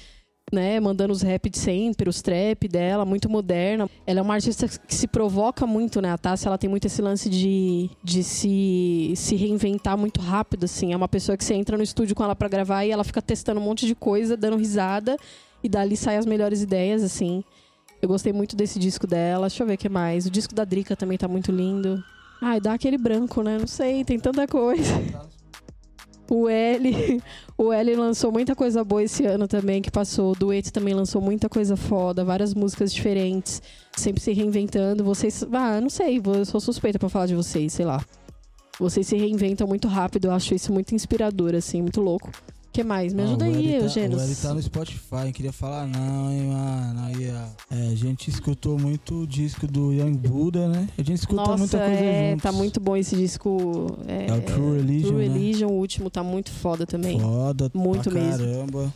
né, 0.51 0.81
mandando 0.81 1.13
os 1.13 1.23
rap 1.23 1.49
de 1.49 1.59
sempre, 1.59 2.09
os 2.09 2.21
trap 2.21 2.67
dela, 2.69 3.05
muito 3.05 3.29
moderna. 3.29 3.89
Ela 4.07 4.21
é 4.21 4.23
uma 4.23 4.35
artista 4.35 4.67
que 4.67 4.95
se 4.95 5.07
provoca 5.07 5.67
muito, 5.67 6.01
né? 6.01 6.11
A 6.11 6.19
Tássia, 6.19 6.49
ela 6.49 6.59
tem 6.59 6.69
muito 6.69 6.87
esse 6.87 7.01
lance 7.01 7.31
de, 7.31 7.89
de 8.03 8.23
se, 8.23 9.13
se 9.17 9.37
reinventar 9.37 9.97
muito 9.97 10.21
rápido, 10.21 10.65
assim. 10.65 10.93
É 10.93 10.97
uma 10.97 11.09
pessoa 11.09 11.37
que 11.37 11.45
você 11.45 11.55
entra 11.55 11.77
no 11.77 11.83
estúdio 11.83 12.15
com 12.15 12.25
ela 12.25 12.35
para 12.35 12.49
gravar 12.49 12.85
e 12.85 12.91
ela 12.91 13.05
fica 13.05 13.23
testando 13.23 13.61
um 13.61 13.65
monte 13.65 13.87
de 13.87 13.95
coisa, 13.95 14.37
dando 14.37 14.57
risada, 14.57 15.17
e 15.63 15.69
dali 15.69 15.97
saem 15.97 16.19
as 16.19 16.27
melhores 16.27 16.61
ideias, 16.61 17.03
assim. 17.03 17.45
Eu 18.01 18.09
gostei 18.09 18.33
muito 18.33 18.57
desse 18.57 18.79
disco 18.79 19.07
dela. 19.07 19.47
Deixa 19.47 19.63
eu 19.63 19.67
ver 19.67 19.75
o 19.75 19.79
que 19.79 19.89
mais. 19.89 20.27
O 20.27 20.31
disco 20.31 20.55
da 20.55 20.65
Drica 20.65 20.97
também 20.97 21.17
tá 21.17 21.29
muito 21.29 21.53
lindo. 21.53 22.03
Ai, 22.43 22.61
dá 22.61 22.75
aquele 22.75 22.99
branco, 22.99 23.43
né? 23.43 23.57
Não 23.59 23.69
sei, 23.69 24.05
tem 24.05 24.19
tanta 24.19 24.47
coisa. 24.49 24.93
O 26.35 26.49
L, 26.49 27.23
o 27.59 27.71
L 27.75 27.95
lançou 27.95 28.33
muita 28.33 28.57
coisa 28.57 28.83
boa 28.83 29.03
esse 29.03 29.27
ano 29.27 29.47
também, 29.47 29.83
que 29.83 29.91
passou. 29.91 30.33
O 30.33 30.35
Dueto 30.35 30.73
também 30.73 30.95
lançou 30.95 31.21
muita 31.21 31.47
coisa 31.47 31.77
foda, 31.77 32.25
várias 32.25 32.55
músicas 32.55 32.91
diferentes, 32.91 33.61
sempre 33.95 34.23
se 34.23 34.33
reinventando. 34.33 35.05
Vocês, 35.05 35.45
ah, 35.53 35.79
não 35.79 35.91
sei, 35.91 36.23
eu 36.25 36.45
sou 36.47 36.59
suspeita 36.59 36.99
para 36.99 37.11
falar 37.11 37.27
de 37.27 37.35
vocês, 37.35 37.75
sei 37.75 37.85
lá. 37.85 38.03
Vocês 38.81 39.07
se 39.07 39.15
reinventam 39.15 39.67
muito 39.67 39.87
rápido, 39.89 40.25
eu 40.29 40.33
acho 40.33 40.55
isso 40.55 40.73
muito 40.73 40.95
inspirador, 40.95 41.55
assim, 41.55 41.83
muito 41.83 42.01
louco 42.01 42.31
que 42.73 42.83
mais? 42.83 43.13
Me 43.13 43.23
ajuda 43.23 43.45
Ah, 43.45 43.49
aí, 43.49 43.69
tá, 43.69 43.85
Eugênio. 43.85 44.19
L 44.19 44.35
tá 44.37 44.55
no 44.55 44.63
Spotify, 44.63 45.15
não 45.25 45.33
queria 45.33 45.53
falar 45.53 45.87
não, 45.87 46.31
hein, 46.33 46.43
mano. 46.49 47.01
Aí, 47.05 47.31
ó. 47.31 47.75
É, 47.75 47.89
a 47.89 47.95
gente 47.95 48.31
escutou 48.31 48.79
muito 48.79 49.23
o 49.23 49.27
disco 49.27 49.67
do 49.67 49.93
Young 49.93 50.13
Buddha, 50.17 50.69
né? 50.69 50.89
A 50.97 51.03
gente 51.03 51.19
escuta 51.19 51.43
Nossa, 51.43 51.57
muita 51.59 51.79
coisa 51.79 51.93
é, 52.01 52.31
juntos. 52.31 52.43
tá 52.43 52.53
muito 52.53 52.81
bom 52.81 52.97
esse 52.97 53.15
disco. 53.15 53.97
É, 54.09 54.27
É 54.29 54.33
o 54.33 54.41
True 54.41 54.77
Religion, 54.79 55.09
True 55.09 55.29
né? 55.29 55.33
Religion, 55.35 55.67
o 55.69 55.73
último, 55.73 56.09
tá 56.11 56.23
muito 56.25 56.51
foda 56.51 56.87
também. 56.87 57.21
Foda 57.21 57.71
Muito 57.75 58.11
pra 58.11 58.21
mesmo. 58.21 58.39
caramba. 58.47 58.95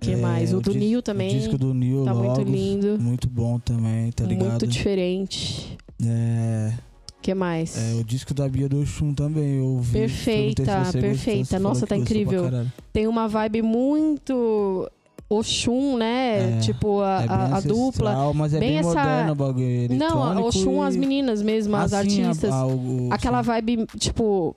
que 0.00 0.12
É, 0.12 0.16
mais? 0.16 0.52
O 0.54 0.60
do 0.60 0.72
Nil 0.74 1.02
também. 1.02 1.28
O 1.36 1.38
disco 1.40 1.58
do 1.58 1.72
Nil 1.74 2.04
tá 2.04 2.14
muito 2.14 2.42
lindo. 2.42 2.98
Muito 3.00 3.28
bom 3.28 3.58
também, 3.58 4.10
tá 4.12 4.24
ligado? 4.24 4.48
muito 4.50 4.66
diferente. 4.66 5.76
É, 6.04 6.72
que 7.22 7.32
mais? 7.34 7.76
é, 7.78 7.94
o 7.94 8.04
disco 8.04 8.34
da 8.34 8.48
Bia 8.48 8.68
do 8.68 8.84
Chum 8.84 9.14
também, 9.14 9.58
eu 9.58 9.64
ouvi. 9.64 9.92
Perfeita, 9.92 10.62
perfeita. 10.92 11.58
Nossa, 11.58 11.86
tá 11.86 11.96
incrível. 11.96 12.50
Tem 12.92 13.06
uma 13.06 13.26
vibe 13.28 13.62
muito 13.62 14.90
Oxum, 15.30 15.96
né? 15.96 16.56
É, 16.56 16.60
tipo, 16.60 17.00
a, 17.00 17.22
É 17.24 17.26
a- 17.28 17.56
a 17.56 17.60
dupla. 17.60 18.32
Mas 18.34 18.52
é 18.52 18.58
bem 18.60 18.68
bem, 18.70 18.78
essa- 18.78 18.88
moderno 18.88 19.32
o 19.32 19.34
bagulho. 19.34 19.88
Não, 19.96 20.42
Oxum, 20.46 20.82
e- 20.84 20.86
as 20.86 20.96
meninas 20.96 21.40
mesmo, 21.40 21.74
as 21.76 21.92
Ah, 21.94 21.98
artistas. 22.00 22.52
a- 22.52 22.66
o- 22.66 23.08
Aquela 23.10 23.40
vibe, 23.40 23.86
tipo. 23.98 24.54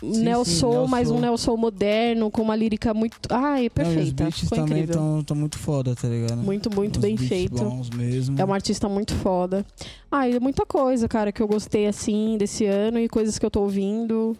Sim, 0.00 0.44
Soul, 0.44 0.72
neo 0.74 0.88
mas 0.88 1.10
um 1.10 1.36
Soul 1.36 1.56
moderno, 1.58 2.30
com 2.30 2.42
uma 2.42 2.56
lírica 2.56 2.94
muito. 2.94 3.18
Ai, 3.28 3.58
Não, 3.58 3.64
e 3.64 3.70
perfeita. 3.70 4.02
os 4.02 4.12
beats 4.12 4.40
Ficou 4.40 4.58
também 4.58 4.84
estão 4.84 5.36
muito 5.36 5.58
foda, 5.58 5.94
tá 5.94 6.08
ligado? 6.08 6.38
Muito, 6.38 6.74
muito 6.74 6.98
Uns 6.98 7.02
bem 7.02 7.16
feito. 7.16 7.62
É 8.38 8.44
uma 8.44 8.54
artista 8.54 8.88
muito 8.88 9.14
foda. 9.16 9.64
Ah, 10.10 10.28
e 10.28 10.40
muita 10.40 10.64
coisa, 10.64 11.06
cara, 11.06 11.30
que 11.30 11.42
eu 11.42 11.48
gostei, 11.48 11.86
assim, 11.86 12.36
desse 12.38 12.64
ano 12.64 12.98
e 12.98 13.08
coisas 13.08 13.38
que 13.38 13.44
eu 13.44 13.50
tô 13.50 13.60
ouvindo. 13.60 14.36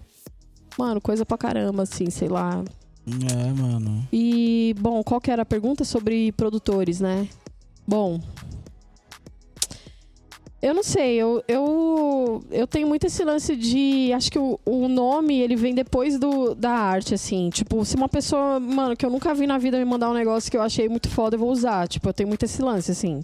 Mano, 0.78 1.00
coisa 1.00 1.26
pra 1.26 1.36
caramba, 1.36 1.82
assim, 1.82 2.08
sei 2.08 2.28
lá. 2.28 2.64
É, 3.06 3.52
mano. 3.52 4.06
E, 4.12 4.74
bom, 4.80 5.02
qual 5.02 5.20
que 5.20 5.30
era 5.30 5.42
a 5.42 5.46
pergunta 5.46 5.84
sobre 5.84 6.32
produtores, 6.32 7.00
né? 7.00 7.28
Bom. 7.86 8.20
Eu 10.62 10.74
não 10.74 10.82
sei, 10.82 11.14
eu, 11.14 11.42
eu, 11.48 12.44
eu 12.50 12.66
tenho 12.66 12.86
muito 12.86 13.06
esse 13.06 13.24
lance 13.24 13.56
de. 13.56 14.12
Acho 14.12 14.30
que 14.30 14.38
o, 14.38 14.60
o 14.66 14.88
nome 14.88 15.40
ele 15.40 15.56
vem 15.56 15.74
depois 15.74 16.18
do, 16.18 16.54
da 16.54 16.70
arte, 16.70 17.14
assim. 17.14 17.48
Tipo, 17.48 17.82
se 17.82 17.96
uma 17.96 18.10
pessoa, 18.10 18.60
mano, 18.60 18.94
que 18.94 19.06
eu 19.06 19.08
nunca 19.08 19.32
vi 19.32 19.46
na 19.46 19.56
vida 19.56 19.78
me 19.78 19.86
mandar 19.86 20.10
um 20.10 20.14
negócio 20.14 20.50
que 20.50 20.56
eu 20.56 20.62
achei 20.62 20.86
muito 20.86 21.08
foda, 21.08 21.36
eu 21.36 21.40
vou 21.40 21.50
usar. 21.50 21.88
Tipo, 21.88 22.10
eu 22.10 22.12
tenho 22.12 22.28
muito 22.28 22.44
esse 22.44 22.60
lance, 22.60 22.90
assim. 22.90 23.22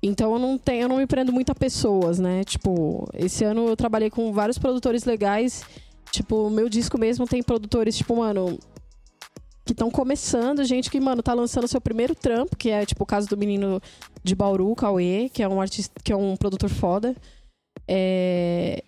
Então 0.00 0.32
eu 0.32 0.38
não 0.38 0.56
tenho, 0.56 0.82
eu 0.82 0.88
não 0.88 0.96
me 0.98 1.06
prendo 1.06 1.32
muito 1.32 1.50
a 1.50 1.54
pessoas, 1.56 2.20
né? 2.20 2.44
Tipo, 2.44 3.08
esse 3.14 3.42
ano 3.44 3.66
eu 3.68 3.76
trabalhei 3.76 4.08
com 4.08 4.32
vários 4.32 4.56
produtores 4.56 5.04
legais. 5.04 5.64
Tipo, 6.12 6.48
meu 6.50 6.68
disco 6.68 6.96
mesmo 6.98 7.26
tem 7.26 7.42
produtores, 7.42 7.96
tipo, 7.96 8.16
mano, 8.16 8.58
que 9.64 9.72
estão 9.72 9.90
começando, 9.90 10.64
gente 10.64 10.90
que, 10.90 10.98
mano, 10.98 11.22
tá 11.22 11.34
lançando 11.34 11.68
seu 11.68 11.80
primeiro 11.80 12.14
trampo, 12.14 12.56
que 12.56 12.70
é 12.70 12.84
tipo 12.84 13.04
o 13.04 13.06
caso 13.06 13.28
do 13.28 13.36
menino 13.36 13.80
de 14.22 14.34
Bauru, 14.34 14.74
Cauê, 14.74 15.28
que 15.32 15.42
é 15.42 15.48
um 15.48 15.60
artista, 15.60 16.00
que 16.02 16.12
é 16.12 16.16
um 16.16 16.36
produtor 16.36 16.70
foda. 16.70 17.14
É... 17.88 18.82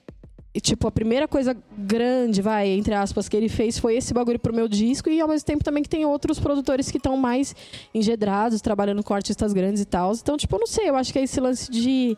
E, 0.55 0.61
tipo, 0.61 0.87
a 0.87 0.91
primeira 0.91 1.27
coisa 1.27 1.57
grande, 1.79 2.43
vai, 2.43 2.69
entre 2.69 2.93
aspas, 2.93 3.27
que 3.27 3.35
ele 3.35 3.49
fez 3.49 3.79
foi 3.79 3.97
esse 3.97 4.13
bagulho 4.13 4.39
pro 4.39 4.55
meu 4.55 4.69
disco, 4.69 5.09
e 5.09 5.19
ao 5.19 5.27
mesmo 5.27 5.47
tempo 5.47 5.65
também 5.65 5.83
que 5.83 5.89
tem 5.89 6.05
outros 6.05 6.39
produtores 6.39 6.91
que 6.91 6.99
estão 6.99 7.17
mais 7.17 7.57
engedrados, 7.95 8.61
trabalhando 8.61 9.03
com 9.03 9.15
artistas 9.15 9.55
grandes 9.55 9.81
e 9.81 9.87
tal. 9.87 10.13
Então, 10.13 10.37
tipo, 10.37 10.55
eu 10.55 10.61
não 10.61 10.67
sei, 10.67 10.91
eu 10.91 10.97
acho 10.97 11.11
que 11.11 11.19
é 11.19 11.23
esse 11.23 11.41
lance 11.41 11.71
de. 11.71 12.17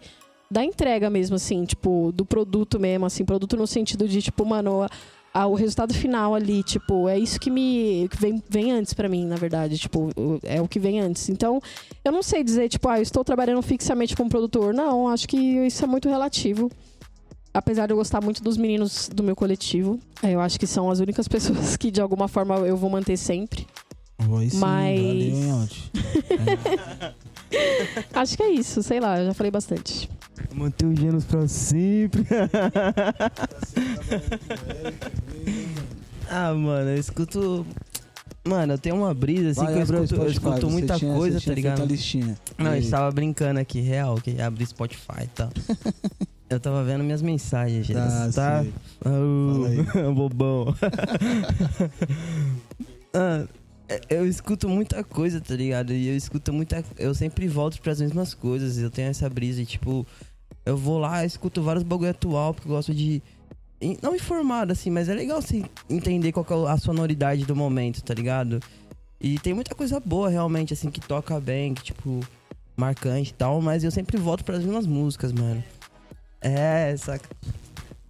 Da 0.50 0.64
entrega 0.64 1.08
mesmo, 1.08 1.36
assim, 1.36 1.64
tipo, 1.64 2.12
do 2.12 2.24
produto 2.24 2.78
mesmo, 2.78 3.06
assim, 3.06 3.24
produto 3.24 3.56
no 3.56 3.66
sentido 3.66 4.06
de, 4.06 4.20
tipo, 4.20 4.44
mano, 4.44 4.86
a- 5.34 5.46
o 5.48 5.54
resultado 5.54 5.92
final 5.92 6.34
ali, 6.34 6.62
tipo, 6.62 7.08
é 7.08 7.18
isso 7.18 7.38
que 7.40 7.50
me 7.50 8.08
que 8.08 8.16
vem, 8.20 8.42
vem 8.48 8.70
antes 8.72 8.94
pra 8.94 9.08
mim, 9.08 9.26
na 9.26 9.34
verdade, 9.36 9.76
tipo, 9.76 10.08
é 10.44 10.62
o 10.62 10.68
que 10.68 10.78
vem 10.78 11.00
antes. 11.00 11.28
Então, 11.28 11.60
eu 12.04 12.12
não 12.12 12.22
sei 12.22 12.44
dizer, 12.44 12.68
tipo, 12.68 12.88
ah, 12.88 12.98
eu 12.98 13.02
estou 13.02 13.24
trabalhando 13.24 13.60
fixamente 13.60 14.14
como 14.16 14.30
produtor. 14.30 14.72
Não, 14.72 15.08
acho 15.08 15.26
que 15.28 15.36
isso 15.36 15.82
é 15.84 15.86
muito 15.88 16.08
relativo. 16.08 16.70
Apesar 17.52 17.86
de 17.86 17.92
eu 17.92 17.96
gostar 17.96 18.20
muito 18.20 18.42
dos 18.42 18.56
meninos 18.56 19.08
do 19.14 19.22
meu 19.22 19.36
coletivo, 19.36 19.98
é, 20.22 20.32
eu 20.32 20.40
acho 20.40 20.58
que 20.58 20.66
são 20.66 20.90
as 20.90 20.98
únicas 21.00 21.26
pessoas 21.28 21.76
que 21.76 21.90
de 21.90 22.00
alguma 22.00 22.28
forma 22.28 22.56
eu 22.58 22.76
vou 22.76 22.88
manter 22.90 23.16
sempre. 23.16 23.66
Sim, 24.20 24.28
Mas- 24.28 24.54
valeu, 24.54 25.62
hein. 25.62 25.68
Acho 28.14 28.36
que 28.36 28.42
é 28.42 28.50
isso, 28.50 28.82
sei 28.82 29.00
lá, 29.00 29.18
eu 29.20 29.26
já 29.26 29.34
falei 29.34 29.50
bastante. 29.50 30.08
Manter 30.54 30.86
os 30.86 30.98
genos 30.98 31.24
pra 31.24 31.46
sempre. 31.48 32.24
ah, 36.30 36.52
mano, 36.54 36.90
eu 36.90 36.98
escuto. 36.98 37.66
Mano, 38.46 38.74
eu 38.74 38.78
tenho 38.78 38.96
uma 38.96 39.14
brisa 39.14 39.50
assim 39.50 39.64
Vai, 39.64 39.72
que 39.72 39.78
eu 39.92 40.04
escuto, 40.04 40.22
eu 40.22 40.30
escuto 40.30 40.70
muita 40.70 40.96
tinha- 40.96 41.14
coisa, 41.14 41.40
tá 41.40 41.52
ligado? 41.54 41.76
feito 41.78 41.88
a 41.88 41.92
listinha. 41.92 42.36
Não, 42.58 42.66
E 42.66 42.68
a 42.68 42.72
aí? 42.72 42.82
gente 42.82 42.90
tava 42.90 43.10
brincando 43.10 43.58
aqui, 43.58 43.80
real, 43.80 44.16
que 44.16 44.38
abrir 44.40 44.66
Spotify 44.66 45.22
e 45.24 45.26
tal. 45.28 45.48
eu 46.50 46.60
tava 46.60 46.84
vendo 46.84 47.02
minhas 47.02 47.22
mensagens, 47.22 47.86
gente. 47.86 47.96
Tá, 47.96 48.30
tá? 48.34 48.64
Ah, 49.04 50.10
bobão. 50.14 50.74
Ah, 53.14 53.46
eu 54.08 54.26
escuto 54.26 54.68
muita 54.68 55.04
coisa, 55.04 55.40
tá 55.40 55.54
ligado? 55.54 55.92
E 55.92 56.08
eu 56.08 56.16
escuto 56.16 56.52
muita. 56.52 56.84
Eu 56.98 57.14
sempre 57.14 57.46
volto 57.48 57.80
pras 57.80 58.00
mesmas 58.00 58.34
coisas. 58.34 58.78
Eu 58.78 58.90
tenho 58.90 59.08
essa 59.08 59.28
brisa 59.28 59.62
e, 59.62 59.66
tipo, 59.66 60.06
eu 60.64 60.76
vou 60.76 60.98
lá, 60.98 61.24
escuto 61.24 61.62
vários 61.62 61.82
bagulho 61.84 62.10
atual, 62.10 62.54
porque 62.54 62.68
eu 62.68 62.72
gosto 62.74 62.94
de. 62.94 63.22
Não 64.02 64.14
informado, 64.14 64.72
assim, 64.72 64.88
mas 64.88 65.08
é 65.08 65.14
legal 65.14 65.42
você 65.42 65.62
entender 65.90 66.32
qual 66.32 66.66
é 66.66 66.70
a 66.70 66.78
sonoridade 66.78 67.44
do 67.44 67.54
momento, 67.54 68.02
tá 68.02 68.14
ligado? 68.14 68.60
E 69.20 69.38
tem 69.38 69.52
muita 69.52 69.74
coisa 69.74 70.00
boa, 70.00 70.30
realmente, 70.30 70.72
assim, 70.72 70.90
que 70.90 71.00
toca 71.00 71.38
bem, 71.38 71.74
que, 71.74 71.82
tipo, 71.82 72.20
marcante 72.76 73.30
e 73.30 73.34
tal, 73.34 73.60
mas 73.60 73.84
eu 73.84 73.90
sempre 73.90 74.16
volto 74.16 74.44
pras 74.44 74.64
mesmas 74.64 74.86
músicas, 74.86 75.32
mano. 75.32 75.62
É, 76.40 76.96
saca? 76.96 77.28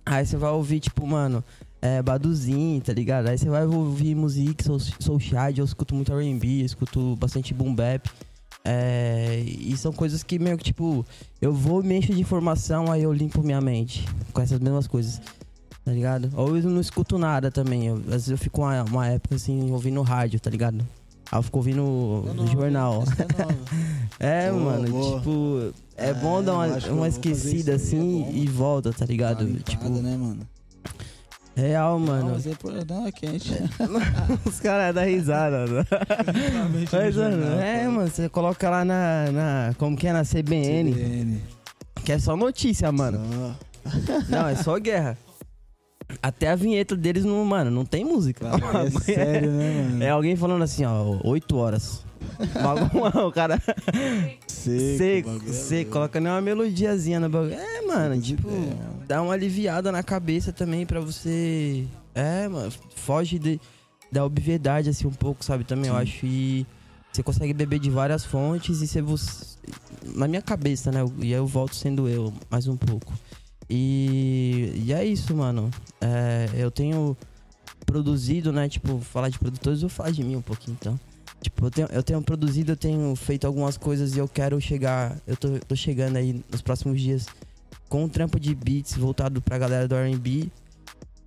Aí 0.07 0.25
você 0.25 0.37
vai 0.37 0.51
ouvir, 0.51 0.81
tipo, 0.81 1.05
mano, 1.07 1.43
é, 1.85 2.03
Baduzinho, 2.03 2.81
tá 2.81 2.93
ligado? 2.95 3.29
Aí 3.29 3.37
você 3.37 3.49
vai 3.49 3.67
ouvir 3.67 4.15
música, 4.15 4.65
Soul, 4.65 4.81
soul 4.81 5.21
Shade, 5.21 5.61
eu 5.61 5.65
escuto 5.67 5.95
muito 5.95 6.11
R&B, 6.13 6.63
eu 6.63 6.67
escuto 6.67 7.15
bastante 7.17 7.53
boom 7.53 7.75
bap. 7.75 8.09
É, 8.65 9.43
e 9.47 9.77
são 9.77 9.93
coisas 9.93 10.23
que 10.23 10.39
meio 10.39 10.57
que, 10.57 10.65
tipo, 10.65 11.05
eu 11.43 11.53
vou 11.53 11.83
me 11.83 11.99
encho 11.99 12.15
de 12.15 12.21
informação, 12.23 12.91
aí 12.91 13.03
eu 13.03 13.13
limpo 13.13 13.43
minha 13.43 13.61
mente 13.61 14.03
com 14.33 14.41
essas 14.41 14.59
mesmas 14.59 14.87
coisas, 14.87 15.21
tá 15.85 15.93
ligado? 15.93 16.31
Ou 16.35 16.57
eu 16.57 16.63
não 16.71 16.81
escuto 16.81 17.19
nada 17.19 17.51
também, 17.51 17.87
eu- 17.89 17.97
às 17.99 18.05
vezes 18.13 18.31
eu 18.31 18.39
fico 18.39 18.63
uma, 18.63 18.83
uma 18.85 19.07
época, 19.09 19.35
assim, 19.35 19.71
ouvindo 19.71 20.01
rádio, 20.01 20.41
tá 20.41 20.49
ligado? 20.49 20.79
Aí 21.31 21.39
eu 21.39 21.43
fico 21.43 21.59
ouvindo 21.59 21.83
no 22.35 22.47
jornal. 22.47 23.03
Essa 23.03 23.23
é 23.29 23.43
nova. 23.43 23.59
É, 24.19 24.51
Boa, 24.51 24.63
mano, 24.65 24.89
boa. 24.91 25.19
tipo, 25.19 25.75
é, 25.99 26.09
É, 26.09 26.15
bom 26.15 26.43
dar 26.43 26.55
uma, 26.55 26.79
uma 26.93 27.09
esquecida 27.09 27.73
aí, 27.73 27.75
é 27.75 27.77
assim 27.77 28.23
bom. 28.23 28.31
e 28.33 28.47
volta, 28.47 28.93
tá 28.95 29.05
ligado? 29.05 29.39
Tá 29.39 29.45
limpada, 29.45 29.71
tipo, 29.71 29.89
né, 29.91 30.17
mano? 30.17 30.41
Real, 31.57 32.01
Não, 32.01 32.07
mano. 32.07 32.31
mas 32.33 32.47
é, 32.47 32.55
pô, 32.55 32.71
não, 32.71 33.07
é 33.07 33.13
quente. 33.13 33.53
Os 34.45 34.59
caras 34.61 34.95
dão 34.95 35.05
risada, 35.05 35.67
mano. 35.67 35.87
Mas, 36.93 37.17
mano, 37.17 37.61
é, 37.61 37.87
mano, 37.89 38.09
você 38.09 38.29
coloca 38.29 38.69
lá 38.69 38.85
na, 38.85 39.31
na. 39.31 39.75
Como 39.79 39.97
que 39.97 40.09
é? 40.09 40.13
Na 40.13 40.25
CBN. 40.25 40.93
CBN. 40.93 41.43
Que 42.05 42.13
é 42.13 42.19
só 42.19 42.37
notícia, 42.37 42.91
mano. 42.91 43.21
Só. 43.33 44.21
Não, 44.29 44.49
é 44.49 44.57
só 44.57 44.79
guerra. 44.79 45.17
Até 46.23 46.51
a 46.51 46.57
vinheta 46.57 46.97
deles 46.97 47.25
não, 47.25 47.45
mano, 47.45 47.71
não 47.71 47.85
tem 47.85 48.05
música. 48.05 48.47
É 48.49 48.91
sério, 49.01 49.51
né, 49.53 49.83
mano? 49.91 50.05
É 50.05 50.11
alguém 50.11 50.37
falando 50.37 50.63
assim, 50.63 50.85
ó, 50.85 51.19
8 51.25 51.57
horas. 51.57 52.05
Bagulho, 52.63 53.27
o 53.29 53.33
cara 53.33 53.61
seco. 54.49 54.99
seco, 54.99 55.31
é 55.49 55.53
seco, 55.53 55.91
coloca 55.91 56.21
nem 56.21 56.33
uma 56.33 56.41
melodiazinha 56.41 57.21
no 57.21 57.29
bagulho. 57.29 57.55
É, 57.55 57.81
mano, 57.83 58.21
tipo, 58.21 58.49
É, 58.49 59.07
dá 59.07 59.23
uma 59.23 59.33
aliviada 59.35 59.91
na 59.93 60.03
cabeça 60.03 60.53
também 60.53 60.85
pra 60.87 61.01
você. 61.01 61.87
É, 62.15 62.49
mano, 62.49 62.73
foge 62.97 63.39
de, 63.39 63.61
da 64.11 64.25
obviedade, 64.25 64.89
assim, 64.89 65.07
um 65.07 65.13
pouco, 65.13 65.45
sabe? 65.45 65.65
Também 65.65 65.89
eu 65.91 65.95
Sim. 65.97 66.01
acho. 66.03 66.27
E 66.27 66.67
você 67.13 67.23
consegue 67.23 67.53
beber 67.53 67.79
de 67.79 67.91
várias 67.91 68.25
fontes 68.25 68.81
e 68.83 68.87
você. 68.87 69.03
você- 69.03 69.55
Na 70.15 70.29
minha 70.29 70.43
cabeça, 70.43 70.91
né? 70.93 71.01
E 71.19 71.25
aí 71.27 71.33
eu 71.33 71.47
volto 71.47 71.75
sendo 71.75 72.09
eu 72.09 72.33
mais 72.51 72.67
um 72.69 72.77
pouco. 72.77 73.13
E, 73.69 74.73
e 74.85 74.93
é 74.93 75.05
isso, 75.05 75.35
mano. 75.35 75.71
É, 76.01 76.49
eu 76.55 76.71
tenho 76.71 77.17
produzido, 77.87 78.53
né? 78.53 78.69
Tipo, 78.69 78.99
falar 79.01 79.29
de 79.31 79.39
produtores, 79.39 79.83
eu 79.83 79.89
vou 79.89 79.97
falar 79.97 80.11
de 80.11 80.23
mim 80.23 80.37
um 80.37 80.43
pouquinho, 80.43 80.77
então. 80.81 81.01
Tipo, 81.45 81.67
eu 81.67 81.71
tenho, 81.71 81.89
eu 81.93 82.03
tenho 82.03 82.23
produzido, 82.23 82.73
eu 82.73 82.77
tenho 82.77 83.15
feito 83.15 83.47
algumas 83.47 83.77
coisas 83.77 84.17
e 84.17 84.19
eu 84.19 84.27
quero 84.27 84.59
chegar. 84.63 85.15
Eu 85.27 85.37
tô, 85.37 85.49
tô 85.69 85.77
chegando 85.77 86.17
aí 86.17 86.43
nos 86.51 86.63
próximos 86.63 86.99
dias 86.99 87.27
com 87.87 88.05
um 88.05 88.09
trampo 88.09 88.41
de 88.41 88.55
beats 88.55 88.97
voltado 88.97 89.43
pra 89.43 89.59
galera 89.59 89.87
do 89.87 89.95
RB. 89.95 90.51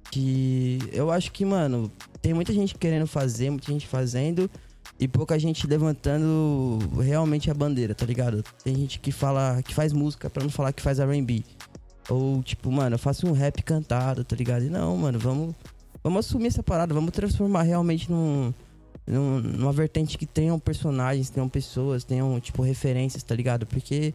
Que 0.10 0.80
eu 0.92 1.12
acho 1.12 1.32
que, 1.32 1.46
mano, 1.46 1.92
tem 2.20 2.34
muita 2.34 2.52
gente 2.52 2.74
querendo 2.74 3.06
fazer, 3.06 3.52
muita 3.52 3.72
gente 3.72 3.86
fazendo 3.86 4.50
e 5.00 5.08
pouca 5.08 5.38
gente 5.38 5.68
levantando 5.68 6.80
realmente 7.00 7.52
a 7.52 7.54
bandeira, 7.54 7.94
tá 7.94 8.06
ligado? 8.06 8.44
Tem 8.64 8.74
gente 8.76 9.00
que 9.00 9.12
fala, 9.12 9.62
que 9.62 9.74
faz 9.74 9.94
música 9.94 10.30
pra 10.32 10.42
não 10.42 10.50
falar 10.50 10.74
que 10.74 10.82
faz 10.82 10.98
RB. 11.00 11.44
Ou 12.10 12.42
tipo, 12.42 12.72
mano, 12.72 12.96
eu 12.96 13.00
faço 13.00 13.28
um 13.28 13.34
rap 13.34 13.62
cantado, 13.62 14.24
tá 14.24 14.36
ligado? 14.36 14.64
E 14.66 14.70
não, 14.70 14.98
mano, 14.98 15.20
vamos, 15.20 15.54
vamos 16.04 16.26
assumir 16.26 16.48
essa 16.48 16.64
parada, 16.64 16.92
vamos 16.94 17.12
transformar 17.12 17.62
realmente 17.62 18.10
num- 18.10 18.52
numa 19.08 19.72
vertente 19.72 20.18
que 20.18 20.26
tenham 20.26 20.60
personagens, 20.60 21.30
tenham 21.30 21.48
pessoas, 21.48 22.04
tenham, 22.04 22.40
tipo, 22.40 22.62
referências, 22.62 23.24
tá 23.24 23.34
ligado? 23.34 23.66
Porque 23.66 24.14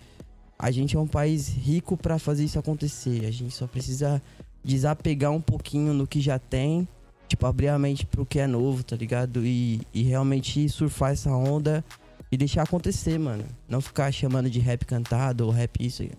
a 0.58 0.70
gente 0.70 0.96
é 0.96 1.00
um 1.00 1.06
país 1.06 1.48
rico 1.48 1.96
pra 1.96 2.18
fazer 2.18 2.44
isso 2.44 2.58
acontecer. 2.58 3.24
A 3.24 3.30
gente 3.30 3.54
só 3.54 3.66
precisa 3.66 4.20
desapegar 4.62 5.32
um 5.32 5.40
pouquinho 5.40 5.94
no 5.94 6.06
que 6.06 6.20
já 6.20 6.38
tem, 6.38 6.86
tipo, 7.26 7.46
abrir 7.46 7.68
a 7.68 7.78
mente 7.78 8.04
pro 8.04 8.26
que 8.26 8.38
é 8.38 8.46
novo, 8.46 8.84
tá 8.84 8.94
ligado? 8.94 9.44
E, 9.44 9.80
e 9.94 10.02
realmente 10.02 10.68
surfar 10.68 11.12
essa 11.12 11.30
onda 11.30 11.82
e 12.30 12.36
deixar 12.36 12.62
acontecer, 12.62 13.18
mano. 13.18 13.44
Não 13.68 13.80
ficar 13.80 14.12
chamando 14.12 14.50
de 14.50 14.60
rap 14.60 14.84
cantado 14.84 15.46
ou 15.46 15.50
rap 15.50 15.84
isso 15.84 16.02
e. 16.02 16.10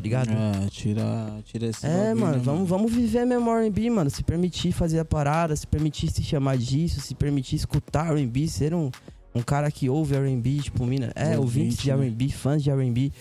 Tá 0.00 0.02
ligado? 0.02 0.30
É, 0.30 0.68
tira, 0.70 1.42
tira 1.44 1.66
esse 1.66 1.86
É, 1.86 2.06
bagulho, 2.08 2.20
mano, 2.20 2.36
né, 2.38 2.42
vamos, 2.42 2.68
vamos 2.68 2.92
viver 2.92 3.26
mesmo 3.26 3.50
R&B, 3.50 3.90
mano. 3.90 4.08
Se 4.08 4.22
permitir 4.24 4.72
fazer 4.72 4.98
a 4.98 5.04
parada, 5.04 5.54
se 5.54 5.66
permitir 5.66 6.10
se 6.10 6.22
chamar 6.22 6.56
disso, 6.56 7.00
se 7.00 7.14
permitir 7.14 7.56
escutar 7.56 8.10
R&B, 8.12 8.48
ser 8.48 8.72
um, 8.74 8.90
um 9.34 9.42
cara 9.42 9.70
que 9.70 9.88
ouve 9.90 10.14
R&B, 10.16 10.60
tipo, 10.62 10.86
mina, 10.86 11.12
é, 11.14 11.38
Ouvinte, 11.38 11.40
ouvintes 11.40 11.78
de 11.78 11.92
né? 11.92 12.06
R&B, 12.06 12.28
fãs 12.30 12.62
de 12.62 12.70
R&B. 12.70 13.12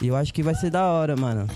E 0.00 0.06
eu 0.06 0.16
acho 0.16 0.32
que 0.32 0.42
vai 0.42 0.54
ser 0.54 0.70
da 0.70 0.84
hora, 0.86 1.14
mano. 1.14 1.46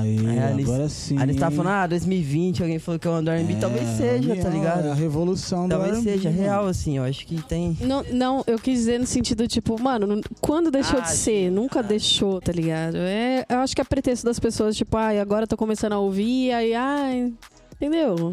Aí, 0.00 0.18
Aí 0.26 0.38
a 0.38 0.48
Alice- 0.48 0.70
agora 0.70 0.88
sim. 0.88 1.16
Aí 1.18 1.22
eles 1.24 1.36
estavam 1.36 1.56
falando, 1.58 1.72
ah, 1.74 1.86
2020, 1.86 2.62
alguém 2.62 2.78
falou 2.78 2.98
que 2.98 3.06
eu 3.08 3.12
ando 3.14 3.30
R&B, 3.30 3.52
É, 3.52 3.56
talvez 3.56 3.88
seja, 3.96 4.36
tá 4.36 4.48
ligado? 4.48 4.86
É 4.86 4.90
a 4.90 4.94
revolução 4.94 5.68
do 5.68 5.70
Talvez 5.76 5.98
seja 6.02 6.30
mano. 6.30 6.42
real, 6.42 6.66
assim, 6.66 6.96
eu 6.98 7.04
acho 7.04 7.26
que 7.26 7.42
tem... 7.42 7.76
Não, 7.80 8.02
não, 8.12 8.44
eu 8.46 8.58
quis 8.58 8.78
dizer 8.78 8.98
no 9.00 9.06
sentido, 9.06 9.46
tipo, 9.48 9.80
mano, 9.80 10.06
não- 10.06 10.20
quando 10.40 10.70
deixou 10.70 10.98
Ah, 10.98 11.02
de 11.02 11.10
ser? 11.10 11.48
sim. 11.48 11.50
Nunca 11.50 11.80
Ah. 11.80 11.82
deixou, 11.82 12.40
tá 12.40 12.52
ligado? 12.52 12.96
É, 12.96 13.44
eu 13.48 13.58
acho 13.58 13.74
que 13.74 13.80
é 13.80 13.84
pretexto 13.84 14.24
das 14.24 14.38
pessoas, 14.38 14.76
tipo, 14.76 14.96
ai, 14.96 15.18
agora 15.20 15.44
eu 15.44 15.48
tô 15.48 15.56
começando 15.56 15.92
a 15.92 15.98
ouvir, 15.98 16.52
aí, 16.52 16.74
ai, 16.74 17.32
entendeu? 17.76 18.32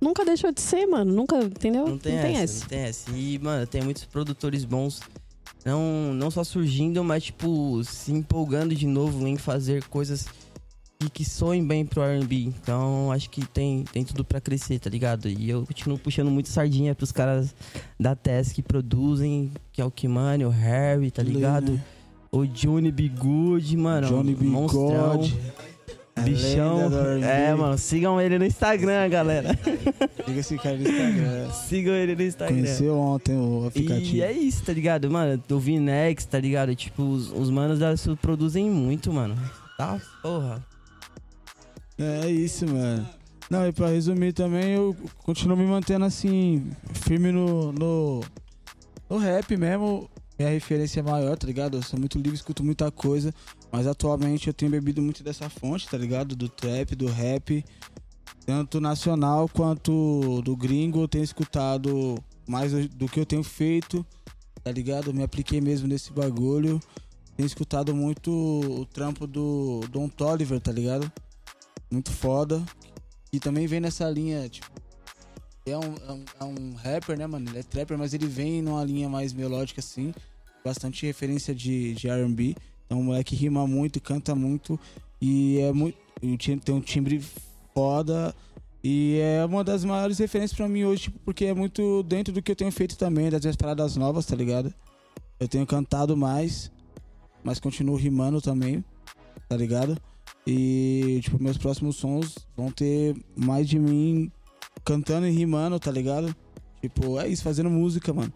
Nunca 0.00 0.24
deixou 0.24 0.52
de 0.52 0.60
ser, 0.60 0.86
mano. 0.86 1.12
Nunca, 1.12 1.36
entendeu? 1.38 1.88
Não 1.88 1.98
tem, 1.98 2.14
essa, 2.36 2.60
não 2.60 2.68
tem 2.68 2.78
essa. 2.80 3.10
E, 3.10 3.38
mano, 3.40 3.66
tem 3.66 3.82
muitos 3.82 4.04
produtores 4.04 4.64
bons, 4.64 5.00
não, 5.64 6.14
não 6.14 6.30
só 6.30 6.44
surgindo, 6.44 7.02
mas, 7.02 7.24
tipo, 7.24 7.82
se 7.84 8.12
empolgando 8.12 8.74
de 8.76 8.86
novo 8.86 9.26
em 9.26 9.36
fazer 9.36 9.82
coisas 9.88 10.26
que, 10.98 11.08
que 11.08 11.24
soem 11.24 11.64
bem 11.64 11.86
pro 11.86 12.02
R&B. 12.02 12.52
Então, 12.60 13.12
acho 13.12 13.30
que 13.30 13.46
tem, 13.46 13.84
tem 13.84 14.04
tudo 14.04 14.24
pra 14.24 14.40
crescer, 14.40 14.80
tá 14.80 14.90
ligado? 14.90 15.28
E 15.28 15.48
eu 15.48 15.64
continuo 15.64 15.96
puxando 15.96 16.30
muito 16.30 16.48
sardinha 16.48 16.94
pros 16.94 17.12
caras 17.12 17.54
da 17.98 18.16
TES 18.16 18.52
que 18.52 18.62
produzem, 18.62 19.52
que 19.72 19.80
é 19.80 19.84
o 19.84 19.90
Kimani, 19.90 20.44
o 20.44 20.48
Harry, 20.50 21.10
tá 21.10 21.22
ligado? 21.22 21.72
né? 21.72 21.84
O 22.32 22.44
Johnny 22.44 22.90
B. 22.90 23.08
Good, 23.08 23.76
mano. 23.76 24.08
Johnny 24.08 24.34
B. 24.34 24.44
monstrão. 24.44 25.18
God. 25.18 25.30
a 26.16 26.20
Bichão. 26.20 26.90
É, 27.22 27.54
mano, 27.54 27.78
sigam 27.78 28.20
ele 28.20 28.38
no 28.38 28.44
Instagram, 28.44 29.08
galera. 29.08 29.56
Siga 30.26 30.40
esse 30.40 30.58
cara 30.58 30.76
no 30.76 30.82
Instagram. 30.82 31.50
sigam 31.52 31.94
ele 31.94 32.16
no 32.16 32.22
Instagram. 32.22 32.56
Conheceu 32.56 32.98
ontem 32.98 33.36
o 33.36 33.66
aplicativo. 33.68 34.16
E 34.16 34.22
é 34.22 34.32
isso, 34.32 34.64
tá 34.64 34.72
ligado? 34.72 35.08
Mano, 35.10 35.42
o 35.48 35.58
Vinex, 35.58 36.26
tá 36.26 36.40
ligado? 36.40 36.74
Tipo, 36.74 37.04
os, 37.04 37.32
os 37.32 37.50
manos 37.50 37.78
da 37.78 37.94
produzem 38.20 38.68
muito, 38.68 39.12
mano. 39.12 39.36
Tá, 39.78 39.98
porra. 40.20 40.60
É 41.98 42.30
isso, 42.30 42.66
mano. 42.66 43.08
Não, 43.50 43.66
e 43.66 43.72
pra 43.72 43.88
resumir 43.88 44.32
também, 44.32 44.70
eu 44.74 44.94
continuo 45.24 45.56
me 45.56 45.64
mantendo 45.66 46.04
assim, 46.04 46.70
firme 46.92 47.32
no, 47.32 47.72
no, 47.72 48.20
no 49.08 49.16
rap 49.18 49.56
mesmo. 49.56 50.08
Minha 50.38 50.50
referência 50.50 51.00
é 51.00 51.02
maior, 51.02 51.36
tá 51.36 51.46
ligado? 51.46 51.76
Eu 51.78 51.82
sou 51.82 51.98
muito 51.98 52.16
livre, 52.18 52.34
escuto 52.36 52.62
muita 52.62 52.90
coisa. 52.92 53.32
Mas 53.72 53.86
atualmente 53.86 54.46
eu 54.46 54.54
tenho 54.54 54.70
bebido 54.70 55.02
muito 55.02 55.24
dessa 55.24 55.48
fonte, 55.50 55.88
tá 55.88 55.96
ligado? 55.98 56.36
Do 56.36 56.48
trap, 56.48 56.94
do 56.94 57.06
rap. 57.06 57.64
Tanto 58.46 58.80
nacional 58.80 59.48
quanto 59.48 60.40
do 60.42 60.54
gringo. 60.56 61.00
Eu 61.02 61.08
tenho 61.08 61.24
escutado 61.24 62.22
mais 62.46 62.70
do- 62.90 63.08
que 63.08 63.18
eu 63.18 63.26
tenho 63.26 63.42
feito, 63.42 64.06
tá 64.62 64.70
ligado? 64.70 65.12
Me 65.12 65.22
apliquei 65.24 65.60
mesmo 65.60 65.88
nesse 65.88 66.12
bagulho. 66.12 66.78
Tenho 67.36 67.46
escutado 67.46 67.94
muito 67.94 68.30
o 68.30 68.86
trampo 68.86 69.26
do 69.26 69.80
Don 69.90 70.08
Toliver, 70.08 70.60
tá 70.60 70.70
ligado? 70.70 71.10
Muito 71.90 72.12
foda. 72.12 72.62
E 73.32 73.38
também 73.38 73.66
vem 73.66 73.80
nessa 73.80 74.08
linha, 74.08 74.48
tipo. 74.48 74.70
É 75.66 75.76
um, 75.76 75.82
é, 75.82 76.12
um, 76.12 76.24
é 76.40 76.44
um 76.44 76.74
rapper, 76.74 77.18
né, 77.18 77.26
mano? 77.26 77.50
Ele 77.50 77.58
é 77.58 77.62
trapper, 77.62 77.98
mas 77.98 78.14
ele 78.14 78.26
vem 78.26 78.62
numa 78.62 78.82
linha 78.84 79.08
mais 79.08 79.32
melódica, 79.32 79.80
assim. 79.80 80.14
Bastante 80.64 81.04
referência 81.04 81.54
de, 81.54 81.94
de 81.94 82.08
RB. 82.08 82.56
Então 82.86 83.00
o 83.00 83.04
moleque 83.04 83.36
rima 83.36 83.66
muito, 83.66 84.00
canta 84.00 84.34
muito. 84.34 84.80
E 85.20 85.58
é 85.58 85.72
muito. 85.72 85.98
Tem 86.64 86.74
um 86.74 86.80
timbre 86.80 87.22
foda. 87.74 88.34
E 88.82 89.18
é 89.20 89.44
uma 89.44 89.62
das 89.62 89.84
maiores 89.84 90.18
referências 90.18 90.56
pra 90.56 90.68
mim 90.68 90.84
hoje, 90.84 91.02
tipo, 91.04 91.18
porque 91.20 91.44
é 91.44 91.54
muito 91.54 92.02
dentro 92.04 92.32
do 92.32 92.40
que 92.40 92.52
eu 92.52 92.56
tenho 92.56 92.70
feito 92.70 92.96
também, 92.96 93.28
das 93.28 93.40
minhas 93.40 93.56
paradas 93.56 93.96
novas, 93.96 94.24
tá 94.24 94.36
ligado? 94.36 94.72
Eu 95.38 95.48
tenho 95.48 95.66
cantado 95.66 96.16
mais, 96.16 96.70
mas 97.42 97.58
continuo 97.58 97.96
rimando 97.96 98.40
também, 98.40 98.84
tá 99.48 99.56
ligado? 99.56 100.00
E, 100.50 101.20
tipo, 101.20 101.42
meus 101.42 101.58
próximos 101.58 101.96
sons 101.96 102.38
vão 102.56 102.70
ter 102.70 103.14
mais 103.36 103.68
de 103.68 103.78
mim 103.78 104.32
cantando 104.82 105.26
e 105.26 105.30
rimando, 105.30 105.78
tá 105.78 105.90
ligado? 105.90 106.34
Tipo, 106.80 107.20
é 107.20 107.28
isso, 107.28 107.42
fazendo 107.42 107.68
música, 107.68 108.14
mano. 108.14 108.32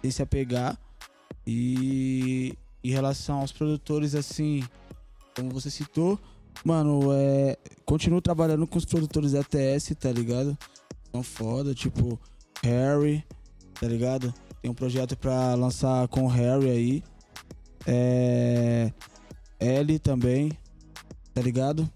Sem 0.00 0.10
se 0.10 0.20
apegar. 0.20 0.76
E 1.46 2.58
em 2.82 2.90
relação 2.90 3.38
aos 3.38 3.52
produtores, 3.52 4.16
assim, 4.16 4.64
como 5.36 5.50
você 5.50 5.70
citou, 5.70 6.18
mano, 6.64 7.12
é. 7.12 7.56
Continuo 7.84 8.20
trabalhando 8.20 8.66
com 8.66 8.78
os 8.78 8.84
produtores 8.84 9.30
da 9.30 9.44
tá 9.44 10.10
ligado? 10.12 10.58
São 11.12 11.22
foda, 11.22 11.72
tipo, 11.76 12.18
Harry, 12.64 13.24
tá 13.78 13.86
ligado? 13.86 14.34
Tem 14.60 14.68
um 14.68 14.74
projeto 14.74 15.16
pra 15.16 15.54
lançar 15.54 16.08
com 16.08 16.24
o 16.24 16.28
Harry 16.28 16.70
aí. 16.70 17.04
É. 17.86 18.92
L 19.60 19.96
também, 20.00 20.50
tá 21.34 21.40
ligado? 21.40 21.90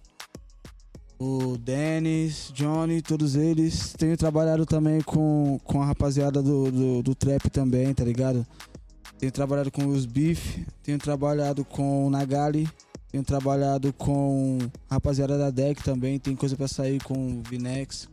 O 1.19 1.57
Dennis, 1.57 2.51
Johnny, 2.55 3.01
todos 3.01 3.37
eles. 3.37 3.95
Tenho 3.95 4.17
trabalhado 4.17 4.67
também 4.67 5.01
com, 5.01 5.59
com 5.65 5.81
a 5.81 5.87
rapaziada 5.87 6.43
do, 6.43 6.71
do, 6.71 7.03
do 7.03 7.15
trap 7.15 7.49
também, 7.49 7.95
tá 7.95 8.05
ligado? 8.05 8.47
Tenho 9.19 9.33
trabalhado 9.33 9.71
com 9.71 9.87
os 9.87 10.05
Beef, 10.05 10.59
tenho 10.83 10.99
trabalhado 10.99 11.65
com 11.65 12.07
o 12.07 12.11
Nagali, 12.11 12.69
tenho 13.11 13.25
trabalhado 13.25 13.93
com 13.95 14.59
a 14.91 14.95
rapaziada 14.97 15.39
da 15.39 15.51
Deck 15.51 15.83
também. 15.83 16.19
Tem 16.19 16.37
coisa 16.37 16.55
pra 16.55 16.69
sair 16.69 17.03
com 17.03 17.39
o 17.39 17.43
Vinex, 17.43 18.11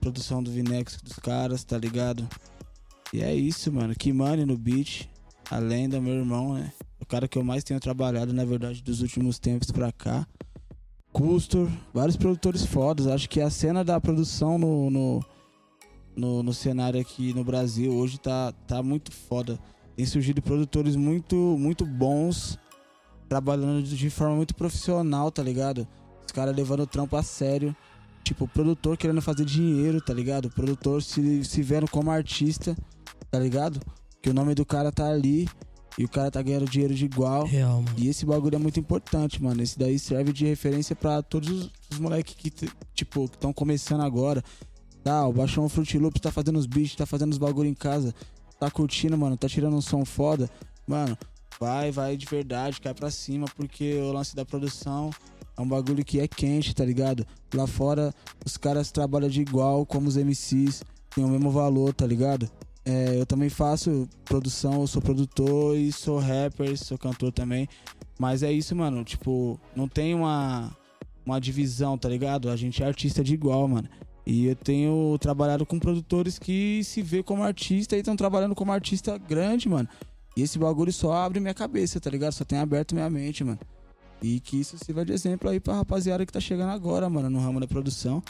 produção 0.00 0.42
do 0.42 0.50
Vinex 0.50 0.96
dos 1.00 1.16
caras, 1.20 1.62
tá 1.62 1.78
ligado? 1.78 2.28
E 3.12 3.22
é 3.22 3.32
isso, 3.32 3.70
mano. 3.70 3.94
Kimani 3.94 4.44
no 4.44 4.58
beat, 4.58 5.08
a 5.48 5.58
lenda, 5.58 6.00
meu 6.00 6.14
irmão, 6.14 6.54
né? 6.54 6.72
O 6.98 7.06
cara 7.06 7.28
que 7.28 7.38
eu 7.38 7.44
mais 7.44 7.62
tenho 7.62 7.78
trabalhado, 7.78 8.32
na 8.32 8.44
verdade, 8.44 8.82
dos 8.82 9.00
últimos 9.00 9.38
tempos 9.38 9.70
pra 9.70 9.92
cá. 9.92 10.26
Custor, 11.12 11.68
vários 11.92 12.16
produtores 12.16 12.64
fodas. 12.64 13.06
Acho 13.06 13.28
que 13.28 13.40
a 13.40 13.50
cena 13.50 13.84
da 13.84 14.00
produção 14.00 14.56
no, 14.56 14.90
no, 14.90 15.24
no, 16.16 16.42
no 16.42 16.54
cenário 16.54 17.00
aqui 17.00 17.34
no 17.34 17.44
Brasil 17.44 17.92
hoje 17.92 18.18
tá, 18.18 18.52
tá 18.66 18.82
muito 18.82 19.12
foda. 19.12 19.58
Tem 19.94 20.06
surgido 20.06 20.40
produtores 20.40 20.96
muito, 20.96 21.36
muito 21.36 21.84
bons, 21.84 22.58
trabalhando 23.28 23.82
de 23.82 24.10
forma 24.10 24.36
muito 24.36 24.54
profissional, 24.54 25.30
tá 25.30 25.42
ligado? 25.42 25.86
Os 26.24 26.32
caras 26.32 26.56
levando 26.56 26.80
o 26.80 26.86
trampo 26.86 27.14
a 27.16 27.22
sério. 27.22 27.76
Tipo, 28.24 28.48
produtor 28.48 28.96
querendo 28.96 29.20
fazer 29.20 29.44
dinheiro, 29.44 30.00
tá 30.00 30.14
ligado? 30.14 30.48
Produtor 30.48 31.02
se, 31.02 31.44
se 31.44 31.60
vendo 31.60 31.90
como 31.90 32.10
artista, 32.10 32.76
tá 33.30 33.38
ligado? 33.38 33.80
Que 34.22 34.30
o 34.30 34.34
nome 34.34 34.54
do 34.54 34.64
cara 34.64 34.90
tá 34.92 35.10
ali 35.10 35.48
e 35.98 36.04
o 36.04 36.08
cara 36.08 36.30
tá 36.30 36.40
ganhando 36.40 36.68
dinheiro 36.68 36.94
de 36.94 37.04
igual. 37.04 37.44
Real, 37.44 37.82
mano. 37.82 37.94
E 37.98 38.08
esse 38.08 38.24
bagulho 38.24 38.56
é 38.56 38.58
muito 38.58 38.80
importante, 38.80 39.42
mano. 39.42 39.62
Esse 39.62 39.78
daí 39.78 39.98
serve 39.98 40.32
de 40.32 40.46
referência 40.46 40.96
pra 40.96 41.22
todos 41.22 41.48
os, 41.50 41.70
os 41.90 41.98
moleques 41.98 42.34
que, 42.34 42.50
tipo, 42.94 43.28
que 43.28 43.36
estão 43.36 43.52
começando 43.52 44.02
agora. 44.02 44.42
Tá, 45.04 45.26
o 45.26 45.32
Baixão 45.32 45.68
Fruit 45.68 45.98
Loops 45.98 46.20
tá 46.20 46.30
fazendo 46.30 46.58
os 46.58 46.66
beats, 46.66 46.94
tá 46.94 47.04
fazendo 47.04 47.32
os 47.32 47.38
bagulho 47.38 47.68
em 47.68 47.74
casa. 47.74 48.14
Tá 48.58 48.70
curtindo, 48.70 49.18
mano, 49.18 49.36
tá 49.36 49.48
tirando 49.48 49.76
um 49.76 49.80
som 49.80 50.04
foda. 50.04 50.48
Mano, 50.86 51.18
vai, 51.58 51.90
vai 51.90 52.16
de 52.16 52.26
verdade, 52.26 52.80
cai 52.80 52.94
pra 52.94 53.10
cima, 53.10 53.46
porque 53.56 53.94
o 53.94 54.12
lance 54.12 54.34
da 54.36 54.44
produção 54.44 55.10
é 55.56 55.60
um 55.60 55.68
bagulho 55.68 56.04
que 56.04 56.20
é 56.20 56.28
quente, 56.28 56.74
tá 56.74 56.84
ligado? 56.84 57.26
Lá 57.52 57.66
fora, 57.66 58.14
os 58.46 58.56
caras 58.56 58.90
trabalham 58.90 59.28
de 59.28 59.42
igual, 59.42 59.84
como 59.84 60.08
os 60.08 60.16
MCs, 60.16 60.82
tem 61.14 61.24
o 61.24 61.28
mesmo 61.28 61.50
valor, 61.50 61.92
tá 61.92 62.06
ligado? 62.06 62.48
É, 62.84 63.20
eu 63.20 63.24
também 63.24 63.48
faço 63.48 64.08
produção, 64.24 64.86
sou 64.86 65.00
produtor 65.00 65.76
e 65.76 65.92
sou 65.92 66.18
rapper, 66.18 66.76
sou 66.76 66.98
cantor 66.98 67.32
também. 67.32 67.68
Mas 68.18 68.42
é 68.42 68.52
isso, 68.52 68.74
mano. 68.74 69.04
Tipo, 69.04 69.58
não 69.74 69.86
tem 69.88 70.14
uma, 70.14 70.76
uma 71.24 71.40
divisão, 71.40 71.96
tá 71.96 72.08
ligado? 72.08 72.50
A 72.50 72.56
gente 72.56 72.82
é 72.82 72.86
artista 72.86 73.22
de 73.22 73.34
igual, 73.34 73.66
mano. 73.68 73.88
E 74.24 74.46
eu 74.46 74.56
tenho 74.56 75.16
trabalhado 75.18 75.66
com 75.66 75.78
produtores 75.78 76.38
que 76.38 76.82
se 76.84 77.02
vê 77.02 77.22
como 77.22 77.42
artista 77.42 77.96
e 77.96 78.00
estão 78.00 78.16
trabalhando 78.16 78.54
como 78.54 78.72
artista 78.72 79.18
grande, 79.18 79.68
mano. 79.68 79.88
E 80.36 80.42
esse 80.42 80.58
bagulho 80.58 80.92
só 80.92 81.12
abre 81.12 81.40
minha 81.40 81.54
cabeça, 81.54 82.00
tá 82.00 82.08
ligado? 82.08 82.32
Só 82.32 82.44
tem 82.44 82.58
aberto 82.58 82.94
minha 82.94 83.10
mente, 83.10 83.44
mano. 83.44 83.58
E 84.22 84.38
que 84.38 84.60
isso 84.60 84.78
sirva 84.78 85.04
de 85.04 85.12
exemplo 85.12 85.50
aí 85.50 85.58
pra 85.58 85.74
rapaziada 85.74 86.24
que 86.24 86.32
tá 86.32 86.40
chegando 86.40 86.70
agora, 86.70 87.10
mano, 87.10 87.28
no 87.28 87.40
ramo 87.40 87.58
da 87.58 87.66
produção. 87.66 88.22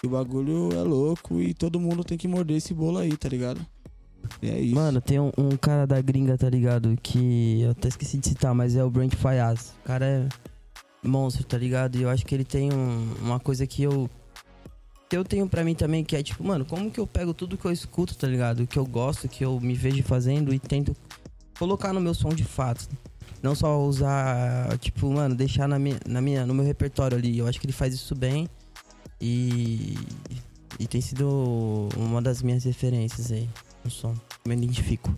Que 0.00 0.06
o 0.06 0.10
bagulho 0.10 0.70
é 0.74 0.82
louco 0.82 1.40
e 1.40 1.54
todo 1.54 1.80
mundo 1.80 2.04
tem 2.04 2.18
que 2.18 2.28
morder 2.28 2.56
esse 2.56 2.74
bolo 2.74 2.98
aí, 2.98 3.16
tá 3.16 3.28
ligado? 3.28 3.64
É 4.42 4.60
isso. 4.60 4.74
Mano, 4.74 5.00
tem 5.00 5.18
um, 5.20 5.30
um 5.36 5.56
cara 5.56 5.86
da 5.86 6.00
gringa, 6.00 6.36
tá 6.36 6.48
ligado? 6.48 6.96
Que 7.02 7.62
eu 7.62 7.70
até 7.70 7.88
esqueci 7.88 8.18
de 8.18 8.28
citar, 8.28 8.54
mas 8.54 8.76
é 8.76 8.84
o 8.84 8.90
Brent 8.90 9.14
Fayaz. 9.14 9.72
O 9.82 9.86
cara 9.86 10.04
é 10.06 10.28
monstro, 11.06 11.44
tá 11.44 11.56
ligado? 11.58 11.96
E 11.96 12.02
eu 12.02 12.10
acho 12.10 12.24
que 12.26 12.34
ele 12.34 12.44
tem 12.44 12.72
um- 12.72 13.14
uma 13.22 13.38
coisa 13.40 13.66
que 13.66 13.82
eu. 13.82 14.08
Eu 15.12 15.24
tenho 15.24 15.48
pra 15.48 15.62
mim 15.62 15.74
também, 15.74 16.02
que 16.04 16.16
é 16.16 16.22
tipo, 16.22 16.42
mano, 16.42 16.64
como 16.64 16.90
que 16.90 16.98
eu 16.98 17.06
pego 17.06 17.32
tudo 17.32 17.56
que 17.56 17.64
eu 17.64 17.70
escuto, 17.72 18.16
tá 18.16 18.26
ligado? 18.26 18.66
Que 18.66 18.76
eu 18.78 18.84
gosto, 18.84 19.28
que 19.28 19.44
eu 19.44 19.60
me 19.60 19.72
vejo 19.74 20.02
fazendo 20.02 20.52
e 20.52 20.58
tento 20.58 20.96
colocar 21.58 21.92
no 21.92 22.00
meu 22.00 22.12
som 22.12 22.30
de 22.30 22.42
fato. 22.44 22.88
Não 23.42 23.54
só 23.54 23.80
usar, 23.84 24.76
tipo, 24.78 25.08
mano, 25.12 25.34
deixar 25.36 25.68
na 25.68 25.78
minha, 25.78 26.00
na 26.08 26.20
minha, 26.20 26.44
no 26.44 26.52
meu 26.52 26.64
repertório 26.64 27.16
ali. 27.16 27.38
Eu 27.38 27.46
acho 27.46 27.60
que 27.60 27.66
ele 27.66 27.72
faz 27.72 27.94
isso 27.94 28.14
bem. 28.16 28.48
E. 29.20 29.94
E 30.78 30.86
tem 30.86 31.00
sido 31.00 31.88
uma 31.96 32.20
das 32.20 32.42
minhas 32.42 32.64
referências 32.64 33.32
aí 33.32 33.48
som. 33.90 34.14
Me 34.46 34.54
identifico. 34.54 35.14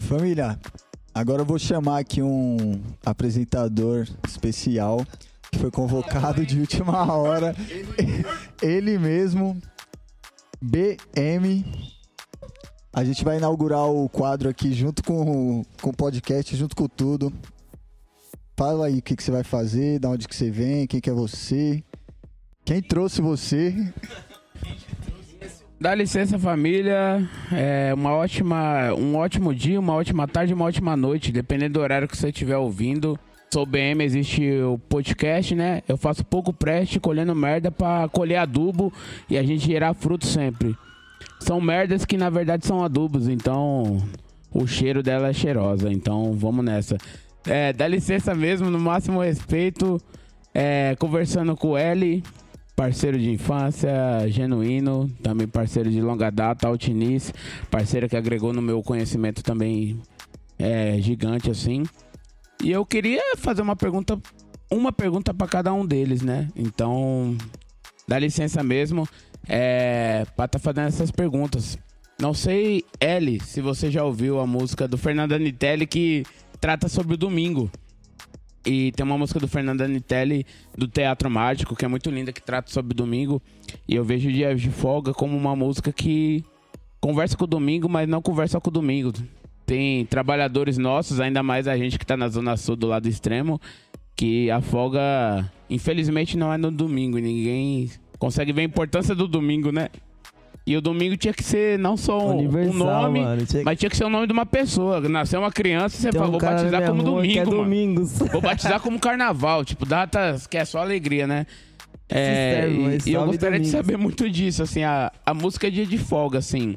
Família, 0.00 0.58
agora 1.14 1.42
eu 1.42 1.46
vou 1.46 1.58
chamar 1.58 1.98
aqui 1.98 2.22
um 2.22 2.82
apresentador 3.04 4.06
especial 4.26 5.04
que 5.50 5.58
foi 5.58 5.70
convocado 5.70 6.44
de 6.44 6.60
última 6.60 7.12
hora. 7.12 7.54
Ele 8.60 8.98
mesmo, 8.98 9.60
BM. 10.60 11.64
A 12.92 13.04
gente 13.04 13.24
vai 13.24 13.38
inaugurar 13.38 13.86
o 13.86 14.08
quadro 14.08 14.48
aqui 14.48 14.72
junto 14.72 15.02
com, 15.02 15.64
com 15.80 15.90
o 15.90 15.96
podcast, 15.96 16.54
junto 16.54 16.76
com 16.76 16.86
tudo. 16.86 17.32
Fala 18.56 18.86
aí 18.86 18.98
o 18.98 19.02
que, 19.02 19.16
que 19.16 19.22
você 19.22 19.32
vai 19.32 19.42
fazer, 19.42 19.98
da 19.98 20.08
onde 20.08 20.28
que 20.28 20.36
você 20.36 20.50
vem, 20.50 20.86
quem 20.86 21.00
que 21.00 21.10
é 21.10 21.12
você, 21.12 21.82
quem 22.64 22.80
trouxe 22.80 23.20
você. 23.20 23.74
Dá 25.84 25.94
licença, 25.94 26.38
família. 26.38 27.28
É 27.52 27.92
uma 27.92 28.14
ótima, 28.14 28.94
um 28.94 29.16
ótimo 29.16 29.54
dia, 29.54 29.78
uma 29.78 29.92
ótima 29.92 30.26
tarde, 30.26 30.54
uma 30.54 30.64
ótima 30.64 30.96
noite, 30.96 31.30
dependendo 31.30 31.74
do 31.74 31.80
horário 31.82 32.08
que 32.08 32.16
você 32.16 32.28
estiver 32.28 32.56
ouvindo. 32.56 33.18
Sou 33.52 33.66
BM, 33.66 34.02
existe 34.02 34.50
o 34.62 34.78
podcast, 34.78 35.54
né? 35.54 35.82
Eu 35.86 35.98
faço 35.98 36.24
pouco 36.24 36.54
preste, 36.54 36.98
colhendo 36.98 37.34
merda 37.34 37.70
pra 37.70 38.08
colher 38.08 38.38
adubo 38.38 38.90
e 39.28 39.36
a 39.36 39.42
gente 39.42 39.66
gerar 39.66 39.92
fruto 39.92 40.24
sempre. 40.24 40.74
São 41.38 41.60
merdas 41.60 42.06
que 42.06 42.16
na 42.16 42.30
verdade 42.30 42.66
são 42.66 42.82
adubos, 42.82 43.28
então 43.28 44.02
o 44.54 44.66
cheiro 44.66 45.02
dela 45.02 45.28
é 45.28 45.32
cheirosa. 45.34 45.92
Então 45.92 46.32
vamos 46.32 46.64
nessa. 46.64 46.96
É, 47.46 47.74
dá 47.74 47.86
licença 47.86 48.34
mesmo, 48.34 48.70
no 48.70 48.80
máximo 48.80 49.20
respeito. 49.20 50.00
É, 50.54 50.96
conversando 50.98 51.54
com 51.54 51.72
o 51.72 51.76
parceiro 52.76 53.18
de 53.18 53.30
infância, 53.30 53.92
genuíno, 54.28 55.08
também 55.22 55.46
parceiro 55.46 55.90
de 55.90 56.00
longa 56.00 56.30
data, 56.30 56.66
Altinice, 56.66 57.32
parceiro 57.70 58.08
que 58.08 58.16
agregou 58.16 58.52
no 58.52 58.60
meu 58.60 58.82
conhecimento 58.82 59.42
também 59.42 60.00
é, 60.58 60.98
gigante 61.00 61.50
assim. 61.50 61.84
E 62.62 62.70
eu 62.70 62.84
queria 62.84 63.36
fazer 63.36 63.62
uma 63.62 63.76
pergunta, 63.76 64.18
uma 64.70 64.92
pergunta 64.92 65.32
para 65.34 65.46
cada 65.46 65.72
um 65.72 65.86
deles, 65.86 66.22
né? 66.22 66.48
Então, 66.56 67.36
dá 68.08 68.18
licença 68.18 68.62
mesmo, 68.62 69.06
é, 69.48 70.26
para 70.36 70.46
estar 70.46 70.58
fazendo 70.58 70.88
essas 70.88 71.10
perguntas. 71.10 71.78
Não 72.20 72.32
sei, 72.32 72.84
L, 73.00 73.40
se 73.40 73.60
você 73.60 73.90
já 73.90 74.04
ouviu 74.04 74.38
a 74.38 74.46
música 74.46 74.86
do 74.86 74.96
Fernando 74.96 75.32
Anitelli 75.32 75.86
que 75.86 76.24
trata 76.60 76.88
sobre 76.88 77.14
o 77.14 77.18
domingo. 77.18 77.70
E 78.66 78.92
tem 78.92 79.04
uma 79.04 79.18
música 79.18 79.38
do 79.38 79.46
Fernando 79.46 79.82
Anitelli 79.82 80.46
do 80.76 80.88
Teatro 80.88 81.30
Mágico, 81.30 81.76
que 81.76 81.84
é 81.84 81.88
muito 81.88 82.10
linda, 82.10 82.32
que 82.32 82.42
trata 82.42 82.70
sobre 82.70 82.94
domingo. 82.94 83.42
E 83.86 83.94
eu 83.94 84.04
vejo 84.04 84.28
o 84.28 84.32
Dias 84.32 84.60
de 84.60 84.70
Folga 84.70 85.12
como 85.12 85.36
uma 85.36 85.54
música 85.54 85.92
que 85.92 86.42
conversa 87.00 87.36
com 87.36 87.44
o 87.44 87.46
domingo, 87.46 87.88
mas 87.88 88.08
não 88.08 88.22
conversa 88.22 88.58
com 88.58 88.70
o 88.70 88.72
domingo. 88.72 89.12
Tem 89.66 90.06
trabalhadores 90.06 90.78
nossos, 90.78 91.20
ainda 91.20 91.42
mais 91.42 91.68
a 91.68 91.76
gente 91.76 91.98
que 91.98 92.06
tá 92.06 92.16
na 92.16 92.28
Zona 92.28 92.56
Sul 92.56 92.76
do 92.76 92.86
lado 92.86 93.06
extremo, 93.06 93.60
que 94.16 94.50
a 94.50 94.60
folga, 94.60 95.50
infelizmente, 95.68 96.36
não 96.36 96.52
é 96.52 96.56
no 96.56 96.70
domingo. 96.70 97.18
E 97.18 97.22
ninguém 97.22 97.90
consegue 98.18 98.52
ver 98.52 98.62
a 98.62 98.64
importância 98.64 99.14
do 99.14 99.28
domingo, 99.28 99.70
né? 99.70 99.88
E 100.66 100.76
o 100.76 100.80
domingo 100.80 101.14
tinha 101.16 101.34
que 101.34 101.42
ser 101.44 101.78
não 101.78 101.94
só 101.96 102.18
um, 102.18 102.48
um 102.70 102.72
nome. 102.72 103.20
Tinha 103.20 103.46
que 103.46 103.64
mas 103.64 103.78
tinha 103.78 103.90
que 103.90 103.96
ser 103.96 104.04
o 104.04 104.08
nome 104.08 104.26
de 104.26 104.32
uma 104.32 104.46
pessoa. 104.46 104.98
Nasceu 105.00 105.40
uma 105.40 105.52
criança, 105.52 105.96
você 105.98 106.10
falou, 106.10 106.28
um 106.28 106.30
vou 106.32 106.40
batizar 106.40 106.80
como 106.86 107.02
que 107.02 107.10
domingo, 107.10 107.38
é 107.38 107.44
domingos. 107.44 108.18
Vou 108.18 108.40
batizar 108.42 108.80
como 108.80 108.98
carnaval, 108.98 109.62
tipo, 109.64 109.84
datas 109.84 110.46
que 110.46 110.56
é 110.56 110.64
só 110.64 110.78
alegria, 110.78 111.26
né? 111.26 111.46
É, 112.08 112.62
serve, 112.62 112.76
e- 112.76 113.10
e, 113.10 113.12
eu 113.14 113.26
gostaria 113.26 113.60
de 113.60 113.68
saber 113.68 113.96
muito 113.98 114.28
disso, 114.30 114.62
assim, 114.62 114.82
a, 114.84 115.10
a 115.24 115.34
música 115.34 115.66
é 115.66 115.70
dia 115.70 115.86
de 115.86 115.98
folga, 115.98 116.38
assim. 116.38 116.76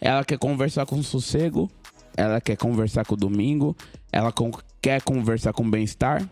Ela 0.00 0.24
quer 0.24 0.38
conversar 0.38 0.86
com 0.86 1.02
sossego, 1.02 1.70
ela 2.16 2.40
quer 2.40 2.56
conversar 2.56 3.04
com 3.04 3.14
o 3.14 3.16
domingo, 3.18 3.76
ela 4.12 4.30
con- 4.32 4.50
quer 4.82 5.00
conversar 5.02 5.52
com 5.52 5.68
bem-estar, 5.68 6.22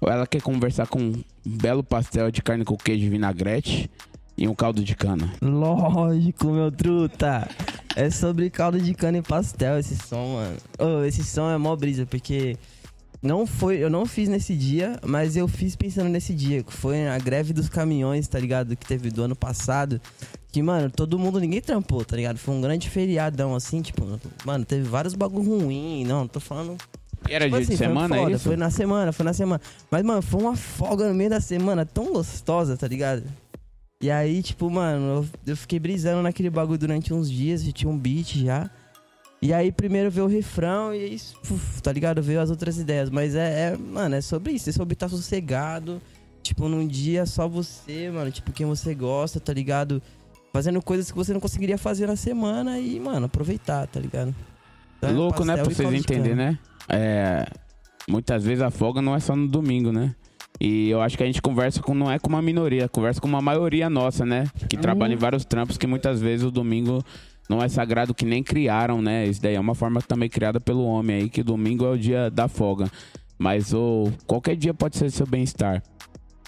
ou 0.00 0.10
ela 0.10 0.26
quer 0.26 0.40
conversar 0.42 0.86
com 0.86 0.98
um 1.00 1.22
belo 1.46 1.82
pastel 1.82 2.30
de 2.30 2.42
carne 2.42 2.64
com 2.64 2.76
queijo 2.76 3.04
e 3.06 3.08
vinagrete 3.10 3.90
e 4.36 4.48
um 4.48 4.54
caldo 4.54 4.82
de 4.82 4.94
cana. 4.94 5.32
Lógico, 5.40 6.46
meu 6.46 6.70
truta. 6.70 7.48
É 7.96 8.10
sobre 8.10 8.50
caldo 8.50 8.80
de 8.80 8.92
cana 8.94 9.18
e 9.18 9.22
pastel 9.22 9.78
esse 9.78 9.96
som, 9.96 10.34
mano. 10.34 10.56
Ô, 10.78 11.04
esse 11.04 11.22
som 11.22 11.50
é 11.50 11.56
mó 11.56 11.76
brisa, 11.76 12.04
porque 12.04 12.56
não 13.22 13.46
foi, 13.46 13.78
eu 13.78 13.88
não 13.88 14.04
fiz 14.04 14.28
nesse 14.28 14.54
dia, 14.54 14.98
mas 15.02 15.36
eu 15.36 15.48
fiz 15.48 15.76
pensando 15.76 16.08
nesse 16.08 16.34
dia, 16.34 16.62
que 16.62 16.72
foi 16.72 17.08
a 17.08 17.16
greve 17.18 17.52
dos 17.52 17.68
caminhões, 17.68 18.28
tá 18.28 18.38
ligado? 18.38 18.76
Que 18.76 18.84
teve 18.84 19.10
do 19.10 19.22
ano 19.22 19.36
passado. 19.36 20.00
Que, 20.52 20.62
mano, 20.62 20.90
todo 20.90 21.18
mundo, 21.18 21.40
ninguém 21.40 21.60
trampou, 21.60 22.04
tá 22.04 22.16
ligado? 22.16 22.36
Foi 22.36 22.54
um 22.54 22.60
grande 22.60 22.90
feriadão, 22.90 23.54
assim, 23.54 23.80
tipo, 23.80 24.04
mano, 24.44 24.64
teve 24.64 24.82
vários 24.82 25.14
bagulho 25.14 25.58
ruim, 25.58 26.04
não, 26.04 26.28
tô 26.28 26.38
falando 26.38 26.76
E 27.28 27.32
era 27.32 27.46
Tipo 27.46 27.56
dia 27.56 27.66
de 27.66 27.72
assim, 27.72 27.76
foi 27.78 27.86
semana, 27.86 28.16
foda, 28.16 28.30
é 28.30 28.34
isso? 28.34 28.44
Foi 28.44 28.56
na 28.56 28.70
semana, 28.70 29.12
foi 29.12 29.24
na 29.24 29.32
semana. 29.32 29.60
Mas, 29.90 30.02
mano, 30.02 30.20
foi 30.20 30.40
uma 30.40 30.56
folga 30.56 31.08
no 31.08 31.14
meio 31.14 31.30
da 31.30 31.40
semana 31.40 31.86
tão 31.86 32.12
gostosa, 32.12 32.76
tá 32.76 32.86
ligado? 32.86 33.22
E 34.04 34.10
aí, 34.10 34.42
tipo, 34.42 34.68
mano, 34.68 35.24
eu, 35.46 35.52
eu 35.52 35.56
fiquei 35.56 35.78
brisando 35.78 36.20
naquele 36.20 36.50
bagulho 36.50 36.78
durante 36.78 37.14
uns 37.14 37.30
dias, 37.30 37.64
já 37.64 37.72
tinha 37.72 37.90
um 37.90 37.96
beat 37.96 38.36
já. 38.36 38.68
E 39.40 39.50
aí, 39.50 39.72
primeiro 39.72 40.10
veio 40.10 40.26
o 40.26 40.28
refrão 40.28 40.94
e 40.94 41.02
aí, 41.02 41.18
puf, 41.48 41.80
tá 41.80 41.90
ligado? 41.90 42.22
Veio 42.22 42.38
as 42.38 42.50
outras 42.50 42.76
ideias. 42.76 43.08
Mas 43.08 43.34
é, 43.34 43.68
é, 43.72 43.76
mano, 43.78 44.14
é 44.14 44.20
sobre 44.20 44.52
isso. 44.52 44.68
É 44.68 44.74
sobre 44.74 44.92
estar 44.92 45.08
sossegado. 45.08 46.02
Tipo, 46.42 46.68
num 46.68 46.86
dia 46.86 47.24
só 47.24 47.48
você, 47.48 48.10
mano. 48.10 48.30
Tipo, 48.30 48.52
quem 48.52 48.66
você 48.66 48.94
gosta, 48.94 49.40
tá 49.40 49.54
ligado? 49.54 50.02
Fazendo 50.52 50.82
coisas 50.82 51.10
que 51.10 51.16
você 51.16 51.32
não 51.32 51.40
conseguiria 51.40 51.78
fazer 51.78 52.06
na 52.06 52.14
semana 52.14 52.78
e, 52.78 53.00
mano, 53.00 53.24
aproveitar, 53.24 53.86
tá 53.86 53.98
ligado? 53.98 54.34
Então, 54.98 55.14
Louco, 55.14 55.46
né? 55.46 55.54
Pra 55.54 55.64
vocês 55.64 55.94
entenderem, 55.94 56.36
né? 56.36 56.58
É, 56.90 57.46
muitas 58.06 58.44
vezes 58.44 58.62
a 58.62 58.70
folga 58.70 59.00
não 59.00 59.14
é 59.14 59.20
só 59.20 59.34
no 59.34 59.48
domingo, 59.48 59.90
né? 59.90 60.14
E 60.60 60.88
eu 60.88 61.00
acho 61.00 61.16
que 61.16 61.22
a 61.22 61.26
gente 61.26 61.42
conversa 61.42 61.82
com, 61.82 61.94
não 61.94 62.10
é 62.10 62.18
com 62.18 62.28
uma 62.28 62.40
minoria, 62.40 62.88
conversa 62.88 63.20
com 63.20 63.26
uma 63.28 63.42
maioria 63.42 63.90
nossa, 63.90 64.24
né? 64.24 64.46
Que 64.68 64.76
trabalha 64.76 65.12
em 65.12 65.16
vários 65.16 65.44
trampos 65.44 65.76
que 65.76 65.86
muitas 65.86 66.20
vezes 66.20 66.46
o 66.46 66.50
domingo 66.50 67.04
não 67.50 67.62
é 67.62 67.68
sagrado 67.68 68.14
que 68.14 68.24
nem 68.24 68.42
criaram, 68.42 69.02
né? 69.02 69.26
Isso 69.26 69.42
daí 69.42 69.54
é 69.56 69.60
uma 69.60 69.74
forma 69.74 70.00
também 70.00 70.28
criada 70.28 70.60
pelo 70.60 70.84
homem 70.84 71.16
aí, 71.16 71.28
que 71.28 71.42
domingo 71.42 71.84
é 71.84 71.90
o 71.90 71.98
dia 71.98 72.30
da 72.30 72.46
folga. 72.48 72.90
Mas 73.36 73.74
o 73.74 74.10
qualquer 74.26 74.54
dia 74.56 74.72
pode 74.72 74.96
ser 74.96 75.10
seu 75.10 75.26
bem-estar. 75.26 75.82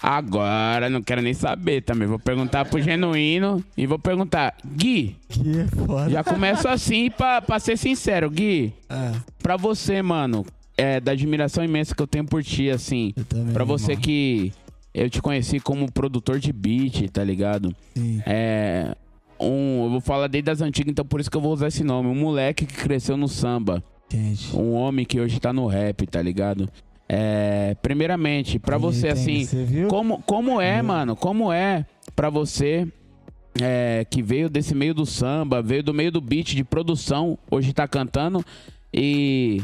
Agora, 0.01 0.89
não 0.89 1.01
quero 1.01 1.21
nem 1.21 1.33
saber 1.33 1.81
também. 1.81 2.07
Vou 2.07 2.19
perguntar 2.19 2.65
pro 2.65 2.81
Genuíno 2.81 3.63
e 3.75 3.85
vou 3.87 3.97
perguntar, 3.99 4.55
Gui, 4.65 5.15
Que 5.27 5.59
é 5.61 5.67
foda. 5.67 6.09
já 6.09 6.23
começo 6.23 6.67
assim 6.67 7.09
pra, 7.09 7.41
pra 7.41 7.59
ser 7.59 7.77
sincero, 7.77 8.29
Gui. 8.29 8.73
É, 8.89 9.11
Pra 9.41 9.57
você, 9.57 10.01
mano, 10.01 10.45
é 10.77 10.99
da 10.99 11.11
admiração 11.13 11.63
imensa 11.63 11.95
que 11.95 12.01
eu 12.01 12.07
tenho 12.07 12.25
por 12.25 12.43
ti, 12.43 12.69
assim. 12.69 13.13
eu 13.15 13.25
também. 13.25 13.53
Pra 13.53 13.63
você 13.63 13.95
que 13.95 14.53
eu 14.93 15.09
te 15.09 15.21
conheci 15.21 15.59
como 15.59 15.91
produtor 15.91 16.39
de 16.39 16.53
beat, 16.53 17.09
tá 17.11 17.23
ligado? 17.23 17.75
Sim. 17.95 18.21
É. 18.25 18.95
Um, 19.39 19.83
eu 19.85 19.89
vou 19.91 20.01
falar 20.01 20.27
desde 20.27 20.49
as 20.49 20.61
antigas, 20.61 20.91
então 20.91 21.05
por 21.05 21.19
isso 21.19 21.29
que 21.29 21.37
eu 21.37 21.41
vou 21.41 21.53
usar 21.53 21.67
esse 21.67 21.83
nome. 21.83 22.09
Um 22.09 22.15
moleque 22.15 22.65
que 22.65 22.73
cresceu 22.75 23.15
no 23.17 23.27
samba. 23.27 23.83
Gente. 24.11 24.55
Um 24.55 24.73
homem 24.73 25.05
que 25.05 25.19
hoje 25.19 25.39
tá 25.39 25.51
no 25.53 25.67
rap, 25.67 26.05
tá 26.07 26.21
ligado? 26.21 26.67
É. 27.09 27.75
Primeiramente, 27.81 28.57
pra 28.59 28.75
Aí, 28.77 28.81
você, 28.81 29.07
assim. 29.09 29.45
Você 29.45 29.63
viu? 29.63 29.87
Como, 29.87 30.21
como 30.23 30.59
é, 30.61 30.81
Hum. 30.81 30.85
mano? 30.85 31.15
Como 31.15 31.51
é 31.51 31.85
pra 32.15 32.29
você 32.29 32.87
é, 33.61 34.05
que 34.09 34.21
veio 34.23 34.49
desse 34.49 34.73
meio 34.75 34.93
do 34.93 35.05
samba, 35.05 35.61
veio 35.61 35.83
do 35.83 35.93
meio 35.93 36.11
do 36.11 36.21
beat 36.21 36.55
de 36.55 36.63
produção, 36.63 37.37
hoje 37.51 37.73
tá 37.73 37.87
cantando 37.87 38.43
e. 38.93 39.61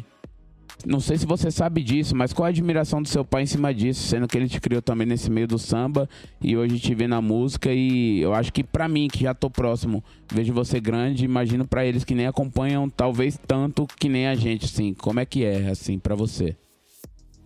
Não 0.86 1.00
sei 1.00 1.18
se 1.18 1.26
você 1.26 1.50
sabe 1.50 1.82
disso, 1.82 2.16
mas 2.16 2.34
qual 2.34 2.46
a 2.46 2.50
admiração 2.50 3.02
do 3.02 3.08
seu 3.08 3.24
pai 3.24 3.44
em 3.44 3.46
cima 3.46 3.74
disso, 3.74 4.06
sendo 4.08 4.28
que 4.28 4.38
ele 4.38 4.50
te 4.50 4.60
criou 4.60 4.82
também 4.82 5.08
nesse 5.08 5.32
meio 5.32 5.48
do 5.48 5.58
samba 5.58 6.10
e 6.42 6.58
hoje 6.58 6.78
te 6.80 6.94
vê 6.94 7.08
na 7.08 7.22
música 7.22 7.72
e 7.72 8.20
eu 8.20 8.34
acho 8.34 8.52
que 8.52 8.64
pra 8.64 8.88
mim, 8.88 9.08
que 9.08 9.24
já 9.24 9.34
tô 9.34 9.50
próximo, 9.50 10.04
vejo 10.32 10.54
você 10.54 10.82
grande, 10.82 11.24
imagino 11.24 11.66
pra 11.66 11.86
eles 11.86 12.04
que 12.04 12.14
nem 12.14 12.28
acompanham 12.28 12.90
talvez 12.90 13.40
tanto 13.48 13.88
que 13.88 14.10
nem 14.10 14.28
a 14.28 14.36
gente, 14.36 14.66
assim. 14.66 14.94
Como 14.94 15.20
é 15.20 15.26
que 15.26 15.46
é, 15.46 15.70
assim, 15.70 15.98
pra 15.98 16.16
você? 16.16 16.56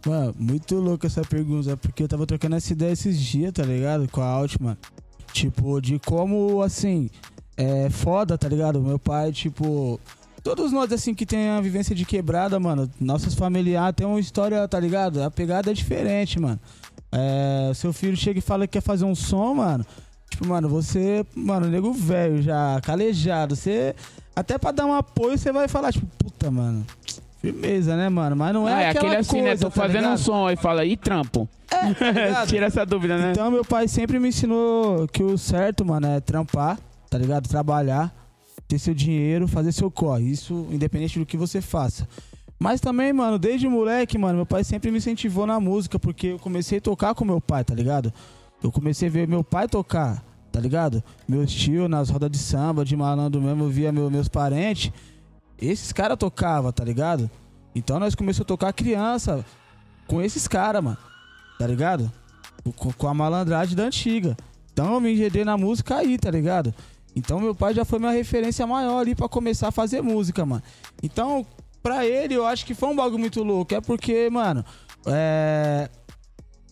Mano, 0.05 0.33
muito 0.39 0.75
louco 0.75 1.05
essa 1.05 1.21
pergunta, 1.21 1.75
porque 1.75 2.01
eu 2.03 2.07
tava 2.07 2.25
trocando 2.25 2.55
essa 2.55 2.73
ideia 2.73 2.91
esses 2.91 3.19
dias, 3.19 3.51
tá 3.51 3.63
ligado? 3.63 4.07
Com 4.09 4.21
a 4.21 4.25
Altman. 4.25 4.77
Tipo, 5.33 5.81
de 5.81 5.99
como, 5.99 6.61
assim, 6.61 7.09
é 7.55 7.89
foda, 7.89 8.38
tá 8.38 8.47
ligado? 8.47 8.81
Meu 8.81 8.97
pai, 8.97 9.31
tipo. 9.31 9.99
Todos 10.43 10.71
nós, 10.71 10.91
assim, 10.93 11.13
que 11.13 11.25
tem 11.25 11.49
a 11.49 11.59
vivência 11.61 11.93
de 11.95 12.05
quebrada, 12.05 12.59
mano, 12.59 12.89
nossos 12.99 13.33
familiares 13.33 13.95
tem 13.95 14.05
uma 14.07 14.19
história, 14.19 14.65
tá 14.67 14.79
ligado? 14.79 15.21
A 15.23 15.29
pegada 15.31 15.71
é 15.71 15.73
diferente, 15.73 16.39
mano. 16.39 16.59
É, 17.11 17.71
seu 17.75 17.91
filho 17.91 18.15
chega 18.15 18.39
e 18.39 18.41
fala 18.41 18.65
que 18.67 18.73
quer 18.73 18.81
fazer 18.81 19.05
um 19.05 19.15
som, 19.15 19.55
mano. 19.55 19.85
Tipo, 20.29 20.47
mano, 20.47 20.69
você, 20.69 21.25
mano, 21.35 21.67
nego 21.67 21.91
velho 21.93 22.41
já, 22.41 22.79
calejado. 22.83 23.55
Você, 23.55 23.95
até 24.35 24.57
pra 24.57 24.71
dar 24.71 24.85
um 24.85 24.93
apoio, 24.93 25.38
você 25.38 25.51
vai 25.51 25.67
falar, 25.67 25.91
tipo, 25.91 26.05
puta, 26.17 26.51
mano. 26.51 26.85
Firmeza, 27.41 27.95
né, 27.95 28.09
mano? 28.09 28.35
Mas 28.35 28.53
não 28.53 28.67
é, 28.67 28.73
Ah, 28.73 28.81
é 28.81 28.89
aquele 28.89 29.15
assim, 29.15 29.41
né? 29.41 29.49
coisa, 29.49 29.65
Tô 29.65 29.69
tá 29.69 29.81
fazendo 29.81 29.97
um 29.99 30.01
ligado? 30.11 30.17
som 30.19 30.47
aí 30.47 30.55
fala, 30.55 30.85
e 30.85 30.97
trampo? 30.97 31.47
tá 31.67 31.81
ligado? 32.11 32.47
Tira 32.47 32.65
essa 32.65 32.85
dúvida, 32.85 33.17
né? 33.17 33.31
Então 33.31 33.49
meu 33.51 33.63
pai 33.63 33.88
sempre 33.88 34.19
me 34.19 34.29
ensinou 34.29 35.07
que 35.07 35.23
o 35.23 35.38
certo, 35.38 35.85
mano, 35.85 36.07
é 36.07 36.19
trampar, 36.19 36.77
tá 37.09 37.17
ligado? 37.17 37.47
Trabalhar, 37.47 38.13
ter 38.68 38.80
seu 38.80 38.93
dinheiro, 38.93 39.47
fazer 39.47 39.72
seu 39.72 39.89
corre. 39.89 40.30
Isso 40.30 40.68
independente 40.72 41.18
do 41.20 41.26
que 41.26 41.38
você 41.38 41.61
faça. 41.61 42.07
Mas 42.59 42.82
também, 42.82 43.13
mano, 43.13 43.38
desde 43.38 43.68
moleque, 43.68 44.18
mano, 44.18 44.38
meu 44.38 44.45
pai 44.45 44.63
sempre 44.63 44.89
me 44.91 44.97
incentivou 44.97 45.45
na 45.45 45.59
música, 45.59 45.99
porque 45.99 46.28
eu 46.28 46.39
comecei 46.39 46.80
a 46.80 46.82
tocar 46.82 47.13
com 47.13 47.24
meu 47.24 47.39
pai, 47.39 47.63
tá 47.63 47.76
ligado? 47.76 48.11
Eu 48.63 48.72
comecei 48.72 49.07
a 49.07 49.11
ver 49.11 49.28
meu 49.28 49.43
pai 49.43 49.68
tocar, 49.68 50.24
tá 50.51 50.59
ligado? 50.59 51.03
Meu 51.28 51.45
tio 51.45 51.88
nas 51.88 52.09
rodas 52.09 52.32
de 52.32 52.39
samba, 52.39 52.84
de 52.84 52.95
malandro 52.95 53.39
mesmo, 53.39 53.65
eu 53.65 53.70
via 53.70 53.91
meu- 53.91 54.09
meus 54.09 54.28
parentes. 54.28 54.91
Esses 55.61 55.91
caras 55.93 56.18
tocavam, 56.18 56.72
tá 56.72 56.84
ligado? 56.84 57.30
Então 57.76 57.99
nós 57.99 58.15
começamos 58.15 58.45
a 58.45 58.47
tocar 58.47 58.74
criança 58.74 59.45
com 60.07 60.20
esses 60.20 60.47
caras, 60.47 60.84
mano. 60.84 60.97
Tá 61.59 61.68
ligado? 61.68 62.11
Com, 62.76 62.91
com 62.91 63.07
a 63.07 63.13
malandragem 63.13 63.76
da 63.76 63.84
antiga. 63.84 64.36
Então 64.74 64.95
eu 64.95 64.99
me 64.99 65.13
enredei 65.13 65.45
na 65.45 65.57
música 65.57 65.97
aí, 65.97 66.18
tá 66.18 66.32
ligado? 66.32 66.74
Então 67.16 67.39
meu 67.39 67.55
pai 67.55 67.74
já 67.74 67.84
foi 67.84 67.99
minha 67.99 68.12
referência 68.12 68.66
maior 68.68 68.99
ali 68.99 69.16
pra 69.16 69.28
começar 69.28 69.70
a 69.70 69.72
fazer 69.72 70.01
música, 70.01 70.45
mano. 70.45 70.62
Então, 71.01 71.45
pra 71.82 72.05
ele, 72.05 72.36
eu 72.36 72.45
acho 72.45 72.66
que 72.66 72.74
foi 72.74 72.89
um 72.89 72.95
bagulho 72.95 73.20
muito 73.20 73.43
louco. 73.43 73.74
É 73.74 73.82
porque, 73.82 74.30
mano, 74.30 74.64
é. 75.05 75.89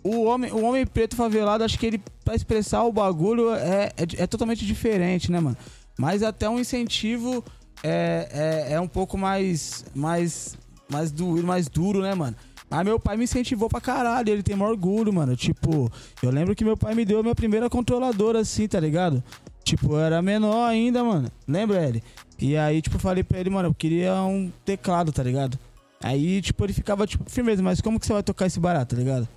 O 0.04 0.26
homem, 0.26 0.52
o 0.52 0.64
homem 0.64 0.86
preto 0.86 1.16
favelado, 1.16 1.64
acho 1.64 1.80
que 1.80 1.86
ele, 1.88 2.02
pra 2.24 2.36
expressar 2.36 2.84
o 2.84 2.92
bagulho, 2.92 3.52
é, 3.56 3.92
é, 3.98 4.24
é 4.24 4.28
totalmente 4.28 4.64
diferente, 4.64 5.32
né, 5.32 5.40
mano? 5.40 5.58
Mas 5.98 6.22
até 6.22 6.48
um 6.48 6.60
incentivo 6.60 7.44
é, 7.82 8.68
é, 8.70 8.74
é 8.74 8.80
um 8.80 8.88
pouco 8.88 9.18
mais, 9.18 9.84
mais, 9.96 10.56
mais, 10.88 11.12
duro, 11.12 11.44
mais 11.44 11.68
duro, 11.68 12.02
né, 12.02 12.14
mano? 12.14 12.36
Mas 12.70 12.86
meu 12.86 13.00
pai 13.00 13.18
me 13.18 13.24
incentivou 13.24 13.70
pra 13.70 13.80
caralho, 13.82 14.30
ele 14.30 14.44
tem 14.44 14.56
maior 14.56 14.72
orgulho, 14.72 15.14
mano. 15.14 15.36
Tipo, 15.36 15.92
eu 16.22 16.30
lembro 16.30 16.56
que 16.56 16.64
meu 16.64 16.76
pai 16.76 16.94
me 16.94 17.06
deu 17.06 17.20
a 17.20 17.24
minha 17.24 17.36
primeira 17.36 17.70
controladora 17.70 18.40
assim, 18.40 18.68
tá 18.68 18.80
ligado? 18.80 19.24
Tipo, 19.66 19.94
eu 19.94 20.00
era 20.00 20.22
menor 20.22 20.70
ainda, 20.70 21.04
mano. 21.04 21.28
Lembra 21.48 21.84
ele? 21.84 22.04
E 22.38 22.56
aí, 22.56 22.84
tipo, 22.84 22.98
eu 22.98 23.00
falei 23.00 23.24
pra 23.24 23.40
ele, 23.40 23.50
mano, 23.50 23.70
eu 23.70 23.74
queria 23.74 24.14
um 24.14 24.52
teclado, 24.64 25.12
tá 25.12 25.24
ligado? 25.24 25.58
Aí, 26.04 26.40
tipo, 26.40 26.64
ele 26.64 26.72
ficava, 26.72 27.08
tipo, 27.08 27.28
firmeza, 27.28 27.64
mas 27.64 27.82
como 27.82 28.00
que 28.00 28.06
você 28.06 28.14
vai 28.14 28.22
tocar 28.22 28.46
esse 28.46 28.60
barato, 28.60 28.96
tá 28.96 29.02
ligado? 29.02 29.28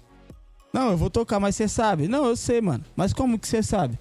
Não, 0.70 0.90
eu 0.90 0.98
vou 0.98 1.08
tocar, 1.08 1.40
mas 1.40 1.56
você 1.56 1.66
sabe. 1.66 2.08
Não, 2.08 2.26
eu 2.26 2.36
sei, 2.36 2.60
mano. 2.60 2.84
Mas 2.94 3.14
como 3.14 3.38
que 3.38 3.48
você 3.48 3.62
sabe? 3.62 3.98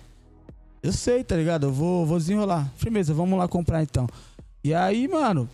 Eu 0.84 0.92
sei, 0.92 1.24
tá 1.24 1.38
ligado? 1.38 1.68
Eu 1.68 1.72
vou, 1.72 2.06
vou 2.06 2.18
desenrolar. 2.18 2.70
Firmeza, 2.76 3.14
vamos 3.14 3.40
lá 3.40 3.48
comprar 3.48 3.82
então. 3.82 4.06
E 4.62 4.74
aí, 4.74 5.08
mano, 5.08 5.50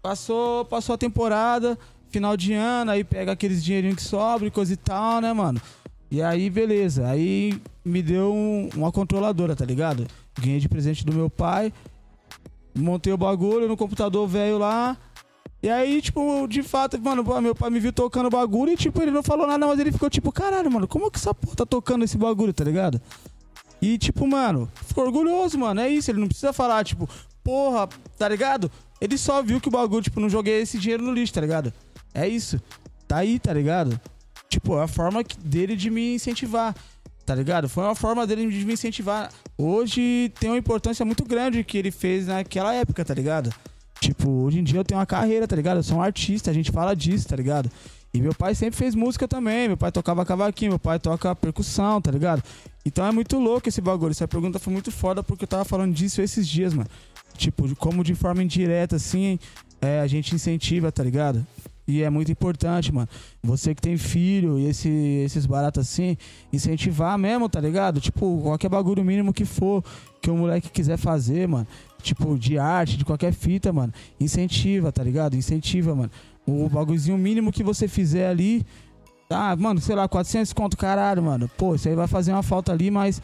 passou, 0.00 0.64
passou 0.64 0.94
a 0.94 0.98
temporada, 0.98 1.78
final 2.08 2.34
de 2.34 2.54
ano, 2.54 2.92
aí 2.92 3.04
pega 3.04 3.32
aqueles 3.32 3.62
dinheirinhos 3.62 3.96
que 3.96 4.02
sobra 4.02 4.48
e 4.48 4.50
coisa 4.50 4.72
e 4.72 4.76
tal, 4.76 5.20
né, 5.20 5.34
mano? 5.34 5.60
E 6.14 6.22
aí, 6.22 6.48
beleza. 6.48 7.08
Aí 7.08 7.60
me 7.84 8.00
deu 8.00 8.32
um- 8.32 8.68
uma 8.76 8.92
controladora, 8.92 9.56
tá 9.56 9.64
ligado? 9.64 10.06
Ganhei 10.40 10.60
de 10.60 10.68
presente 10.68 11.04
do 11.04 11.12
meu 11.12 11.28
pai. 11.28 11.72
Montei 12.72 13.12
o 13.12 13.16
bagulho 13.16 13.66
no 13.66 13.76
computador 13.76 14.28
velho 14.28 14.56
lá. 14.56 14.96
E 15.60 15.68
aí, 15.68 16.00
tipo, 16.00 16.46
de 16.46 16.62
fato, 16.62 16.96
mano, 17.00 17.24
meu 17.42 17.52
pai 17.52 17.68
me 17.68 17.80
viu 17.80 17.92
tocando 17.92 18.26
o 18.26 18.30
bagulho 18.30 18.70
e, 18.70 18.76
tipo, 18.76 19.02
ele 19.02 19.10
não 19.10 19.24
falou 19.24 19.44
nada, 19.44 19.66
mas 19.66 19.76
ele 19.80 19.90
ficou 19.90 20.08
tipo, 20.08 20.30
caralho, 20.30 20.70
mano, 20.70 20.86
como 20.86 21.10
que 21.10 21.18
essa 21.18 21.34
porra 21.34 21.56
tá 21.56 21.66
tocando 21.66 22.04
esse 22.04 22.16
bagulho, 22.16 22.52
tá 22.52 22.62
ligado? 22.62 23.00
E, 23.82 23.98
tipo, 23.98 24.24
mano, 24.24 24.70
ficou 24.86 25.02
orgulhoso, 25.06 25.58
mano. 25.58 25.80
É 25.80 25.88
isso, 25.88 26.12
ele 26.12 26.20
não 26.20 26.28
precisa 26.28 26.52
falar, 26.52 26.84
tipo, 26.84 27.08
porra, 27.42 27.88
tá 28.16 28.28
ligado? 28.28 28.70
Ele 29.00 29.18
só 29.18 29.42
viu 29.42 29.60
que 29.60 29.66
o 29.66 29.70
bagulho, 29.72 30.00
tipo, 30.02 30.20
não 30.20 30.28
joguei 30.28 30.60
esse 30.60 30.78
dinheiro 30.78 31.02
no 31.02 31.12
lixo, 31.12 31.32
tá 31.34 31.40
ligado? 31.40 31.72
É 32.14 32.28
isso. 32.28 32.60
Tá 33.08 33.16
aí, 33.16 33.40
tá 33.40 33.52
ligado? 33.52 34.00
Tipo, 34.54 34.78
é 34.78 34.84
a 34.84 34.86
forma 34.86 35.20
dele 35.44 35.74
de 35.74 35.90
me 35.90 36.14
incentivar, 36.14 36.76
tá 37.26 37.34
ligado? 37.34 37.68
Foi 37.68 37.82
uma 37.82 37.96
forma 37.96 38.24
dele 38.24 38.48
de 38.48 38.64
me 38.64 38.74
incentivar. 38.74 39.28
Hoje 39.58 40.32
tem 40.38 40.48
uma 40.48 40.56
importância 40.56 41.04
muito 41.04 41.24
grande 41.24 41.64
que 41.64 41.76
ele 41.76 41.90
fez 41.90 42.28
naquela 42.28 42.72
época, 42.72 43.04
tá 43.04 43.12
ligado? 43.12 43.52
Tipo, 43.98 44.30
hoje 44.30 44.60
em 44.60 44.62
dia 44.62 44.78
eu 44.78 44.84
tenho 44.84 45.00
uma 45.00 45.06
carreira, 45.06 45.48
tá 45.48 45.56
ligado? 45.56 45.78
Eu 45.78 45.82
sou 45.82 45.98
um 45.98 46.02
artista, 46.02 46.52
a 46.52 46.54
gente 46.54 46.70
fala 46.70 46.94
disso, 46.94 47.26
tá 47.26 47.34
ligado? 47.34 47.68
E 48.12 48.20
meu 48.20 48.32
pai 48.32 48.54
sempre 48.54 48.76
fez 48.76 48.94
música 48.94 49.26
também. 49.26 49.66
Meu 49.66 49.76
pai 49.76 49.90
tocava 49.90 50.24
cavaquinho, 50.24 50.70
meu 50.70 50.78
pai 50.78 51.00
toca 51.00 51.34
percussão, 51.34 52.00
tá 52.00 52.12
ligado? 52.12 52.40
Então 52.86 53.04
é 53.04 53.10
muito 53.10 53.36
louco 53.40 53.68
esse 53.68 53.80
bagulho. 53.80 54.12
Essa 54.12 54.28
pergunta 54.28 54.60
foi 54.60 54.72
muito 54.72 54.92
foda 54.92 55.20
porque 55.20 55.42
eu 55.42 55.48
tava 55.48 55.64
falando 55.64 55.92
disso 55.92 56.22
esses 56.22 56.46
dias, 56.46 56.72
mano. 56.72 56.88
Tipo, 57.36 57.74
como 57.74 58.04
de 58.04 58.14
forma 58.14 58.40
indireta, 58.40 58.94
assim, 58.94 59.36
é, 59.82 59.98
a 59.98 60.06
gente 60.06 60.32
incentiva, 60.32 60.92
tá 60.92 61.02
ligado? 61.02 61.44
E 61.86 62.02
é 62.02 62.08
muito 62.08 62.32
importante, 62.32 62.92
mano. 62.92 63.08
Você 63.42 63.74
que 63.74 63.82
tem 63.82 63.96
filho 63.96 64.58
e 64.58 64.66
esse, 64.66 64.88
esses 64.88 65.44
baratos 65.44 65.86
assim, 65.86 66.16
incentivar 66.52 67.18
mesmo, 67.18 67.48
tá 67.48 67.60
ligado? 67.60 68.00
Tipo, 68.00 68.40
qualquer 68.42 68.70
bagulho 68.70 69.04
mínimo 69.04 69.32
que 69.32 69.44
for 69.44 69.84
que 70.20 70.30
o 70.30 70.36
moleque 70.36 70.70
quiser 70.70 70.96
fazer, 70.96 71.46
mano. 71.46 71.66
Tipo, 72.02 72.38
de 72.38 72.58
arte, 72.58 72.96
de 72.96 73.04
qualquer 73.04 73.32
fita, 73.32 73.72
mano. 73.72 73.92
Incentiva, 74.18 74.90
tá 74.90 75.02
ligado? 75.02 75.36
Incentiva, 75.36 75.94
mano. 75.94 76.10
O 76.46 76.68
bagulhozinho 76.68 77.18
mínimo 77.18 77.52
que 77.52 77.62
você 77.62 77.86
fizer 77.86 78.28
ali. 78.28 78.64
Ah, 79.28 79.54
mano, 79.56 79.80
sei 79.80 79.94
lá, 79.94 80.08
400 80.08 80.52
conto, 80.54 80.76
caralho, 80.76 81.22
mano. 81.22 81.50
Pô, 81.56 81.74
isso 81.74 81.88
aí 81.88 81.94
vai 81.94 82.06
fazer 82.06 82.32
uma 82.32 82.42
falta 82.42 82.72
ali, 82.72 82.90
mas. 82.90 83.20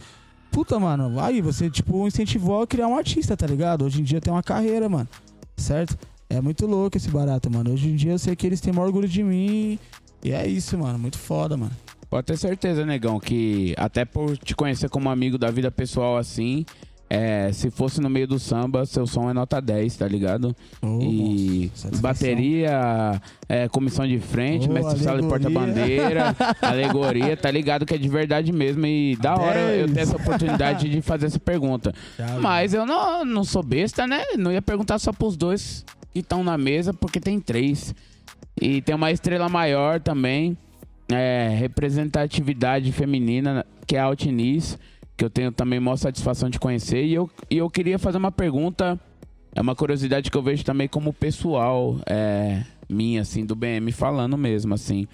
Puta, 0.51 0.79
mano. 0.79 1.19
Aí 1.21 1.41
você, 1.41 1.71
tipo, 1.71 2.07
incentivou 2.07 2.63
a 2.63 2.67
criar 2.67 2.89
um 2.89 2.97
artista, 2.97 3.37
tá 3.37 3.47
ligado? 3.47 3.85
Hoje 3.85 4.01
em 4.01 4.05
dia 4.05 4.21
tem 4.21 4.33
uma 4.33 4.43
carreira, 4.43 4.89
mano. 4.89 5.09
Certo? 5.57 5.97
É 6.31 6.41
muito 6.41 6.65
louco 6.67 6.97
esse 6.97 7.11
barato, 7.11 7.51
mano. 7.51 7.73
Hoje 7.73 7.89
em 7.91 7.97
dia 7.97 8.13
eu 8.13 8.19
sei 8.19 8.37
que 8.37 8.47
eles 8.47 8.61
têm 8.61 8.73
maior 8.73 8.87
orgulho 8.87 9.09
de 9.09 9.23
mim. 9.23 9.79
E 10.23 10.31
é 10.33 10.47
isso, 10.47 10.79
mano. 10.79 10.99
Muito 10.99 11.19
foda, 11.19 11.57
mano. 11.57 11.73
Pode 12.09 12.27
ter 12.27 12.37
certeza, 12.37 12.87
negão, 12.87 13.19
que 13.21 13.75
até 13.77 14.05
por 14.05 14.37
te 14.39 14.55
conhecer 14.55 14.89
como 14.89 15.09
amigo 15.11 15.37
da 15.37 15.51
vida 15.51 15.71
pessoal 15.71 16.17
assim, 16.17 16.65
É, 17.13 17.51
se 17.53 17.73
fosse 17.73 18.01
no 18.01 18.09
meio 18.09 18.29
do 18.29 18.39
samba, 18.39 18.87
seu 18.87 19.05
som 19.05 19.29
é 19.29 19.33
nota 19.33 19.61
10, 19.61 19.97
tá 19.97 20.07
ligado? 20.07 20.55
Ô, 20.81 21.01
e 21.03 21.69
bateria, 22.01 23.21
é, 23.49 23.69
comissão 23.69 24.07
de 24.07 24.21
frente, 24.21 24.69
Ô, 24.69 24.73
mestre 24.73 25.01
sala 25.01 25.21
de 25.21 25.25
alegoria. 25.27 25.29
porta-bandeira, 25.51 26.37
alegoria, 26.63 27.37
tá 27.37 27.51
ligado 27.51 27.85
que 27.85 27.95
é 27.95 27.99
de 27.99 28.09
verdade 28.09 28.53
mesmo. 28.53 28.87
E 28.87 29.17
da 29.17 29.35
hora 29.35 29.59
eu 29.75 29.93
ter 29.93 30.01
essa 30.03 30.17
oportunidade 30.17 30.89
de 30.89 31.01
fazer 31.03 31.27
essa 31.27 31.41
pergunta. 31.41 31.93
Já- 32.17 32.39
Mas 32.41 32.75
eu 32.75 32.87
não, 32.87 33.25
não 33.25 33.43
sou 33.43 33.63
besta, 33.65 34.07
né? 34.07 34.23
Não 34.39 34.53
ia 34.53 34.63
perguntar 34.63 35.01
só 35.01 35.13
pros 35.13 35.37
dois 35.37 35.85
que 36.13 36.21
estão 36.21 36.43
na 36.43 36.57
mesa, 36.59 36.93
porque 36.93 37.21
tem 37.21 37.41
três. 37.41 37.95
E 38.61 38.83
tem 38.83 38.95
uma 38.95 39.11
estrela 39.11 39.49
maior 39.49 40.01
também, 40.01 40.57
é, 41.11 41.55
representatividade 41.59 42.91
feminina, 42.93 43.65
que 43.87 43.97
é 43.97 44.01
a 44.01 44.05
Altiniz, 44.05 44.79
que 45.17 45.25
eu 45.25 45.31
tenho 45.31 45.53
também 45.53 45.81
maior 45.81 45.97
satisfação 45.97 46.49
de 46.49 46.59
conhecer. 46.59 47.05
E 47.05 47.15
eu, 47.15 47.31
e 47.51 47.59
eu 47.59 47.69
queria 47.71 47.99
fazer 47.99 48.19
uma 48.19 48.33
pergunta, 48.33 48.99
é 49.55 49.61
uma 49.61 49.75
curiosidade 49.75 50.31
que 50.31 50.37
eu 50.37 50.43
vejo 50.43 50.65
também 50.65 50.89
como 50.89 51.13
pessoal, 51.13 51.97
é, 52.07 52.63
minha, 52.89 53.23
assim, 53.23 53.45
do 53.45 53.55
BM 53.55 53.91
falando 53.93 54.37
mesmo, 54.37 54.75
assim. 54.75 55.07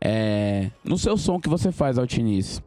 É, 0.00 0.70
no 0.84 0.98
seu 0.98 1.16
som 1.16 1.40
que 1.40 1.48
você 1.48 1.72
faz, 1.72 1.98
Altiniz, 1.98 2.62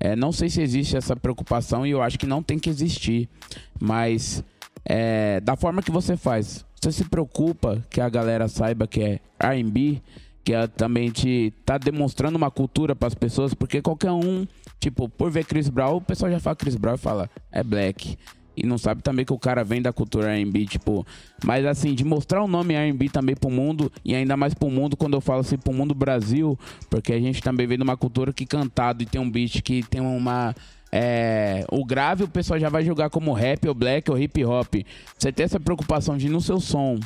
é, 0.00 0.16
não 0.16 0.32
sei 0.32 0.50
se 0.50 0.60
existe 0.60 0.96
essa 0.96 1.14
preocupação 1.14 1.86
e 1.86 1.90
eu 1.90 2.02
acho 2.02 2.18
que 2.18 2.26
não 2.26 2.42
tem 2.42 2.58
que 2.58 2.68
existir, 2.68 3.28
mas 3.80 4.42
é, 4.84 5.40
da 5.40 5.56
forma 5.56 5.82
que 5.82 5.90
você 5.90 6.16
faz, 6.16 6.64
você 6.84 6.92
se 6.92 7.04
preocupa 7.04 7.82
que 7.88 7.98
a 7.98 8.08
galera 8.10 8.46
saiba 8.46 8.86
que 8.86 9.00
é 9.00 9.20
R&B, 9.38 10.02
que 10.44 10.52
é 10.52 10.66
também 10.66 11.10
te 11.10 11.50
tá 11.64 11.78
demonstrando 11.78 12.36
uma 12.36 12.50
cultura 12.50 12.94
para 12.94 13.08
as 13.08 13.14
pessoas, 13.14 13.54
porque 13.54 13.80
qualquer 13.80 14.12
um, 14.12 14.46
tipo, 14.78 15.08
por 15.08 15.30
ver 15.30 15.46
Chris 15.46 15.70
Brown, 15.70 15.96
o 15.96 16.00
pessoal 16.00 16.30
já 16.30 16.38
fala 16.38 16.56
Chris 16.56 16.76
Brown 16.76 16.96
e 16.96 16.98
fala 16.98 17.30
é 17.50 17.62
black. 17.62 18.18
E 18.56 18.64
não 18.66 18.76
sabe 18.76 19.02
também 19.02 19.24
que 19.24 19.32
o 19.32 19.38
cara 19.38 19.64
vem 19.64 19.80
da 19.80 19.92
cultura 19.92 20.32
R&B, 20.36 20.66
tipo, 20.66 21.06
mas 21.42 21.64
assim, 21.64 21.94
de 21.94 22.04
mostrar 22.04 22.42
o 22.42 22.46
nome 22.46 22.74
R&B 22.74 23.08
também 23.08 23.34
pro 23.34 23.50
mundo 23.50 23.90
e 24.04 24.14
ainda 24.14 24.36
mais 24.36 24.52
pro 24.52 24.70
mundo 24.70 24.96
quando 24.96 25.14
eu 25.14 25.20
falo 25.22 25.40
assim 25.40 25.56
pro 25.56 25.72
mundo 25.72 25.94
Brasil, 25.94 26.58
porque 26.90 27.14
a 27.14 27.18
gente 27.18 27.42
também 27.42 27.66
vem 27.66 27.78
de 27.78 27.82
uma 27.82 27.96
cultura 27.96 28.30
que 28.32 28.44
cantado 28.44 29.02
e 29.02 29.06
tem 29.06 29.20
um 29.20 29.28
beat 29.28 29.62
que 29.62 29.82
tem 29.82 30.02
uma 30.02 30.54
é, 30.96 31.64
o 31.72 31.84
grave 31.84 32.22
o 32.22 32.28
pessoal 32.28 32.60
já 32.60 32.68
vai 32.68 32.84
julgar 32.84 33.10
como 33.10 33.32
rap 33.32 33.66
ou 33.66 33.74
black 33.74 34.08
ou 34.08 34.16
hip 34.16 34.44
hop. 34.44 34.76
Você 35.18 35.32
tem 35.32 35.42
essa 35.42 35.58
preocupação 35.58 36.16
de 36.16 36.28
no 36.28 36.40
seu 36.40 36.60
som 36.60 37.00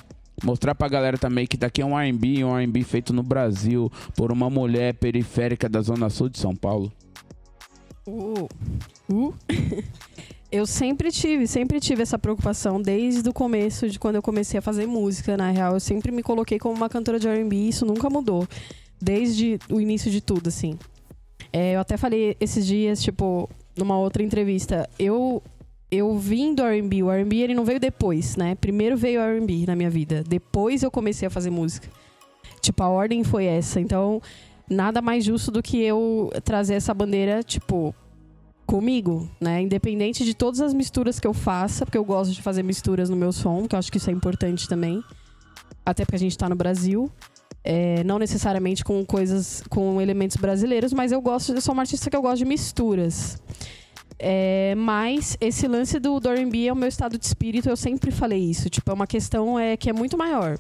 mostrar 0.45 0.75
pra 0.75 0.89
galera 0.89 1.17
também 1.17 1.47
que 1.47 1.57
daqui 1.57 1.81
é 1.81 1.87
um 1.87 1.99
R&B, 1.99 2.45
um 2.45 2.55
R&B 2.55 2.85
feito 2.85 3.15
no 3.15 3.23
Brasil 3.23 3.91
por 4.15 4.31
uma 4.31 4.51
mulher 4.51 4.93
periférica 4.93 5.71
da 5.71 5.81
zona 5.81 6.11
sul 6.11 6.29
de 6.29 6.39
São 6.39 6.55
Paulo. 6.55 6.93
Uh, 8.07 8.47
uh. 9.11 9.35
Eu 10.53 10.67
sempre 10.67 11.11
tive, 11.11 11.47
sempre 11.47 11.81
tive 11.81 12.03
essa 12.03 12.19
preocupação 12.19 12.81
desde 12.83 13.27
o 13.27 13.33
começo 13.35 13.89
de 13.89 13.99
quando 13.99 14.17
eu 14.17 14.23
comecei 14.23 14.59
a 14.59 14.63
fazer 14.63 14.87
música, 14.87 15.37
na 15.37 15.51
real. 15.51 15.75
Eu 15.75 15.81
sempre 15.81 16.11
me 16.11 16.23
coloquei 16.23 16.59
como 16.59 16.75
uma 16.75 16.89
cantora 16.89 17.21
de 17.21 17.29
R&B 17.29 17.55
isso 17.55 17.85
nunca 17.85 18.09
mudou. 18.09 18.49
Desde 18.99 19.59
o 19.69 19.79
início 19.79 20.11
de 20.11 20.23
tudo, 20.23 20.49
assim. 20.49 20.79
É, 21.53 21.75
eu 21.75 21.81
até 21.81 21.99
falei 21.99 22.35
esses 22.41 22.67
dias, 22.67 23.03
tipo, 23.03 23.49
numa 23.79 23.97
outra 23.99 24.23
entrevista, 24.23 24.89
eu 24.99 25.43
eu 25.91 26.19
vim 26.19 26.55
do 26.55 26.63
R&B, 26.63 27.03
o 27.03 27.11
R&B 27.11 27.37
ele 27.37 27.55
não 27.55 27.65
veio 27.65 27.81
depois, 27.81 28.37
né? 28.37 28.55
Primeiro 28.55 28.97
veio 28.97 29.21
o 29.21 29.25
R&B 29.25 29.65
na 29.67 29.75
minha 29.75 29.89
vida, 29.89 30.23
depois 30.27 30.83
eu 30.83 30.91
comecei 30.91 31.27
a 31.27 31.31
fazer 31.31 31.49
música. 31.51 31.89
Tipo, 32.61 32.83
a 32.83 32.89
ordem 32.89 33.25
foi 33.25 33.47
essa. 33.47 33.81
Então, 33.81 34.21
nada 34.69 35.01
mais 35.01 35.25
justo 35.25 35.51
do 35.51 35.63
que 35.63 35.81
eu 35.81 36.31
trazer 36.45 36.75
essa 36.75 36.93
bandeira, 36.93 37.43
tipo, 37.43 37.95
comigo, 38.67 39.29
né? 39.41 39.63
Independente 39.63 40.25
de 40.25 40.35
todas 40.35 40.61
as 40.61 40.75
misturas 40.75 41.19
que 41.19 41.27
eu 41.27 41.33
faça, 41.33 41.87
porque 41.87 41.97
eu 41.97 42.05
gosto 42.05 42.35
de 42.35 42.43
fazer 42.43 42.63
misturas 42.63 43.09
no 43.09 43.17
meu 43.17 43.33
som, 43.33 43.67
que 43.67 43.75
eu 43.75 43.79
acho 43.79 43.91
que 43.91 43.97
isso 43.97 44.11
é 44.11 44.13
importante 44.13 44.69
também. 44.69 45.03
Até 45.87 46.05
porque 46.05 46.17
a 46.17 46.21
gente 46.21 46.37
tá 46.37 46.49
no 46.51 46.55
Brasil. 46.55 47.11
É, 47.71 48.03
não 48.03 48.19
necessariamente 48.19 48.83
com 48.83 49.05
coisas, 49.05 49.63
com 49.69 50.01
elementos 50.01 50.39
brasileiros, 50.39 50.91
mas 50.91 51.13
eu 51.13 51.21
gosto, 51.21 51.53
eu 51.53 51.61
sou 51.61 51.75
uma 51.75 51.83
artista 51.83 52.09
que 52.09 52.17
eu 52.17 52.23
gosto 52.23 52.39
de 52.39 52.47
misturas. 52.47 53.39
É, 54.19 54.75
mas 54.75 55.37
esse 55.39 55.69
lance 55.69 56.01
do, 56.01 56.19
do 56.19 56.31
R&B 56.31 56.67
é 56.67 56.73
o 56.73 56.77
meu 56.77 56.89
estado 56.89 57.19
de 57.19 57.27
espírito, 57.27 57.69
eu 57.69 57.77
sempre 57.77 58.11
falei 58.11 58.41
isso. 58.41 58.71
Tipo, 58.71 58.91
é 58.91 58.95
uma 58.95 59.07
questão 59.07 59.59
é, 59.59 59.77
que 59.77 59.91
é 59.91 59.93
muito 59.93 60.17
maior. 60.17 60.59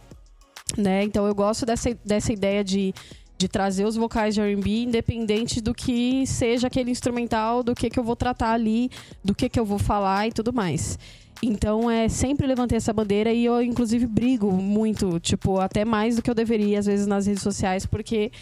Né? 0.77 1.03
Então 1.03 1.27
eu 1.27 1.35
gosto 1.35 1.65
dessa, 1.65 1.97
dessa 2.05 2.31
ideia 2.31 2.63
de, 2.63 2.93
de 3.39 3.49
trazer 3.49 3.87
os 3.87 3.97
vocais 3.97 4.35
de 4.35 4.43
R&B, 4.43 4.83
independente 4.83 5.63
do 5.63 5.73
que 5.73 6.27
seja 6.27 6.67
aquele 6.67 6.91
instrumental, 6.91 7.63
do 7.63 7.75
que, 7.75 7.89
que 7.89 7.99
eu 7.99 8.05
vou 8.05 8.17
tratar 8.17 8.53
ali, 8.53 8.91
do 9.25 9.35
que, 9.35 9.49
que 9.49 9.59
eu 9.59 9.65
vou 9.65 9.79
falar 9.79 10.29
e 10.29 10.33
tudo 10.33 10.53
mais. 10.53 10.99
Então, 11.43 11.91
é 11.91 12.09
sempre 12.09 12.47
levantei 12.47 12.77
essa 12.77 12.93
bandeira 12.93 13.33
e 13.33 13.45
eu, 13.45 13.63
inclusive, 13.63 14.07
brigo 14.07 14.51
muito, 14.53 15.21
tipo, 15.21 15.61
até 15.61 15.85
mais 15.85 16.17
do 16.17 16.23
que 16.23 16.29
eu 16.29 16.35
deveria, 16.35 16.79
às 16.79 16.87
vezes, 16.87 17.07
nas 17.07 17.27
redes 17.27 17.43
sociais, 17.43 17.87
porque 17.87 18.33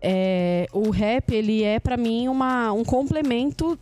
é, 0.00 0.66
o 0.72 0.90
rap, 0.90 1.34
ele 1.34 1.64
é, 1.64 1.80
para 1.80 1.96
mim, 1.96 2.28
uma, 2.28 2.72
um 2.72 2.84
complemento 2.84 3.76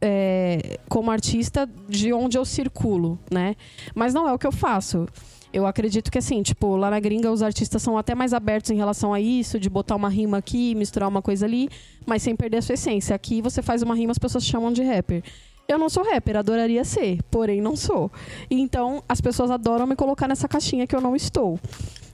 é, 0.00 0.78
como 0.88 1.10
artista 1.10 1.68
de 1.88 2.12
onde 2.12 2.38
eu 2.38 2.44
circulo, 2.44 3.18
né? 3.30 3.56
Mas 3.94 4.14
não 4.14 4.28
é 4.28 4.32
o 4.32 4.38
que 4.38 4.46
eu 4.46 4.52
faço. 4.52 5.08
Eu 5.52 5.66
acredito 5.66 6.10
que, 6.10 6.18
assim, 6.18 6.42
tipo, 6.42 6.76
lá 6.76 6.90
na 6.90 7.00
gringa 7.00 7.30
os 7.30 7.42
artistas 7.42 7.80
são 7.82 7.96
até 7.96 8.14
mais 8.14 8.32
abertos 8.32 8.70
em 8.70 8.76
relação 8.76 9.14
a 9.14 9.20
isso, 9.20 9.58
de 9.58 9.70
botar 9.70 9.96
uma 9.96 10.08
rima 10.08 10.38
aqui, 10.38 10.74
misturar 10.74 11.08
uma 11.08 11.22
coisa 11.22 11.46
ali, 11.46 11.68
mas 12.04 12.22
sem 12.22 12.36
perder 12.36 12.58
a 12.58 12.62
sua 12.62 12.74
essência. 12.74 13.14
Aqui 13.14 13.40
você 13.40 13.62
faz 13.62 13.82
uma 13.82 13.94
rima, 13.94 14.12
as 14.12 14.18
pessoas 14.18 14.44
chamam 14.44 14.72
de 14.72 14.82
rapper. 14.82 15.22
Eu 15.66 15.78
não 15.78 15.88
sou 15.88 16.04
rapper, 16.04 16.36
adoraria 16.36 16.84
ser, 16.84 17.22
porém 17.30 17.60
não 17.60 17.74
sou. 17.74 18.10
Então, 18.50 19.02
as 19.08 19.20
pessoas 19.20 19.50
adoram 19.50 19.86
me 19.86 19.96
colocar 19.96 20.28
nessa 20.28 20.46
caixinha 20.46 20.86
que 20.86 20.94
eu 20.94 21.00
não 21.00 21.16
estou. 21.16 21.58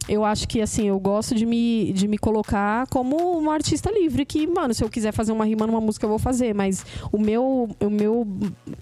Eu 0.09 0.24
acho 0.24 0.48
que, 0.48 0.61
assim, 0.61 0.88
eu 0.88 0.98
gosto 0.98 1.34
de 1.34 1.46
me, 1.46 1.92
de 1.92 2.09
me 2.09 2.18
colocar 2.18 2.86
como 2.88 3.16
uma 3.38 3.55
artista 3.55 3.90
livre, 3.92 4.24
que, 4.24 4.46
mano, 4.46 4.74
se 4.74 4.82
eu 4.82 4.88
quiser 4.88 5.12
fazer 5.12 5.30
uma 5.30 5.44
rima 5.44 5.66
numa 5.66 5.80
música, 5.80 6.05
eu 6.05 6.09
vou 6.09 6.18
fazer, 6.18 6.55
mas 6.55 6.84
o 7.12 7.18
meu, 7.18 7.68
o 7.80 7.90
meu 7.90 8.26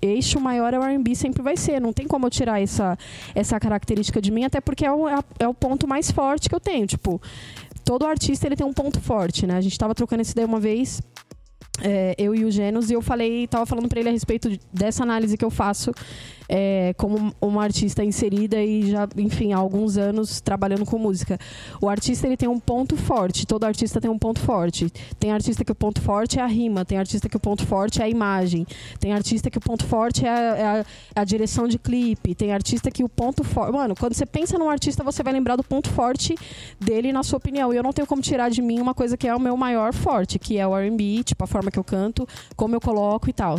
eixo 0.00 0.40
maior 0.40 0.72
é 0.72 0.78
o 0.78 0.82
R&B, 0.82 1.14
sempre 1.14 1.42
vai 1.42 1.56
ser. 1.56 1.80
Não 1.80 1.92
tem 1.92 2.06
como 2.06 2.26
eu 2.26 2.30
tirar 2.30 2.62
essa, 2.62 2.96
essa 3.34 3.58
característica 3.60 4.22
de 4.22 4.30
mim, 4.30 4.44
até 4.44 4.60
porque 4.60 4.86
é 4.86 4.92
o, 4.92 5.08
é 5.08 5.18
é 5.38 5.48
o 5.48 5.52
ponto 5.52 5.86
mais 5.86 6.10
forte 6.10 6.48
que 6.48 6.54
eu 6.54 6.60
tenho. 6.60 6.86
Tipo, 6.86 7.20
todo 7.84 8.06
artista, 8.06 8.46
ele 8.46 8.56
tem 8.56 8.66
um 8.66 8.72
ponto 8.72 9.00
forte, 9.00 9.46
né? 9.46 9.56
A 9.56 9.60
gente 9.60 9.78
tava 9.78 9.94
trocando 9.94 10.20
essa 10.20 10.32
ideia 10.32 10.46
uma 10.46 10.60
vez, 10.60 11.00
é, 11.82 12.14
eu 12.18 12.34
e 12.34 12.44
o 12.44 12.50
Genos, 12.50 12.90
e 12.90 12.94
eu 12.94 13.02
falei, 13.02 13.46
tava 13.46 13.66
falando 13.66 13.88
pra 13.88 14.00
ele 14.00 14.08
a 14.08 14.12
respeito 14.12 14.48
de- 14.50 14.60
dessa 14.72 15.02
análise 15.02 15.36
que 15.36 15.44
eu 15.44 15.50
faço 15.50 15.92
é, 16.48 16.94
como 16.96 17.32
uma 17.40 17.62
artista 17.62 18.02
inserida 18.02 18.62
e 18.62 18.90
já, 18.90 19.06
enfim, 19.16 19.52
há 19.52 19.58
alguns 19.58 19.96
anos 19.98 20.40
trabalhando 20.40 20.84
com 20.86 20.98
música. 20.98 21.38
O 21.80 21.88
artista 21.88 22.26
ele 22.26 22.36
tem 22.36 22.48
um 22.48 22.58
ponto 22.58 22.96
forte, 22.96 23.46
todo 23.46 23.64
artista 23.64 24.00
tem 24.00 24.10
um 24.10 24.18
ponto 24.18 24.40
forte. 24.40 24.90
Tem 25.18 25.30
artista 25.32 25.64
que 25.64 25.72
o 25.72 25.74
ponto 25.74 26.00
forte 26.00 26.38
é 26.38 26.42
a 26.42 26.46
rima, 26.46 26.84
tem 26.84 26.96
artista 26.98 27.28
que 27.28 27.36
o 27.36 27.40
ponto 27.40 27.66
forte 27.66 28.00
é 28.00 28.04
a 28.04 28.08
imagem, 28.08 28.66
tem 28.98 29.12
artista 29.12 29.50
que 29.50 29.58
o 29.58 29.60
ponto 29.60 29.84
forte 29.84 30.24
é 30.26 30.28
a, 30.30 30.32
é 30.56 30.64
a- 30.66 30.78
é 30.78 31.20
a 31.20 31.24
direção 31.24 31.66
de 31.68 31.78
clipe, 31.78 32.34
tem 32.34 32.52
artista 32.52 32.90
que 32.90 33.04
o 33.04 33.08
ponto 33.08 33.44
forte. 33.44 33.72
Mano, 33.72 33.94
quando 33.94 34.14
você 34.14 34.24
pensa 34.26 34.56
num 34.58 34.70
artista, 34.70 35.02
você 35.04 35.22
vai 35.22 35.32
lembrar 35.32 35.56
do 35.56 35.62
ponto 35.64 35.88
forte 35.90 36.34
dele 36.80 37.12
na 37.12 37.22
sua 37.22 37.36
opinião. 37.38 37.72
E 37.72 37.76
eu 37.76 37.82
não 37.82 37.92
tenho 37.92 38.06
como 38.06 38.22
tirar 38.22 38.48
de 38.50 38.62
mim 38.62 38.80
uma 38.80 38.94
coisa 38.94 39.16
que 39.16 39.26
é 39.28 39.34
o 39.34 39.40
meu 39.40 39.56
maior 39.56 39.92
forte, 39.92 40.38
que 40.38 40.56
é 40.58 40.66
o 40.66 40.74
RB, 40.76 41.22
tipo, 41.24 41.44
a 41.44 41.46
forma 41.46 41.70
que 41.70 41.78
eu 41.78 41.84
canto, 41.84 42.26
como 42.56 42.74
eu 42.74 42.80
coloco 42.80 43.28
e 43.28 43.32
tal. 43.32 43.58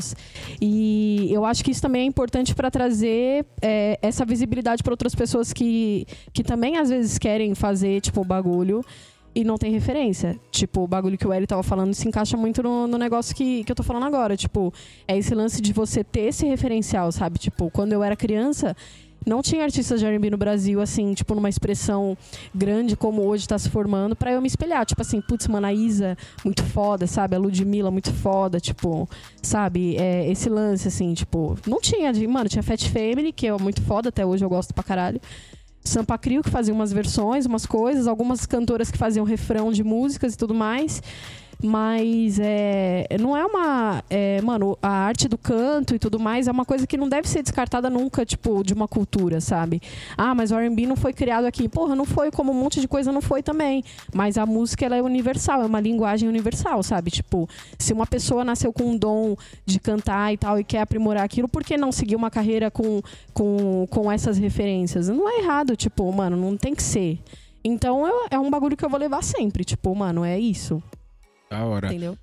E 0.61 1.27
eu 1.31 1.45
acho 1.45 1.63
que 1.63 1.71
isso 1.71 1.81
também 1.81 2.01
é 2.03 2.05
importante 2.05 2.55
para 2.55 2.71
trazer 2.79 3.45
é, 3.61 3.99
essa 4.01 4.23
visibilidade 4.23 4.81
para 4.81 4.93
outras 4.93 5.13
pessoas 5.13 5.51
que, 5.51 6.05
que 6.31 6.41
também 6.41 6.77
às 6.77 6.89
vezes 6.89 7.17
querem 7.17 7.53
fazer, 7.53 7.99
tipo, 7.99 8.21
o 8.21 8.23
bagulho 8.23 8.81
e 9.35 9.43
não 9.43 9.57
tem 9.57 9.69
referência. 9.69 10.39
Tipo, 10.49 10.83
o 10.83 10.87
bagulho 10.87 11.17
que 11.17 11.27
o 11.27 11.33
Eli 11.33 11.45
tava 11.45 11.61
falando 11.61 11.93
se 11.93 12.07
encaixa 12.07 12.37
muito 12.37 12.63
no, 12.63 12.87
no 12.87 12.97
negócio 12.97 13.35
que, 13.35 13.65
que 13.65 13.71
eu 13.73 13.75
tô 13.75 13.83
falando 13.83 14.05
agora. 14.05 14.37
Tipo, 14.37 14.73
é 15.05 15.17
esse 15.17 15.35
lance 15.35 15.61
de 15.61 15.73
você 15.73 16.05
ter 16.05 16.27
esse 16.29 16.45
referencial, 16.45 17.11
sabe? 17.11 17.37
Tipo, 17.37 17.69
quando 17.69 17.91
eu 17.91 18.01
era 18.01 18.15
criança, 18.15 18.73
não 19.25 19.41
tinha 19.41 19.63
artistas 19.63 19.99
de 19.99 20.05
R&B 20.05 20.29
no 20.29 20.37
Brasil, 20.37 20.81
assim, 20.81 21.13
tipo, 21.13 21.35
numa 21.35 21.49
expressão 21.49 22.17
grande 22.53 22.95
como 22.95 23.23
hoje 23.23 23.47
tá 23.47 23.57
se 23.57 23.69
formando, 23.69 24.15
pra 24.15 24.31
eu 24.31 24.41
me 24.41 24.47
espelhar. 24.47 24.85
Tipo 24.85 25.01
assim, 25.01 25.21
putz, 25.21 25.47
mano, 25.47 25.67
a 25.67 25.73
Isa, 25.73 26.17
muito 26.43 26.63
foda, 26.63 27.05
sabe? 27.07 27.35
A 27.35 27.39
Ludmilla, 27.39 27.91
muito 27.91 28.13
foda, 28.13 28.59
tipo, 28.59 29.09
sabe? 29.41 29.95
É, 29.97 30.29
esse 30.29 30.49
lance, 30.49 30.87
assim, 30.87 31.13
tipo, 31.13 31.57
não 31.67 31.79
tinha, 31.79 32.11
mano, 32.27 32.49
tinha 32.49 32.63
Fat 32.63 32.87
Family, 32.89 33.31
que 33.31 33.47
é 33.47 33.57
muito 33.57 33.81
foda, 33.81 34.09
até 34.09 34.25
hoje 34.25 34.43
eu 34.43 34.49
gosto 34.49 34.73
pra 34.73 34.83
caralho. 34.83 35.21
Sampa 35.83 36.17
Crio, 36.17 36.43
que 36.43 36.49
fazia 36.49 36.73
umas 36.73 36.91
versões, 36.91 37.45
umas 37.45 37.65
coisas, 37.65 38.05
algumas 38.05 38.45
cantoras 38.45 38.91
que 38.91 38.97
faziam 38.97 39.25
refrão 39.25 39.71
de 39.71 39.83
músicas 39.83 40.33
e 40.33 40.37
tudo 40.37 40.53
mais. 40.53 41.01
Mas 41.61 42.39
é, 42.39 43.05
não 43.19 43.35
é 43.35 43.45
uma. 43.45 44.01
é, 44.09 44.41
mano, 44.41 44.77
a 44.81 44.89
arte 44.89 45.27
do 45.27 45.37
canto 45.37 45.93
e 45.93 45.99
tudo 45.99 46.17
mais 46.17 46.47
é 46.47 46.51
uma 46.51 46.63
coisa 46.63 46.87
que 46.87 46.95
não 46.95 47.09
deve 47.09 47.27
ser 47.27 47.41
descartada 47.43 47.89
nunca, 47.89 48.25
tipo, 48.25 48.63
de 48.63 48.73
uma 48.73 48.87
cultura, 48.87 49.41
sabe? 49.41 49.81
Ah, 50.17 50.33
mas 50.33 50.51
o 50.51 50.55
RB 50.57 50.85
não 50.85 50.95
foi 50.95 51.11
criado 51.11 51.43
aqui. 51.43 51.67
Porra, 51.67 51.97
não 51.97 52.05
foi, 52.05 52.31
como 52.31 52.53
um 52.53 52.55
monte 52.55 52.79
de 52.79 52.87
coisa 52.87 53.11
não 53.11 53.21
foi 53.21 53.43
também. 53.43 53.83
Mas 54.13 54.37
a 54.37 54.45
música, 54.45 54.85
ela 54.85 54.95
é 54.95 55.01
universal, 55.01 55.61
é 55.61 55.65
uma 55.65 55.81
linguagem 55.81 56.29
universal, 56.29 56.81
sabe? 56.81 57.11
Tipo, 57.11 57.49
se 57.77 57.91
uma 57.91 58.07
pessoa 58.07 58.45
nasceu 58.45 58.71
com 58.71 58.83
um 58.91 58.97
dom 58.97 59.35
de 59.65 59.81
cantar 59.81 60.31
e 60.33 60.37
tal 60.37 60.57
e 60.57 60.63
quer 60.63 60.79
aprimorar 60.79 61.23
aquilo, 61.25 61.49
por 61.49 61.63
que 61.65 61.75
não 61.77 61.91
seguir 61.91 62.15
uma 62.15 62.31
carreira 62.31 62.71
com, 62.71 63.01
com, 63.33 63.85
com 63.89 64.09
essas 64.09 64.37
referências? 64.37 65.09
Não 65.09 65.27
é 65.29 65.39
errado, 65.39 65.75
tipo, 65.75 66.09
mano, 66.13 66.37
não 66.37 66.55
tem 66.55 66.73
que 66.73 66.81
ser. 66.83 67.19
Então 67.61 68.07
eu- 68.07 68.27
é 68.31 68.39
um 68.39 68.49
bagulho 68.49 68.77
que 68.77 68.85
eu 68.85 68.89
vou 68.89 68.97
levar 68.99 69.21
sempre. 69.21 69.65
Tipo, 69.65 69.93
mano, 69.93 70.23
é 70.23 70.39
isso. 70.39 70.81
Da 71.49 71.65
hora. 71.65 71.87
Entendeu? 71.87 72.17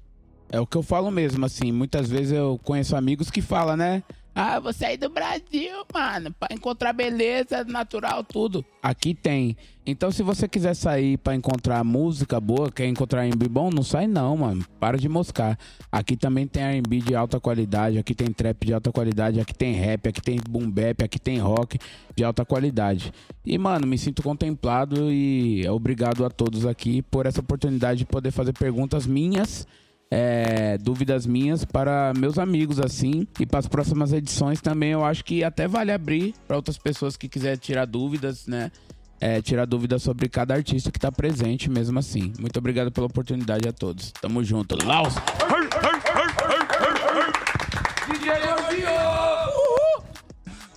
É 0.51 0.61
o 0.61 0.67
que 0.67 0.77
eu 0.77 0.83
falo 0.83 1.11
mesmo, 1.11 1.45
assim. 1.45 1.73
Muitas 1.73 2.09
vezes 2.09 2.33
eu 2.33 2.59
conheço 2.63 2.95
amigos 2.97 3.31
que 3.31 3.43
falam, 3.43 3.77
né? 3.77 4.03
Ah, 4.39 4.61
vou 4.61 4.71
sair 4.71 4.99
do 4.99 5.09
Brasil, 5.09 5.73
mano, 5.95 6.31
pra 6.39 6.49
encontrar 6.53 6.93
beleza 6.93 7.65
natural, 7.65 8.23
tudo. 8.23 8.63
Aqui 8.83 9.15
tem. 9.15 9.57
Então, 9.87 10.11
se 10.11 10.23
você 10.23 10.47
quiser 10.47 10.75
sair 10.75 11.17
pra 11.17 11.35
encontrar 11.35 11.83
música 11.83 12.39
boa, 12.39 12.71
quer 12.71 12.85
encontrar 12.85 13.25
R&B 13.25 13.49
bom, 13.49 13.71
não 13.71 13.83
sai 13.83 14.07
não, 14.07 14.37
mano. 14.37 14.63
Para 14.79 14.99
de 14.99 15.09
moscar. 15.09 15.59
Aqui 15.91 16.19
também 16.19 16.47
tem 16.47 16.63
R&B 16.63 16.99
de 16.99 17.15
alta 17.15 17.41
qualidade, 17.41 17.97
aqui 17.97 18.15
tem 18.15 18.31
trap 18.31 18.67
de 18.67 18.75
alta 18.75 18.93
qualidade, 18.93 19.41
aqui 19.41 19.55
tem 19.55 19.73
rap, 19.73 20.07
aqui 20.07 20.21
tem 20.21 20.39
boom 20.47 20.71
bap, 20.71 21.03
aqui 21.03 21.19
tem 21.19 21.39
rock 21.39 21.79
de 22.15 22.23
alta 22.23 22.45
qualidade. 22.45 23.15
E, 23.43 23.57
mano, 23.57 23.87
me 23.87 23.97
sinto 23.97 24.23
contemplado 24.23 25.11
e 25.11 25.67
obrigado 25.67 26.27
a 26.27 26.29
todos 26.29 26.67
aqui 26.67 27.01
por 27.01 27.25
essa 27.25 27.41
oportunidade 27.41 28.01
de 28.01 28.05
poder 28.05 28.33
fazer 28.33 28.53
perguntas 28.53 29.07
minhas 29.07 29.67
é, 30.11 30.79
dúvidas 30.79 31.27
minhas 31.27 31.65
para 31.65 32.13
meus 32.17 32.39
amigos, 32.39 32.79
assim, 32.79 33.27
e 33.41 33.47
para 33.47 33.59
as 33.59 33.67
próximas 33.67 34.13
edições 34.13 34.61
também. 34.61 34.93
Eu 34.93 35.05
acho 35.05 35.25
que 35.25 35.43
até 35.43 35.67
vale 35.67 35.93
abrir 35.93 36.35
para 36.47 36.57
outras 36.57 36.79
pessoas 36.79 37.17
que 37.17 37.29
quiserem 37.29 37.59
tirar 37.59 37.87
dúvidas, 37.87 38.47
né? 38.47 38.71
É, 39.19 39.41
tirar 39.41 39.65
dúvidas 39.65 40.03
sobre 40.03 40.29
cada 40.29 40.55
artista 40.55 40.93
que 40.93 41.01
tá 41.01 41.11
presente, 41.11 41.71
mesmo 41.71 41.99
assim. 41.99 42.33
Muito 42.39 42.59
obrigado 42.59 42.93
pela 42.93 43.07
oportunidade 43.07 43.67
a 43.67 43.73
todos. 43.73 44.13
Tamo 44.13 44.45
junto. 44.45 44.77
Laos! 44.85 45.15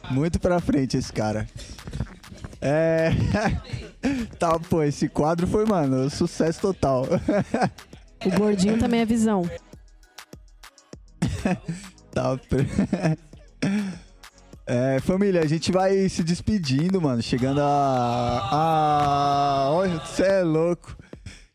Muito 0.10 0.40
pra 0.40 0.60
frente 0.60 0.98
esse 0.98 1.12
cara. 1.12 1.48
É. 2.62 3.12
tá, 4.40 4.58
pô, 4.58 4.84
esse 4.84 5.08
quadro 5.08 5.46
foi, 5.46 5.66
mano, 5.66 6.10
sucesso 6.10 6.62
total. 6.62 7.06
O 8.26 8.30
gordinho 8.38 8.78
também 8.78 9.02
é 9.02 9.06
visão. 9.06 9.50
tá. 12.12 12.40
É, 14.72 15.00
família, 15.00 15.42
a 15.42 15.48
gente 15.48 15.72
vai 15.72 16.08
se 16.08 16.24
despedindo, 16.24 17.02
mano. 17.02 17.24
Chegando 17.24 17.60
a. 17.60 18.50
a... 18.52 19.72
Olha, 19.72 19.98
você 19.98 20.22
é 20.22 20.44
louco. 20.44 20.96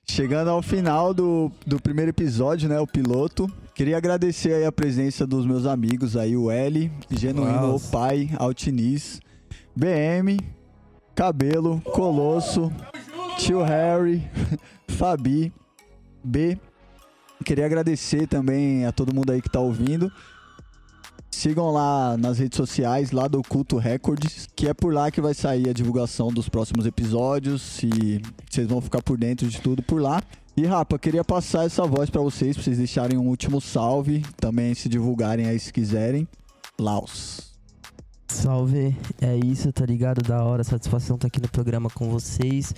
Chegando 0.05 0.51
ao 0.51 0.61
final 0.61 1.15
do, 1.15 1.49
do 1.65 1.81
primeiro 1.81 2.11
episódio, 2.11 2.69
né? 2.69 2.81
O 2.81 2.89
piloto. 2.89 3.49
Queria 3.73 3.97
agradecer 3.97 4.55
aí 4.55 4.65
a 4.65 4.73
presença 4.73 5.25
dos 5.25 5.47
meus 5.47 5.65
amigos 5.65 6.17
aí, 6.17 6.37
o 6.37 6.51
L, 6.51 6.91
Genuíno, 7.09 7.77
o 7.77 7.81
Pai, 7.81 8.31
Altiniz, 8.37 9.21
BM, 9.77 10.37
Cabelo, 11.15 11.81
Colosso, 11.83 12.73
Tio 13.39 13.63
Harry, 13.63 14.29
Fabi, 14.91 15.53
B. 16.25 16.59
Queria 17.45 17.67
agradecer 17.67 18.27
também 18.27 18.87
a 18.87 18.93
todo 18.93 19.15
mundo 19.15 19.31
aí 19.31 19.43
que 19.43 19.51
tá 19.51 19.61
ouvindo. 19.61 20.11
Sigam 21.31 21.71
lá 21.71 22.17
nas 22.17 22.39
redes 22.39 22.57
sociais, 22.57 23.11
lá 23.11 23.29
do 23.29 23.43
Culto 23.43 23.77
Records, 23.77 24.49
que 24.55 24.69
é 24.69 24.73
por 24.73 24.95
lá 24.95 25.11
que 25.11 25.21
vai 25.21 25.35
sair 25.35 25.69
a 25.69 25.73
divulgação 25.73 26.29
dos 26.29 26.49
próximos 26.49 26.87
episódios 26.87 27.83
e 27.83 28.23
vocês 28.49 28.67
vão 28.67 28.81
ficar 28.81 29.03
por 29.03 29.19
dentro 29.19 29.47
de 29.49 29.61
tudo 29.61 29.83
por 29.83 30.01
lá. 30.01 30.23
E 30.57 30.65
Rapa, 30.65 30.99
queria 30.99 31.25
passar 31.25 31.67
essa 31.67 31.85
voz 31.85 32.09
pra 32.09 32.23
vocês, 32.23 32.55
pra 32.57 32.63
vocês 32.63 32.79
deixarem 32.79 33.19
um 33.19 33.27
último 33.27 33.61
salve, 33.61 34.23
também 34.37 34.73
se 34.75 34.89
divulgarem 34.89 35.47
aí 35.47 35.59
se 35.59 35.73
quiserem. 35.73 36.29
Laos. 36.79 37.53
Salve, 38.29 38.97
é 39.21 39.37
isso, 39.37 39.73
tá 39.73 39.85
ligado? 39.85 40.23
Da 40.23 40.45
hora, 40.45 40.63
satisfação 40.63 41.19
tá 41.19 41.27
aqui 41.27 41.41
no 41.41 41.49
programa 41.49 41.91
com 41.91 42.09
vocês, 42.09 42.73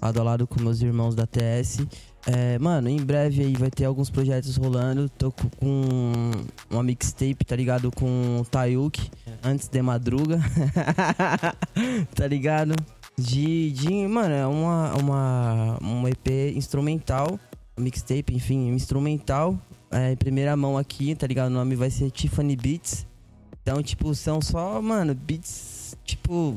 lado 0.00 0.20
a 0.20 0.22
lado 0.22 0.46
com 0.46 0.62
meus 0.62 0.80
irmãos 0.80 1.14
da 1.14 1.26
TS. 1.26 1.86
É, 2.30 2.58
mano, 2.58 2.90
em 2.90 2.98
breve 3.02 3.42
aí 3.42 3.54
vai 3.54 3.70
ter 3.70 3.86
alguns 3.86 4.10
projetos 4.10 4.56
rolando. 4.56 5.08
Tô 5.08 5.32
co- 5.32 5.48
com 5.58 6.30
uma 6.68 6.82
mixtape, 6.82 7.42
tá 7.46 7.56
ligado? 7.56 7.90
Com 7.90 8.40
o 8.40 8.44
Tayuk, 8.44 9.10
antes 9.42 9.66
de 9.66 9.80
madruga. 9.80 10.38
tá 12.14 12.26
ligado? 12.26 12.74
De, 13.16 13.70
de. 13.72 14.06
Mano, 14.06 14.34
é 14.34 14.46
uma, 14.46 14.94
uma, 14.96 15.78
uma 15.80 16.10
EP 16.10 16.54
instrumental, 16.54 17.40
mixtape, 17.78 18.34
enfim, 18.34 18.68
instrumental. 18.74 19.58
É, 19.90 20.12
em 20.12 20.16
primeira 20.16 20.54
mão 20.54 20.76
aqui, 20.76 21.14
tá 21.14 21.26
ligado? 21.26 21.46
O 21.46 21.54
nome 21.54 21.74
vai 21.76 21.88
ser 21.88 22.10
Tiffany 22.10 22.54
Beats. 22.56 23.06
Então, 23.62 23.82
tipo, 23.82 24.14
são 24.14 24.40
só, 24.42 24.80
mano, 24.82 25.14
beats, 25.14 25.96
tipo, 26.04 26.56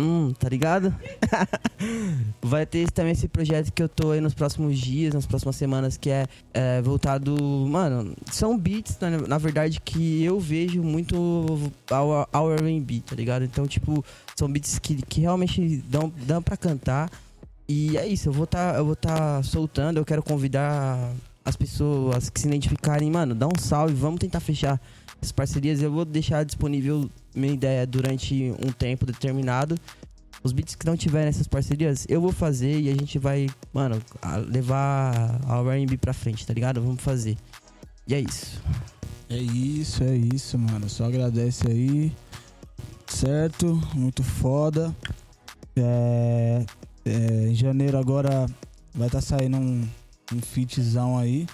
hum, 0.00 0.32
tá 0.32 0.48
ligado? 0.48 0.94
Vai 2.40 2.64
ter 2.64 2.90
também 2.90 3.12
esse 3.12 3.28
projeto 3.28 3.72
que 3.72 3.82
eu 3.82 3.88
tô 3.88 4.12
aí 4.12 4.20
nos 4.20 4.34
próximos 4.34 4.78
dias, 4.78 5.14
nas 5.14 5.26
próximas 5.26 5.56
semanas, 5.56 5.96
que 5.96 6.10
é, 6.10 6.26
é, 6.54 6.80
voltado, 6.82 7.36
mano, 7.68 8.14
são 8.30 8.56
beats, 8.56 8.98
na, 9.00 9.10
na 9.10 9.38
verdade, 9.38 9.80
que 9.80 10.22
eu 10.22 10.38
vejo 10.38 10.82
muito 10.82 11.16
ao, 11.90 12.28
ao 12.32 12.52
R&B, 12.52 13.02
tá 13.04 13.16
ligado? 13.16 13.44
Então, 13.44 13.66
tipo, 13.66 14.04
são 14.36 14.50
beats 14.50 14.78
que, 14.78 14.96
que 15.02 15.20
realmente 15.20 15.78
dão, 15.88 16.12
dão 16.26 16.42
pra 16.42 16.56
cantar. 16.56 17.10
E 17.68 17.98
é 17.98 18.06
isso, 18.06 18.28
eu 18.28 18.32
vou 18.32 18.46
tá, 18.46 18.74
eu 18.76 18.84
vou 18.86 18.96
tá 18.96 19.42
soltando, 19.42 19.98
eu 19.98 20.04
quero 20.04 20.22
convidar 20.22 21.12
as 21.44 21.56
pessoas 21.56 22.30
que 22.30 22.40
se 22.40 22.46
identificarem, 22.46 23.10
mano, 23.10 23.34
dá 23.34 23.46
um 23.46 23.58
salve, 23.58 23.94
vamos 23.94 24.20
tentar 24.20 24.40
fechar 24.40 24.80
as 25.20 25.32
parcerias. 25.32 25.82
Eu 25.82 25.90
vou 25.90 26.04
deixar 26.04 26.44
disponível 26.44 27.08
minha 27.34 27.52
ideia 27.52 27.86
durante 27.86 28.52
um 28.64 28.72
tempo 28.72 29.06
determinado. 29.06 29.76
Os 30.42 30.52
beats 30.52 30.76
que 30.76 30.86
não 30.86 30.96
tiverem 30.96 31.26
nessas 31.26 31.48
parcerias, 31.48 32.06
eu 32.08 32.20
vou 32.20 32.32
fazer 32.32 32.80
e 32.80 32.88
a 32.88 32.94
gente 32.94 33.18
vai, 33.18 33.48
mano, 33.72 34.00
levar 34.46 35.40
a 35.46 35.74
R&B 35.74 35.96
pra 35.98 36.12
frente, 36.12 36.46
tá 36.46 36.54
ligado? 36.54 36.80
Vamos 36.80 37.02
fazer. 37.02 37.36
E 38.06 38.14
é 38.14 38.20
isso. 38.20 38.62
É 39.28 39.36
isso, 39.36 40.04
é 40.04 40.16
isso, 40.16 40.58
mano. 40.58 40.88
Só 40.88 41.04
agradece 41.04 41.68
aí. 41.68 42.12
Certo? 43.08 43.80
Muito 43.94 44.22
foda. 44.22 44.94
É, 45.76 46.64
é, 47.04 47.48
em 47.48 47.54
janeiro 47.54 47.98
agora 47.98 48.46
vai 48.94 49.08
estar 49.08 49.20
saindo 49.20 49.56
um, 49.56 49.86
um 50.32 50.40
fitzão 50.40 51.18
aí. 51.18 51.46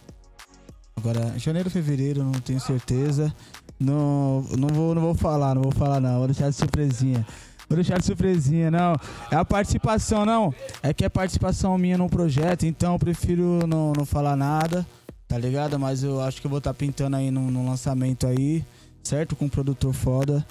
Agora, 1.04 1.38
janeiro, 1.38 1.68
fevereiro, 1.68 2.24
não 2.24 2.32
tenho 2.32 2.58
certeza. 2.60 3.30
Não, 3.78 4.42
não, 4.56 4.68
vou, 4.68 4.94
não 4.94 5.02
vou 5.02 5.14
falar, 5.14 5.54
não 5.54 5.62
vou 5.62 5.72
falar 5.72 6.00
não. 6.00 6.18
Vou 6.18 6.26
deixar 6.28 6.48
de 6.48 6.56
surpresinha. 6.56 7.26
Vou 7.68 7.76
deixar 7.76 7.98
de 7.98 8.06
surpresinha, 8.06 8.70
não. 8.70 8.94
É 9.30 9.36
a 9.36 9.44
participação, 9.44 10.24
não. 10.24 10.54
É 10.82 10.94
que 10.94 11.04
é 11.04 11.08
participação 11.10 11.76
minha 11.76 11.98
num 11.98 12.08
projeto, 12.08 12.64
então 12.64 12.94
eu 12.94 12.98
prefiro 12.98 13.66
não, 13.66 13.92
não 13.96 14.04
falar 14.06 14.34
nada 14.36 14.86
tá 15.26 15.38
ligado? 15.38 15.78
Mas 15.80 16.04
eu 16.04 16.20
acho 16.20 16.40
que 16.40 16.46
eu 16.46 16.50
vou 16.50 16.58
estar 16.58 16.72
pintando 16.74 17.16
aí 17.16 17.30
num, 17.30 17.50
num 17.50 17.66
lançamento 17.68 18.26
aí, 18.26 18.64
certo? 19.02 19.34
Com 19.34 19.46
um 19.46 19.48
produtor 19.48 19.92
foda. 19.92 20.46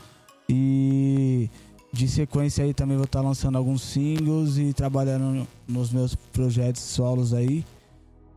E 0.49 1.49
de 1.93 2.07
sequência 2.07 2.63
aí 2.65 2.73
também 2.73 2.97
vou 2.97 3.05
estar 3.05 3.21
lançando 3.21 3.57
alguns 3.57 3.81
singles 3.81 4.57
e 4.57 4.73
trabalhando 4.73 5.23
no- 5.23 5.47
nos 5.67 5.91
meus 5.91 6.15
projetos 6.15 6.81
solos 6.81 7.33
aí. 7.33 7.63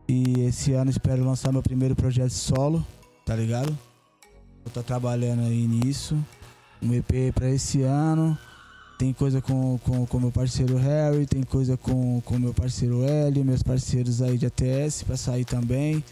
E 0.07 0.41
esse 0.41 0.71
ano 0.73 0.89
espero 0.89 1.25
lançar 1.25 1.51
meu 1.51 1.61
primeiro 1.61 1.95
projeto 1.95 2.31
solo, 2.31 2.85
tá 3.25 3.35
ligado? 3.35 3.77
Vou 4.63 4.67
estar 4.67 4.83
trabalhando 4.83 5.41
aí 5.41 5.67
nisso. 5.67 6.17
Um 6.81 6.93
EP 6.93 7.33
pra 7.33 7.49
esse 7.49 7.81
ano. 7.81 8.37
Tem 8.97 9.13
coisa 9.13 9.41
com 9.41 9.77
com 9.79 10.05
com 10.07 10.19
meu 10.19 10.31
parceiro 10.31 10.75
Harry, 10.77 11.25
tem 11.25 11.43
coisa 11.43 11.77
com 11.77 12.19
com 12.21 12.39
meu 12.39 12.53
parceiro 12.53 13.03
L, 13.03 13.43
meus 13.43 13.61
parceiros 13.61 14.21
aí 14.21 14.37
de 14.37 14.45
ATS 14.47 15.03
pra 15.03 15.15
sair 15.15 15.45
também. 15.45 16.03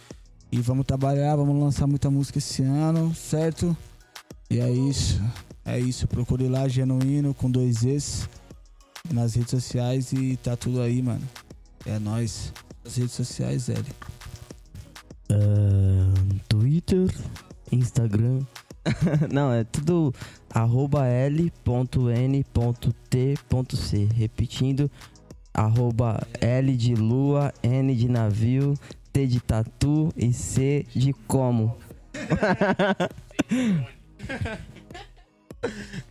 E 0.52 0.60
vamos 0.62 0.86
trabalhar, 0.86 1.36
vamos 1.36 1.60
lançar 1.60 1.88
muita 1.88 2.12
música 2.12 2.38
esse 2.38 2.62
ano, 2.62 3.16
certo? 3.16 3.76
E 4.50 4.60
é 4.60 4.70
isso. 4.72 5.22
É 5.64 5.80
isso. 5.80 6.08
Procure 6.08 6.48
lá 6.48 6.68
Genuíno 6.68 7.34
com 7.34 7.50
dois 7.50 7.84
Es 7.84 8.30
nas 9.12 9.36
redes 9.36 9.52
sociais 9.52 10.14
e 10.14 10.38
tá 10.38 10.56
tudo 10.56 10.82
aí, 10.82 11.02
mano. 11.02 11.28
É 11.86 11.98
nóis. 11.98 12.54
As 12.86 12.98
redes 12.98 13.14
sociais, 13.14 13.70
L. 13.70 13.84
Ahn, 15.32 16.40
Twitter, 16.48 17.08
Instagram. 17.72 18.42
Não, 19.32 19.52
é 19.52 19.64
tudo 19.64 20.14
arroba 20.50 21.08
l.n.t.c. 21.08 21.56
Repetindo, 24.14 24.92
arroba 25.54 26.26
L 26.40 26.78
de 26.78 26.94
lua, 26.94 27.52
N 27.64 27.96
de 27.96 28.08
navio, 28.08 28.76
T 29.12 29.26
de 29.26 29.40
tatu 29.40 30.14
e 30.16 30.32
C 30.32 30.86
de 30.96 31.14
como. 31.28 31.76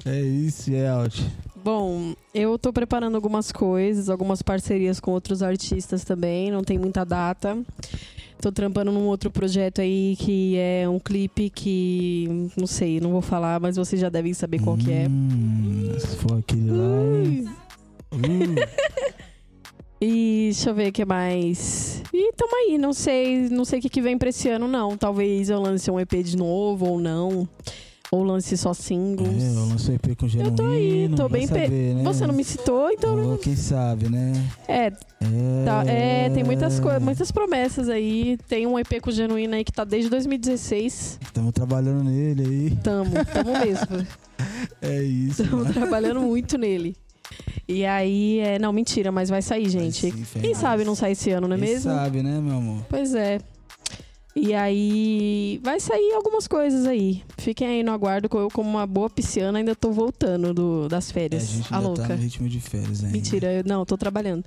É 0.05 0.21
isso, 0.21 0.71
Yelt. 0.73 1.21
Bom, 1.65 2.15
eu 2.35 2.59
tô 2.59 2.75
preparando 2.75 3.15
algumas 3.15 3.51
coisas, 3.51 4.11
algumas 4.11 4.43
parcerias 4.43 5.01
com 5.01 5.13
outros 5.13 5.43
artistas 5.43 6.05
também, 6.05 6.51
não 6.51 6.63
tem 6.63 6.77
muita 6.77 7.05
data. 7.07 7.57
Tô 8.39 8.53
trampando 8.53 8.93
num 8.93 9.07
outro 9.07 9.31
projeto 9.31 9.81
aí 9.81 10.15
que 10.19 10.59
é 10.59 10.87
um 10.87 10.99
clipe 10.99 11.49
que. 11.49 12.51
Não 12.55 12.67
sei, 12.67 13.01
não 13.01 13.13
vou 13.13 13.23
falar, 13.23 13.59
mas 13.61 13.77
vocês 13.77 13.99
já 13.99 14.11
devem 14.11 14.35
saber 14.35 14.61
qual 14.61 14.77
que 14.77 14.93
é. 14.93 15.09
Hum, 15.09 15.97
se 15.99 16.17
for 16.17 16.39
aquele 16.39 16.71
lá? 16.71 16.85
Uh, 18.13 19.25
E 20.07 20.51
deixa 20.53 20.69
eu 20.69 20.75
ver 20.75 20.91
o 20.91 20.93
que 20.93 21.05
mais. 21.07 22.03
E 22.13 22.33
tamo 22.35 22.55
aí, 22.57 22.77
não 22.77 22.93
sei, 22.93 23.49
não 23.49 23.65
sei 23.65 23.79
o 23.79 23.83
que, 23.83 23.89
que 23.89 24.03
vem 24.03 24.19
pra 24.19 24.29
esse 24.29 24.51
ano, 24.51 24.69
não. 24.69 24.99
Talvez 24.99 25.49
eu 25.49 25.59
lance 25.59 25.91
um 25.91 25.99
EP 25.99 26.13
de 26.23 26.37
novo 26.37 26.85
ou 26.85 27.01
não. 27.01 27.49
Ou 28.15 28.23
lance 28.23 28.57
só 28.57 28.73
singles. 28.73 29.43
é, 29.43 29.49
eu 29.49 29.67
lancei 29.67 29.95
EP 29.97 30.15
com 30.17 30.29
genuíno. 30.29 30.53
Eu 30.53 30.57
tô 30.57 30.67
aí, 30.71 31.11
tô 31.17 31.29
bem 31.29 31.49
pe- 31.49 31.63
saber, 31.65 31.95
né? 31.97 32.03
Você 32.05 32.27
não 32.27 32.35
me 32.35 32.45
citou, 32.45 32.91
então. 32.91 33.37
Quem 33.39 33.57
sabe, 33.57 34.09
né? 34.09 34.33
É, 34.69 34.87
É, 34.87 34.93
tá- 35.65 35.85
é 35.87 36.31
tem 36.31 36.45
muitas 36.45 36.79
coisas, 36.79 37.03
muitas 37.03 37.33
promessas 37.33 37.89
aí. 37.89 38.39
Tem 38.49 38.67
um 38.69 38.79
EP 38.79 39.01
com 39.01 39.11
genuíno 39.11 39.55
aí 39.55 39.65
que 39.65 39.73
tá 39.73 39.83
desde 39.85 40.09
2016. 40.11 41.19
Estamos 41.23 41.53
trabalhando 41.53 42.05
nele 42.05 42.43
aí. 42.47 42.77
Tamo, 42.83 43.11
tamo 43.33 43.51
mesmo. 43.59 44.07
É 44.81 45.03
isso. 45.03 45.43
Estamos 45.43 45.73
trabalhando 45.73 46.21
muito 46.21 46.57
nele. 46.57 46.95
E 47.67 47.85
aí, 47.85 48.39
é, 48.41 48.59
não, 48.59 48.73
mentira, 48.73 49.11
mas 49.11 49.29
vai 49.31 49.43
sair, 49.43 49.69
gente. 49.69 50.11
Vai 50.11 50.21
sim, 50.25 50.41
Quem 50.41 50.51
em 50.53 50.55
sabe 50.55 50.85
não 50.85 50.95
sai 50.95 51.13
esse 51.13 51.31
ano, 51.31 51.49
não 51.49 51.57
é 51.57 51.59
Quem 51.59 51.69
mesmo? 51.69 51.91
sabe, 51.91 52.23
né, 52.23 52.39
meu 52.41 52.57
amor? 52.59 52.83
Pois 52.89 53.15
é. 53.15 53.41
E 54.37 54.53
aí, 54.53 55.61
vai 55.63 55.79
sair 55.79 56.13
algumas 56.15 56.49
coisas 56.49 56.87
aí. 56.87 57.23
Fiquem 57.39 57.69
aí 57.69 57.83
no 57.85 57.93
aguardo, 57.93 58.29
que 58.29 58.37
eu, 58.37 58.49
como 58.51 58.69
uma 58.69 58.85
boa 58.87 59.09
pisciana, 59.09 59.59
ainda 59.59 59.77
tô 59.77 59.93
voltando 59.93 60.53
do- 60.53 60.89
das 60.89 61.07
É, 61.09 61.11
a 61.11 61.15
férias. 61.15 61.49
gente 61.49 61.73
a 61.73 61.77
ainda 61.77 61.89
louca. 61.89 62.03
tá 62.09 62.17
no 62.17 62.23
ritmo 62.23 62.49
de 62.49 62.61
férias 62.61 63.01
ainda. 63.05 63.13
Mentira, 63.17 63.53
eu, 63.53 63.63
não, 63.65 63.85
tô 63.87 63.97
trabalhando. 63.97 64.45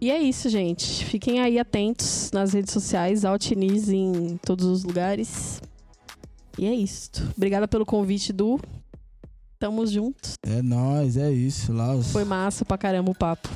E 0.00 0.08
é 0.12 0.18
isso, 0.22 0.48
gente. 0.48 1.04
Fiquem 1.04 1.40
aí 1.40 1.58
atentos 1.58 2.30
nas 2.32 2.52
redes 2.52 2.72
sociais, 2.72 3.24
Altiniz 3.24 3.88
em 3.88 4.38
todos 4.46 4.64
os 4.66 4.84
lugares. 4.84 5.60
E 6.56 6.66
é 6.66 6.72
isso. 6.74 7.10
Obrigada 7.36 7.66
pelo 7.66 7.84
convite, 7.84 8.32
Du. 8.32 8.60
Tamo 9.58 9.84
juntos. 9.84 10.34
É 10.46 10.62
nóis, 10.62 11.16
é 11.16 11.32
isso. 11.32 11.72
Lá. 11.72 12.00
Foi 12.00 12.24
massa 12.24 12.64
pra 12.64 12.78
caramba 12.78 13.10
o 13.10 13.14
papo. 13.14 13.48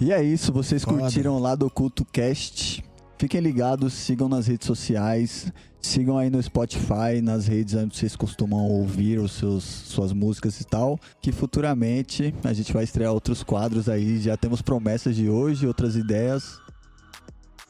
E 0.00 0.12
é 0.12 0.22
isso, 0.22 0.52
vocês 0.52 0.84
Foda. 0.84 0.98
curtiram 1.00 1.40
lá 1.40 1.56
do 1.56 1.68
Culto 1.68 2.04
Cast. 2.04 2.84
Fiquem 3.22 3.40
ligados, 3.40 3.92
sigam 3.92 4.28
nas 4.28 4.48
redes 4.48 4.66
sociais, 4.66 5.52
sigam 5.80 6.18
aí 6.18 6.28
no 6.28 6.42
Spotify, 6.42 7.22
nas 7.22 7.46
redes 7.46 7.72
onde 7.72 7.96
vocês 7.96 8.16
costumam 8.16 8.66
ouvir 8.66 9.20
os 9.20 9.30
seus, 9.30 9.62
suas 9.62 10.12
músicas 10.12 10.60
e 10.60 10.64
tal. 10.64 10.98
Que 11.20 11.30
futuramente 11.30 12.34
a 12.42 12.52
gente 12.52 12.72
vai 12.72 12.82
estrear 12.82 13.12
outros 13.12 13.44
quadros 13.44 13.88
aí. 13.88 14.18
Já 14.18 14.36
temos 14.36 14.60
promessas 14.60 15.14
de 15.14 15.30
hoje, 15.30 15.68
outras 15.68 15.94
ideias. 15.94 16.60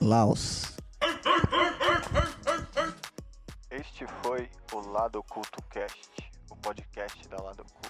Laos. 0.00 0.72
Este 3.70 4.07
foi 4.22 4.48
o 4.72 4.80
Lado 4.90 5.18
Oculto 5.18 5.62
Cast, 5.68 6.09
o 6.50 6.57
podcast 6.57 7.28
da 7.28 7.36
Lado 7.42 7.61
Oculto. 7.61 7.82